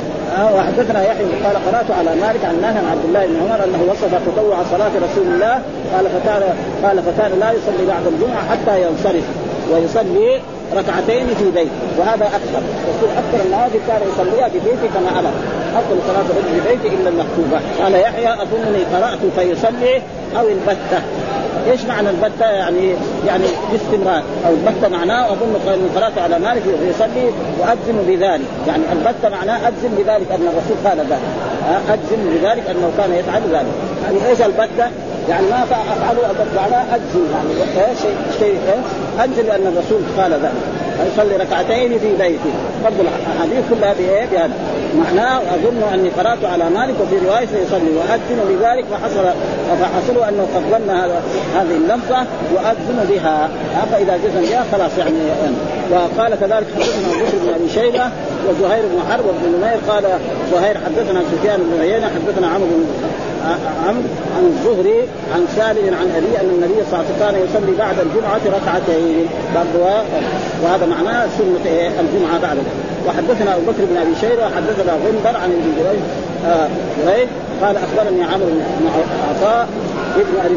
وحدثنا 0.55 1.03
يحيى 1.03 1.25
قال 1.45 1.55
قرأت 1.67 1.91
على 1.91 2.15
مالك 2.15 2.45
عن 2.45 2.61
نافع 2.61 2.79
عبد 2.91 3.05
الله 3.05 3.25
بن 3.25 3.35
عمر 3.41 3.63
أنه 3.63 3.91
وصف 3.91 4.11
تطوع 4.27 4.57
صلاة 4.71 4.91
رسول 5.05 5.27
الله. 5.33 5.61
قال 5.93 6.05
فكان 6.05 6.43
قال 6.83 7.03
فكان 7.03 7.39
لا 7.39 7.51
يصلي 7.51 7.85
بعد 7.87 8.07
الجمعة 8.07 8.49
حتى 8.49 8.83
ينصرف 8.83 9.23
ويصلي 9.71 10.39
ركعتين 10.77 11.27
في 11.27 11.51
بيت. 11.55 11.71
وهذا 11.97 12.25
أكثر. 12.25 12.61
يقول 12.89 13.09
أكثر 13.17 13.45
النوافل 13.45 13.79
كان 13.87 14.01
يصليها 14.13 14.49
في 14.49 14.59
بيته 14.59 14.93
كما 14.93 15.19
أمر. 15.19 15.31
افضل 15.75 15.97
صلاه 16.07 16.21
الرجل 16.21 16.61
في 16.61 16.69
بيته 16.69 16.95
إلا 16.95 17.09
المكتوبة. 17.09 17.59
قال 17.83 17.93
يحيى 17.93 18.33
أظنني 18.33 18.83
قرأت 18.93 19.19
فيصلي 19.35 20.01
أو 20.39 20.47
البتة. 20.47 20.99
إيش 21.71 21.85
معنى 21.85 22.09
البتة؟ 22.09 22.45
يعني 22.45 22.93
يعني 23.27 23.43
باستمرار. 23.71 24.23
أو 24.47 24.51
البتة 24.53 24.87
معناه 24.87 25.31
أظن 25.31 25.53
قرات 25.95 26.17
على 26.17 26.39
مالك 26.39 26.61
يصلي 26.89 27.31
وأجزم 27.59 27.97
بذلك. 28.07 28.47
يعني 28.67 28.83
البتة 28.91 29.29
معناه 29.29 29.67
أجزم 29.67 29.89
بذلك 29.97 30.31
أن 30.31 30.47
الرسول 30.47 30.77
قال 30.85 30.97
ذلك. 30.97 31.19
أجزم 31.89 32.29
بذلك 32.29 32.69
أنه 32.69 32.91
كان 32.97 33.13
يفعل 33.13 33.41
ذلك. 33.51 33.73
يعني 34.03 34.29
إيش 34.29 34.41
البتة؟ 34.41 34.89
يعني 35.29 35.47
ما 35.47 35.63
أفعله 35.63 36.21
معناه 36.55 36.95
اجزم 36.95 37.25
يعني. 37.33 37.71
شيء 38.01 38.15
شيء 38.39 38.59
اجزم 39.19 39.47
لأن 39.47 39.67
الرسول 39.67 40.01
قال 40.17 40.33
ذلك. 40.33 40.51
يصلي 41.13 41.35
ركعتين 41.37 41.99
في 41.99 42.15
بيته. 42.19 42.53
برضه 42.83 42.95
الاحاديث 43.01 43.63
كلها 43.69 43.93
بايه؟ 43.93 44.25
بهذا. 44.31 44.53
معناه 44.97 45.37
أظن 45.37 45.83
أني 45.93 46.09
قرأت 46.09 46.45
على 46.45 46.69
مالك 46.69 46.95
وفي 47.01 47.25
رواية 47.25 47.45
سيصلي. 47.45 47.91
وأذن 47.97 48.39
بذلك 48.49 48.85
فحصل 48.91 49.25
فحصل 49.81 50.23
أنه 50.29 50.47
قد 50.55 50.63
ظن 50.71 50.89
هذه 51.55 51.75
اللفظة 51.77 52.25
وأذن 52.55 53.05
بها. 53.09 53.49
فاذا 53.91 54.17
جزم 54.17 54.49
بها 54.49 54.63
خلاص 54.71 54.91
يعني. 54.97 55.19
وقال 55.91 56.39
كذلك 56.39 56.67
حدثنا 56.75 57.13
بكر 57.13 57.37
بن 57.43 57.53
أبي 57.55 57.69
شيبة 57.69 58.09
وزهير 58.49 58.83
بن 58.85 58.99
حرب 59.11 59.25
وابن 59.25 59.57
نمير 59.57 59.79
قال 59.87 60.03
زهير 60.51 60.77
حدثنا 60.85 61.21
سفيان 61.31 61.59
بن 61.59 61.81
عيينة 61.81 62.07
حدثنا 62.07 62.47
عمرو 62.47 62.67
بن 62.67 62.85
عمرو 63.87 64.09
عن 64.37 64.45
الزهري 64.51 64.99
عن 65.33 65.45
سالم 65.55 65.93
عن 65.93 66.07
أبي 66.17 66.39
أن 66.41 66.49
النبي 66.55 66.83
صلى 66.91 66.99
الله 66.99 67.05
عليه 67.05 67.09
وسلم 67.09 67.19
كان 67.19 67.35
يصلي 67.35 67.77
بعد 67.77 67.95
الجمعة 67.99 68.41
ركعتين. 68.57 69.25
برضو 69.55 69.85
وهذا 70.63 70.85
معناه 70.85 71.27
سنة 71.37 71.65
إيه؟ 71.65 71.87
الجمعة 71.87 72.39
بعد 72.41 72.57
وحدثنا 73.07 73.55
أبو 73.55 73.71
بكر 73.71 73.85
بن 73.85 73.97
أبي 73.97 74.15
شيبه 74.21 74.43
وحدثنا 74.45 74.93
غندر 74.93 75.39
عن 75.39 75.51
ابن 75.51 75.73
جريج 75.77 75.99
آه 76.45 76.67
قال 77.61 77.75
أخبرني 77.77 78.23
عمرو 78.23 78.45
بن 78.45 78.89
عطاء 79.29 79.67
ابن 80.15 80.45
أبي 80.45 80.55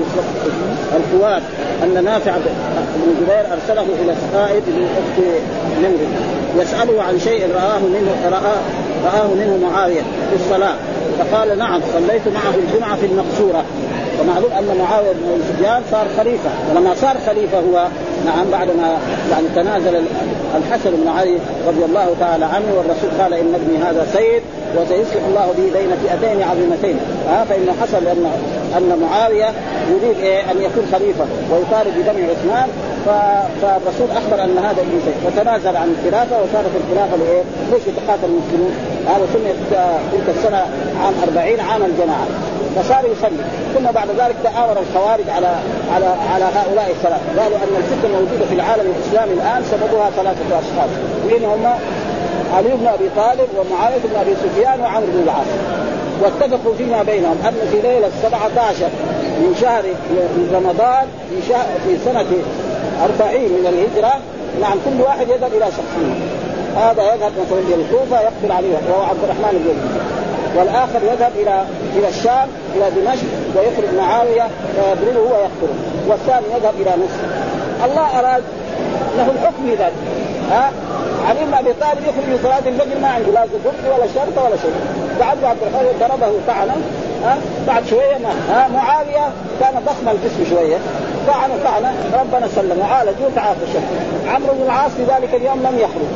الفواد 0.96 1.42
أن 1.82 2.04
نافع 2.04 2.32
بن 2.96 3.14
جبير 3.20 3.44
أرسله 3.52 3.86
إلى 4.02 4.14
سقائد 4.14 4.62
بن 4.66 4.84
أخت 4.84 5.26
نمر 5.82 5.98
يسأله 6.62 7.02
عن 7.02 7.18
شيء 7.18 7.48
رآه 7.54 7.78
منه 7.78 8.14
رآه 8.24 8.56
رآه 9.04 9.26
منه 9.34 9.68
معاوية 9.68 10.00
في 10.00 10.44
الصلاة. 10.44 10.74
فقال 11.18 11.58
نعم 11.58 11.80
صليت 11.92 12.28
معه 12.28 12.54
الجمعة 12.54 12.96
في 12.96 13.06
المقصورة. 13.06 13.64
ومعلوم 14.20 14.52
أن 14.52 14.78
معاوية 14.78 15.12
بن 15.12 15.42
سفيان 15.48 15.82
صار 15.90 16.06
خليفة. 16.16 16.50
ولما 16.70 16.94
صار 16.94 17.16
خليفة 17.26 17.58
هو 17.58 17.88
نعم 18.26 18.50
بعدما 18.50 18.98
يعني 19.30 19.46
تنازل 19.54 20.04
الحسن 20.56 20.90
بن 20.90 21.08
علي 21.08 21.38
رضي 21.66 21.84
الله 21.84 22.14
تعالى 22.20 22.44
عنه 22.44 22.66
والرسول 22.76 23.10
قال 23.20 23.34
إن 23.34 23.54
ابني 23.54 23.78
هذا 23.78 24.06
سيد 24.12 24.42
وسيصلح 24.76 25.22
الله 25.28 25.46
به 25.46 25.78
بين 25.80 25.90
فئتين 26.02 26.42
عظيمتين 26.42 26.96
ها 27.28 27.44
فانه 27.44 27.72
حصل 27.82 28.06
ان 28.06 28.26
أن 28.76 28.98
معاوية 29.02 29.50
يريد 29.90 30.18
إيه 30.20 30.50
أن 30.50 30.62
يكون 30.62 30.84
خليفة 30.92 31.24
ويطالب 31.52 31.94
بدم 31.98 32.26
عثمان 32.30 32.68
فالرسول 33.62 34.10
أخبر 34.16 34.44
أن 34.44 34.58
هذا 34.58 34.80
ابن 34.82 35.00
سيد 35.04 35.32
فتنازل 35.32 35.76
عن 35.76 35.94
الخلافة 35.98 36.36
وصارت 36.36 36.70
الخلافة 36.80 37.16
لإيه؟ 37.16 37.42
ليش 37.72 37.82
يتقاتل 37.86 38.24
المسلمون؟ 38.24 38.72
هذا 39.06 39.26
سمي 39.32 39.52
تلك 40.12 40.36
السنة 40.36 40.58
عام 41.02 41.14
40 41.28 41.60
عام 41.60 41.82
الجماعة 41.82 42.26
فصار 42.76 43.04
يصلي. 43.04 43.44
ثم 43.74 43.86
بعد 43.98 44.08
ذلك 44.08 44.36
تآمر 44.44 44.76
الخوارج 44.84 45.28
على 45.36 45.50
على 45.94 46.06
على 46.34 46.44
هؤلاء 46.44 46.90
الثلاثة. 46.90 47.42
قالوا 47.42 47.56
أن 47.56 47.76
الفتنة 47.76 48.18
الموجوده 48.18 48.44
في 48.48 48.54
العالم 48.54 48.92
الإسلامي 48.94 49.32
الآن 49.32 49.62
سببها 49.70 50.10
ثلاثة 50.10 50.44
اشخاص 50.48 50.90
مين 51.26 51.44
هم؟ 51.44 51.66
علي 52.54 52.68
بن 52.68 52.86
أبي 52.86 53.08
طالب 53.16 53.48
ومعاوية 53.58 54.02
بن 54.04 54.16
أبي 54.20 54.34
سفيان 54.34 54.80
وعمرو 54.80 55.06
بن 55.06 55.22
العاص. 55.22 55.46
واتفقوا 56.22 56.74
فيما 56.78 57.02
بينهم 57.02 57.36
أن 57.46 57.68
في 57.70 57.80
ليلة 57.80 58.10
17 58.22 58.88
من 59.40 59.56
شهر 59.60 59.82
من 60.10 60.50
رمضان 60.54 61.06
في 61.30 61.48
شهر 61.48 61.66
في 61.86 61.96
سنة 62.04 62.26
40 63.20 63.42
من 63.42 63.66
الهجرة 63.66 64.14
نعم 64.60 64.78
كل 64.84 65.02
واحد 65.02 65.28
يذهب 65.28 65.52
إلى 65.54 65.66
شخصيه 65.66 66.14
هذا 66.76 67.14
يذهب 67.14 67.32
مثلا 67.46 67.58
إلى 67.58 67.74
الكوفة 67.74 68.20
يقتل 68.20 68.52
عليه 68.52 68.68
وهو 68.88 69.02
عبد 69.02 69.24
الرحمن 69.24 69.52
بن 69.64 69.70
والآخر 70.56 71.00
يذهب 71.12 71.32
إلى 71.36 71.64
إلى 71.96 72.08
الشام 72.08 72.48
إلى 72.76 72.90
دمشق 72.90 73.26
ويخرج 73.56 73.94
معاوية 73.98 74.46
فيضربه 74.74 75.20
ويقتله. 75.20 75.74
والثاني 76.08 76.46
يذهب 76.56 76.74
إلى 76.80 76.90
مصر. 76.90 77.22
الله 77.84 78.18
أراد 78.18 78.42
له 79.16 79.30
الحكم 79.30 79.62
في 79.66 79.74
ذلك. 79.74 79.92
ها؟ 80.50 80.70
علي 81.28 81.44
بن 81.44 81.54
أبي 81.54 81.72
طالب 81.80 82.00
يخرج 82.02 82.26
من 82.28 82.38
صلاة 82.42 82.58
الفجر 82.66 83.00
ما 83.02 83.08
عنده 83.08 83.32
لا 83.32 83.46
زبط 83.46 83.98
ولا 83.98 84.06
شرط 84.14 84.44
ولا 84.44 84.56
شيء. 84.56 84.74
بعد 85.20 85.44
عبد 85.44 85.62
الرحمن 85.62 85.86
ضربه 86.00 86.32
طعنا 86.46 86.76
ها؟ 87.24 87.36
بعد 87.66 87.86
شوية 87.86 88.18
ما 88.18 88.32
ها؟ 88.50 88.68
معاوية 88.68 89.26
كان 89.60 89.74
ضخم 89.86 90.08
الجسم 90.08 90.54
شوية. 90.54 90.76
طعن 91.28 91.50
طعنه 91.64 91.92
ربنا 92.20 92.48
سلم. 92.48 92.78
وعالج 92.80 93.16
وتعافى 93.26 93.62
الشيخ. 93.68 93.82
عمرو 94.34 94.52
بن 94.52 94.62
العاص 94.62 94.90
في 94.90 95.02
ذلك 95.02 95.34
اليوم 95.34 95.58
لم 95.58 95.78
يخرج. 95.78 96.10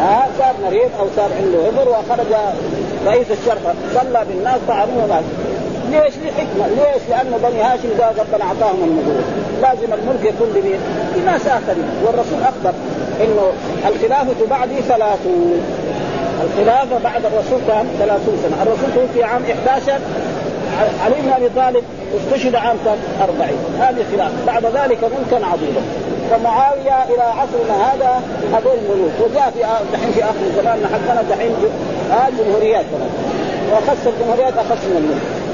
ها؟ 0.00 0.26
صار 0.38 0.54
مريض 0.64 0.90
أو 1.00 1.06
صار 1.16 1.30
عنده 1.38 1.58
عذر 1.66 1.88
وخرج 1.88 2.32
رئيس 3.06 3.26
الشرطة 3.30 3.74
صلى 3.94 4.24
بالناس 4.28 4.60
طعنوه 4.68 5.06
مات 5.06 5.24
ليش؟ 5.90 6.14
لحكمة، 6.14 6.68
ليش؟ 6.68 7.02
لأنه 7.10 7.36
بني 7.36 7.62
هاشم 7.62 7.88
قال 8.00 8.18
ربنا 8.18 8.44
أعطاهم 8.44 8.84
الملك، 8.84 9.24
لازم 9.62 9.92
الملك 9.92 10.24
يكون 10.24 10.48
لمين؟ 10.54 10.80
لناس 11.16 11.46
آخرين، 11.46 11.88
والرسول 12.04 12.38
أخبر 12.42 12.72
إنه 13.20 13.52
الخلافة 13.88 14.46
بعدي 14.50 14.80
ثلاثون. 14.88 15.60
الخلافة 16.44 16.98
بعد 17.04 17.22
الرسول 17.26 17.60
كان 17.68 17.86
ثلاثون 17.98 18.38
سنة، 18.42 18.62
الرسول 18.62 18.94
توفي 18.94 19.24
عام 19.24 19.42
11 19.44 19.98
علي 21.04 21.14
بن 21.22 21.30
أبي 21.36 21.48
طالب 21.56 21.84
استشهد 22.16 22.54
عام 22.54 22.76
40 23.20 23.58
هذه 23.80 24.04
خلافة، 24.12 24.34
بعد 24.46 24.64
ذلك 24.64 24.98
ملكا 25.04 25.46
عظيما، 25.46 25.82
فمعاوية 26.30 27.04
إلى 27.14 27.22
عصرنا 27.22 27.92
هذا 27.92 28.22
هذول 28.52 28.78
الملوك. 28.84 29.12
وجاء 29.20 29.50
في 29.54 29.60
دحين 29.92 30.12
في 30.12 30.24
آخر 30.24 30.42
الزمان 30.50 30.78
حقنا 30.92 31.22
دحين 31.30 31.50
آه 32.12 32.28
جمهوريات 32.38 32.84
كمان 32.92 33.10
واخص 33.72 34.06
الجمهوريات 34.06 34.52
أخص 34.58 34.84
من 34.84 34.96
الملك. 34.96 35.44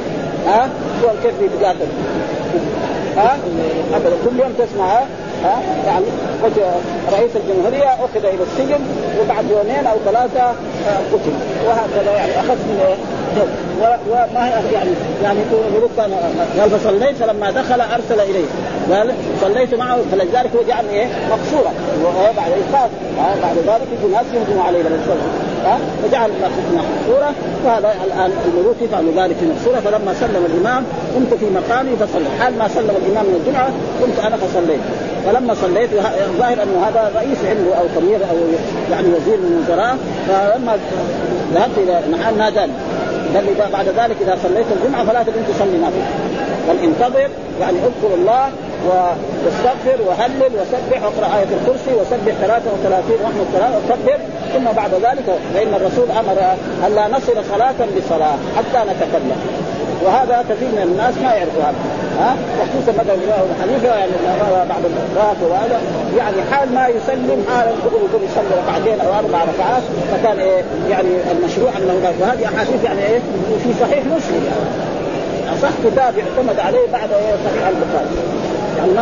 ها؟ 0.47 0.69
هو 1.05 1.09
كيف 1.23 1.35
بيتقاتل 1.41 1.87
ها؟ 3.17 3.39
ابدا 3.95 4.17
كل 4.25 4.41
يوم 4.41 4.53
تسمع 4.59 4.87
ها؟ 4.95 5.07
يعني 5.87 6.05
رئيس 7.13 7.31
الجمهورية 7.37 7.95
أخذ 7.95 8.25
إلى 8.25 8.43
السجن 8.43 8.81
وبعد 9.21 9.45
يومين 9.51 9.87
أو 9.87 9.97
ثلاثة 10.05 10.49
قتل. 11.13 11.33
وهكذا 11.67 12.13
يعني 12.13 12.41
اخذ 12.41 12.55
من 12.55 12.97
وما 14.11 14.63
يعني 14.73 14.91
يعني 15.23 15.39
يقول 15.75 15.89
كان 15.97 16.13
قال 16.61 16.71
فصليت 16.71 17.17
فلما 17.17 17.51
دخل 17.51 17.81
أرسل 17.81 18.21
إليه. 18.21 18.47
قال 18.93 19.15
صليت 19.41 19.75
معه 19.75 19.99
فلذلك 20.13 20.51
هو 20.57 20.63
جعلني 20.69 20.91
إيه؟ 20.91 21.07
مقصورا. 21.31 21.73
بعد 22.37 22.51
يخاف 22.51 22.91
بعد 23.43 23.57
ذلك 23.57 23.87
يجي 23.99 24.13
ناس 24.13 24.27
يهجموا 24.35 24.65
عليه 24.65 24.79
لما 24.79 24.99
يصلي 25.03 25.50
فجعل 26.03 26.31
مقصوره 26.73 27.33
وهذا 27.65 27.95
الآن 28.05 28.31
الملوك 28.47 28.77
يفعل 28.81 29.05
ذلك 29.17 29.37
في 29.41 29.47
مقصوره 29.47 29.81
فلما 29.81 30.15
سلم 30.15 30.43
الإمام 30.51 30.85
قمت 31.15 31.35
في 31.35 31.47
مقامي 31.51 31.97
فصليت. 31.97 32.41
حال 32.41 32.59
ما 32.59 32.69
سلم 32.69 32.95
الإمام 33.03 33.25
من 33.25 33.35
الجمعة 33.41 33.69
قمت 34.03 34.19
أنا 34.27 34.37
فصليت. 34.37 34.81
فلما 35.27 35.55
صليت 35.55 35.91
الظاهر 36.29 36.63
أنه 36.63 36.87
هذا 36.89 37.13
رئيس 37.17 37.39
عنده 37.51 37.75
أو 37.81 37.85
كبير 37.97 38.17
أو 38.31 38.37
يعني 38.91 39.09
وزير 39.09 39.37
من 39.37 39.53
الوزراء 39.57 39.97
فلما 40.29 40.79
ذهبت 41.55 41.79
إلى 41.79 42.01
محل 42.13 42.39
ناداني. 42.39 42.73
قال 43.35 43.45
لي 43.45 43.53
بعد 43.73 43.87
ذلك 43.87 44.17
إذا 44.21 44.39
صليت 44.43 44.67
الجمعة 44.77 45.05
فلا 45.05 45.23
تقوم 45.23 45.43
تصلي 45.49 45.79
نافله 45.79 46.07
بل 46.69 46.79
انتظر 46.85 47.29
يعني 47.61 47.79
أذكر 47.79 48.15
الله 48.15 48.51
واستغفر 48.89 50.03
وهلل 50.07 50.53
وسبح 50.61 51.03
واقرأ 51.03 51.37
آية 51.39 51.51
الكرسي 51.61 51.93
وسبح 52.01 52.35
33 52.41 53.16
واحمد 53.22 53.47
ثلاثة 53.53 53.76
وكبر 53.78 54.18
ثم 54.55 54.64
بعد 54.76 54.91
ذلك 54.95 55.39
فإن 55.55 55.74
الرسول 55.74 56.11
أمر 56.11 56.39
أن 56.87 56.95
لا 56.95 57.09
نصل 57.09 57.45
صلاة 57.51 57.74
بصلاة 57.97 58.37
حتى 58.57 58.81
نتكلم. 58.91 59.41
وهذا 60.05 60.45
كثير 60.51 60.68
من 60.68 60.83
الناس 60.83 61.14
ما 61.22 61.35
يعرفوا 61.35 61.62
هذا. 61.62 61.81
ها؟ 62.20 62.37
وخصوصا 62.61 62.93
مثلا 62.93 63.14
أبو 63.14 63.53
حنيفة 63.62 63.89
يعني 63.99 64.12
بعض 64.68 64.83
الرات 64.85 65.37
وهذا. 65.43 65.81
يعني 66.18 66.37
حال 66.53 66.74
ما 66.74 66.89
يسلم 66.89 67.45
حال 67.49 67.68
يقول 67.68 68.01
يقول 68.09 68.22
يصلي 68.22 68.55
ركعتين 68.62 69.01
أو 69.07 69.12
أربع 69.18 69.39
ركعات 69.53 69.83
فكان 70.12 70.39
إيه؟ 70.39 70.62
يعني 70.91 71.09
المشروع 71.33 71.70
أنه 71.76 72.14
وهذه 72.20 72.45
أحاديث 72.45 72.85
يعني 72.85 73.03
إيه؟ 73.03 73.20
في 73.64 73.70
صحيح 73.81 74.05
مسلم. 74.05 74.45
يعني. 74.45 74.91
أصح 75.59 75.70
كتاب 75.85 76.14
يعتمد 76.18 76.59
عليه 76.59 76.87
بعد 76.93 77.12
إيه؟ 77.12 77.35
صحيح 77.47 77.68
البخاري. 77.68 78.11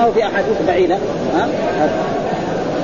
هو 0.05 0.13
في 0.13 0.25
أحاديث 0.25 0.57
بعيدة 0.67 0.97
ها؟ 1.35 1.49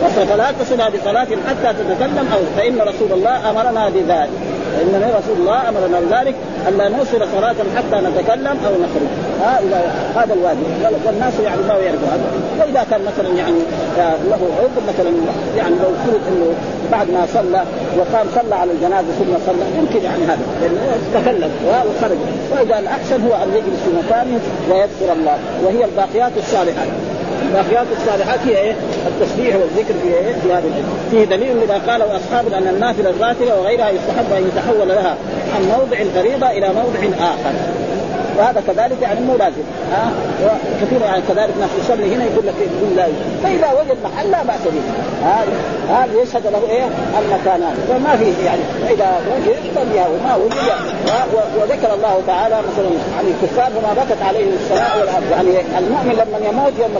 فلا 0.05 0.53
تصل 0.53 0.77
بصلاة 0.77 1.27
حتى 1.49 1.75
تتكلم 1.79 2.29
أو 2.35 2.39
فإن 2.57 2.81
رسول 2.81 3.13
الله 3.13 3.51
أمرنا 3.51 3.89
بذلك. 3.89 4.31
فإن 4.77 5.13
رسول 5.19 5.37
الله 5.37 5.69
أمرنا 5.69 6.01
بذلك 6.01 6.35
أن 6.69 6.79
لا 6.79 6.89
نوصل 6.89 7.27
صلاة 7.33 7.57
حتى 7.77 7.97
نتكلم 7.97 8.59
أو 8.67 8.73
نخرج. 8.73 9.24
ها 9.43 9.59
إذا 9.59 9.81
هذا 10.17 10.35
الواجب. 10.35 10.65
والناس 11.07 11.33
يعني 11.45 11.63
ما 11.69 11.75
يعرفوا 11.75 12.09
هذا. 12.09 12.25
وإذا 12.61 12.87
كان 12.91 13.01
مثلا 13.05 13.29
يعني 13.39 13.59
له 14.31 14.41
عذر 14.59 14.83
مثلا 14.89 15.11
يعني 15.57 15.75
لو 15.75 15.91
فرض 16.07 16.21
أنه 16.29 16.55
بعد 16.93 17.11
ما 17.11 17.27
صلى 17.35 17.63
وقام 17.99 18.27
صلى 18.35 18.55
على 18.55 18.73
الجنازة 18.73 19.09
ثم 19.19 19.33
صلى 19.47 19.65
يمكن 19.79 20.05
يعني 20.05 20.25
هذا. 20.25 20.45
تكلم 21.15 21.51
وخرج. 21.67 22.19
وإذا 22.53 22.79
الأحسن 22.79 23.23
هو 23.27 23.35
أن 23.35 23.49
يجلس 23.55 23.81
في 23.85 24.07
مكانه 24.07 24.41
ويذكر 24.71 25.13
الله. 25.13 25.39
وهي 25.65 25.85
الباقيات 25.85 26.33
الصالحات. 26.37 26.89
الباقيات 27.49 27.87
الصالحات 28.01 28.41
هي 28.47 28.57
إيه؟ 28.59 28.75
التسبيح 29.07 29.57
والذكر 29.57 29.95
في 30.03 30.09
إيه؟ 30.09 30.35
في 30.43 30.53
هذه 30.53 30.85
فيه 31.11 31.25
دليل 31.25 31.57
لما 31.57 31.93
قاله 31.93 32.17
اصحاب 32.17 32.53
أن 32.53 32.69
النافلة 32.69 33.11
الراتبه 33.11 33.55
وغيرها 33.61 33.91
يستحب 33.91 34.33
أن 34.33 34.49
يتحول 34.49 34.89
لها 34.89 35.17
عن 35.55 35.63
موضع 35.63 35.99
الفريضه 35.99 36.51
إلى 36.51 36.69
موضع 36.69 37.17
آخر. 37.19 37.53
وهذا 38.39 38.63
كذلك 38.67 39.03
يعني 39.03 39.21
مو 39.21 39.37
لازم. 39.37 39.63
ها؟ 39.93 40.13
كثير 40.83 41.01
يعني 41.01 41.23
كذلك 41.29 41.55
ناس 41.61 41.71
يصلي 41.85 42.15
هنا 42.15 42.25
يقول 42.25 42.47
لك 42.47 42.55
يقول 42.61 42.97
لا. 42.97 43.07
فإذا 43.43 43.81
وجد 43.81 43.97
محل 44.05 44.31
لا 44.31 44.43
بأس 44.43 44.65
به. 44.65 44.83
هذا 45.27 46.13
أه؟ 46.19 46.23
يشهد 46.23 46.47
له 46.47 46.63
إيه؟ 46.71 46.87
المكانات. 47.19 47.77
فما 47.89 48.17
في 48.17 48.45
يعني 48.45 48.63
فإذا 48.83 49.21
وجد 49.37 49.57
فليها 49.77 50.07
وما 50.09 50.37
وجد 50.37 50.55
وذكر 51.61 51.95
الله 51.95 52.23
تعالى 52.27 52.55
مثلا 52.55 52.91
عن 53.19 53.25
الكفار 53.27 53.71
فما 53.71 54.03
بكت 54.03 54.23
عليهم 54.23 54.53
السماء 54.63 54.99
والأرض. 55.01 55.31
يعني 55.31 55.79
المؤمن 55.79 56.13
لما 56.13 56.49
يموت 56.49 56.73
يوم 56.79 56.93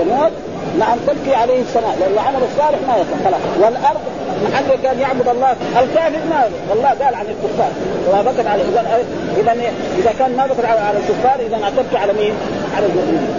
يموت 0.00 0.32
نعم 0.78 0.98
تبكي 1.06 1.34
عليه 1.34 1.60
السماء. 1.60 1.96
لأن 2.00 2.12
العمل 2.12 2.42
الصالح 2.52 2.78
ما 2.88 2.94
يصح 2.96 3.24
خلاص. 3.24 3.40
والأرض 3.62 4.00
محله 4.44 4.76
كان 4.82 5.00
يعبد 5.00 5.28
الله 5.28 5.52
الكافر 5.82 6.24
ما 6.30 6.40
والله 6.70 6.88
قال 6.88 7.14
عن 7.14 7.26
الكفار. 7.34 7.72
وما 8.08 8.22
بكت 8.22 8.46
على 8.46 8.62
اذا 8.62 9.02
اذا 9.40 9.52
إذا 9.98 10.12
كان 10.18 10.36
ما 10.36 10.46
بكت 10.46 10.64
على 10.64 10.98
الكفار 10.98 11.46
إذا 11.46 11.64
اعتبت 11.64 11.94
على 11.94 12.12
مين؟ 12.12 12.34
على 12.76 12.86
المؤمنين. 12.86 13.34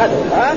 هذا 0.00 0.12
ها؟ 0.36 0.54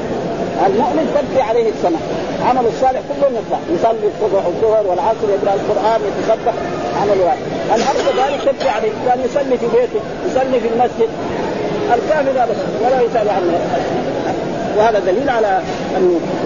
المؤمن 0.67 1.05
تبكي 1.15 1.41
عليه 1.41 1.69
السماء. 1.69 2.01
عمل 2.49 2.65
الصالح 2.67 3.01
كله 3.09 3.27
يطلع 3.27 3.59
يصلي 3.75 4.07
الصبح 4.13 4.45
والظهر 4.45 4.83
والعصر 4.87 5.27
يقرأ 5.35 5.53
القرآن 5.59 5.99
يتسبح 6.07 6.53
عمل 7.01 7.19
واحد. 7.25 7.37
الأرض 7.75 8.05
كذلك 8.17 8.41
تبكي 8.45 8.69
عليه. 8.69 8.91
كان 9.07 9.19
يصلي 9.25 9.57
في 9.57 9.67
بيته 9.67 9.99
يصلي 10.27 10.59
في 10.59 10.67
المسجد. 10.67 11.09
الكافر 11.93 12.43
ابدا 12.43 12.65
ولا 12.83 13.01
يسال 13.01 13.29
عنه 13.29 13.59
وهذا 14.77 14.99
دليل 14.99 15.29
على 15.29 15.61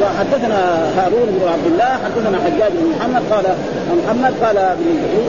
وحدثنا 0.02 0.60
هارون 0.98 1.28
بن 1.28 1.48
عبد 1.48 1.66
الله 1.66 1.92
حدثنا 2.06 2.38
حجاج 2.46 2.72
بن 2.72 2.86
محمد 2.96 3.24
قال 3.32 3.46
محمد 4.04 4.34
قال 4.44 4.58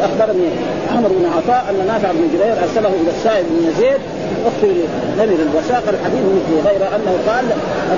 أخبرني 0.03 0.49
عمر 0.97 1.09
بن 1.09 1.27
عطاء 1.37 1.65
أن 1.71 1.87
نافع 1.87 2.13
بن 2.13 2.29
جبير 2.35 2.53
أرسله 2.63 2.89
إلى 2.89 3.11
السائب 3.11 3.47
بن 3.51 3.69
يزيد 3.69 4.01
اخبر 4.47 4.75
نمر 5.19 5.41
وساق 5.57 5.83
الحديث 5.89 6.25
مثله 6.37 6.71
غير 6.71 6.83
أنه 6.97 7.15
قال 7.29 7.45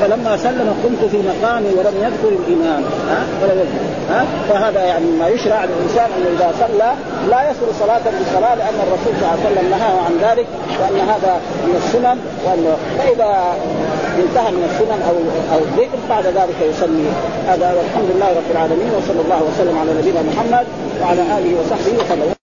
فلما 0.01 0.37
سلم 0.37 0.75
قمت 0.85 1.11
في 1.11 1.19
مقامي 1.31 1.69
ولم 1.79 1.95
يذكر 2.07 2.29
الإمام. 2.39 2.83
ها؟ 3.11 3.23
ولم 3.43 3.59
يذكر. 3.59 3.85
ها؟ 4.11 4.25
فهذا 4.49 4.81
يعني 4.81 5.05
ما 5.05 5.29
يشرع 5.29 5.65
للإنسان 5.65 6.09
انه 6.17 6.29
إذا 6.37 6.53
صلى 6.61 6.93
لا 7.31 7.51
يصل 7.51 7.75
صلاة 7.81 8.01
بالصلاة 8.19 8.55
لأن 8.55 8.79
الرسول 8.87 9.13
صلى 9.21 9.23
الله 9.23 9.31
عليه 9.31 9.51
وسلم 9.51 9.71
نهى 9.71 9.93
عن 10.07 10.15
ذلك 10.31 10.47
وأن 10.81 11.09
هذا 11.09 11.41
من 11.67 11.75
السنن 11.85 12.19
فإذا 12.99 13.55
انتهى 14.19 14.51
من 14.51 14.65
السنن 14.71 15.03
أو 15.09 15.15
أو 15.55 15.59
الذكر 15.65 15.99
بعد 16.13 16.27
ذلك 16.27 16.59
يصلي 16.71 17.09
هذا 17.51 17.69
والحمد 17.77 18.09
لله 18.15 18.31
رب 18.41 18.51
العالمين 18.51 18.91
وصلى 18.97 19.21
الله 19.25 19.41
وسلم 19.49 19.79
على 19.79 19.91
نبينا 19.99 20.23
محمد 20.23 20.67
وعلى 21.01 21.23
آله 21.39 21.53
وصحبه 21.61 21.95
وسلم. 22.01 22.42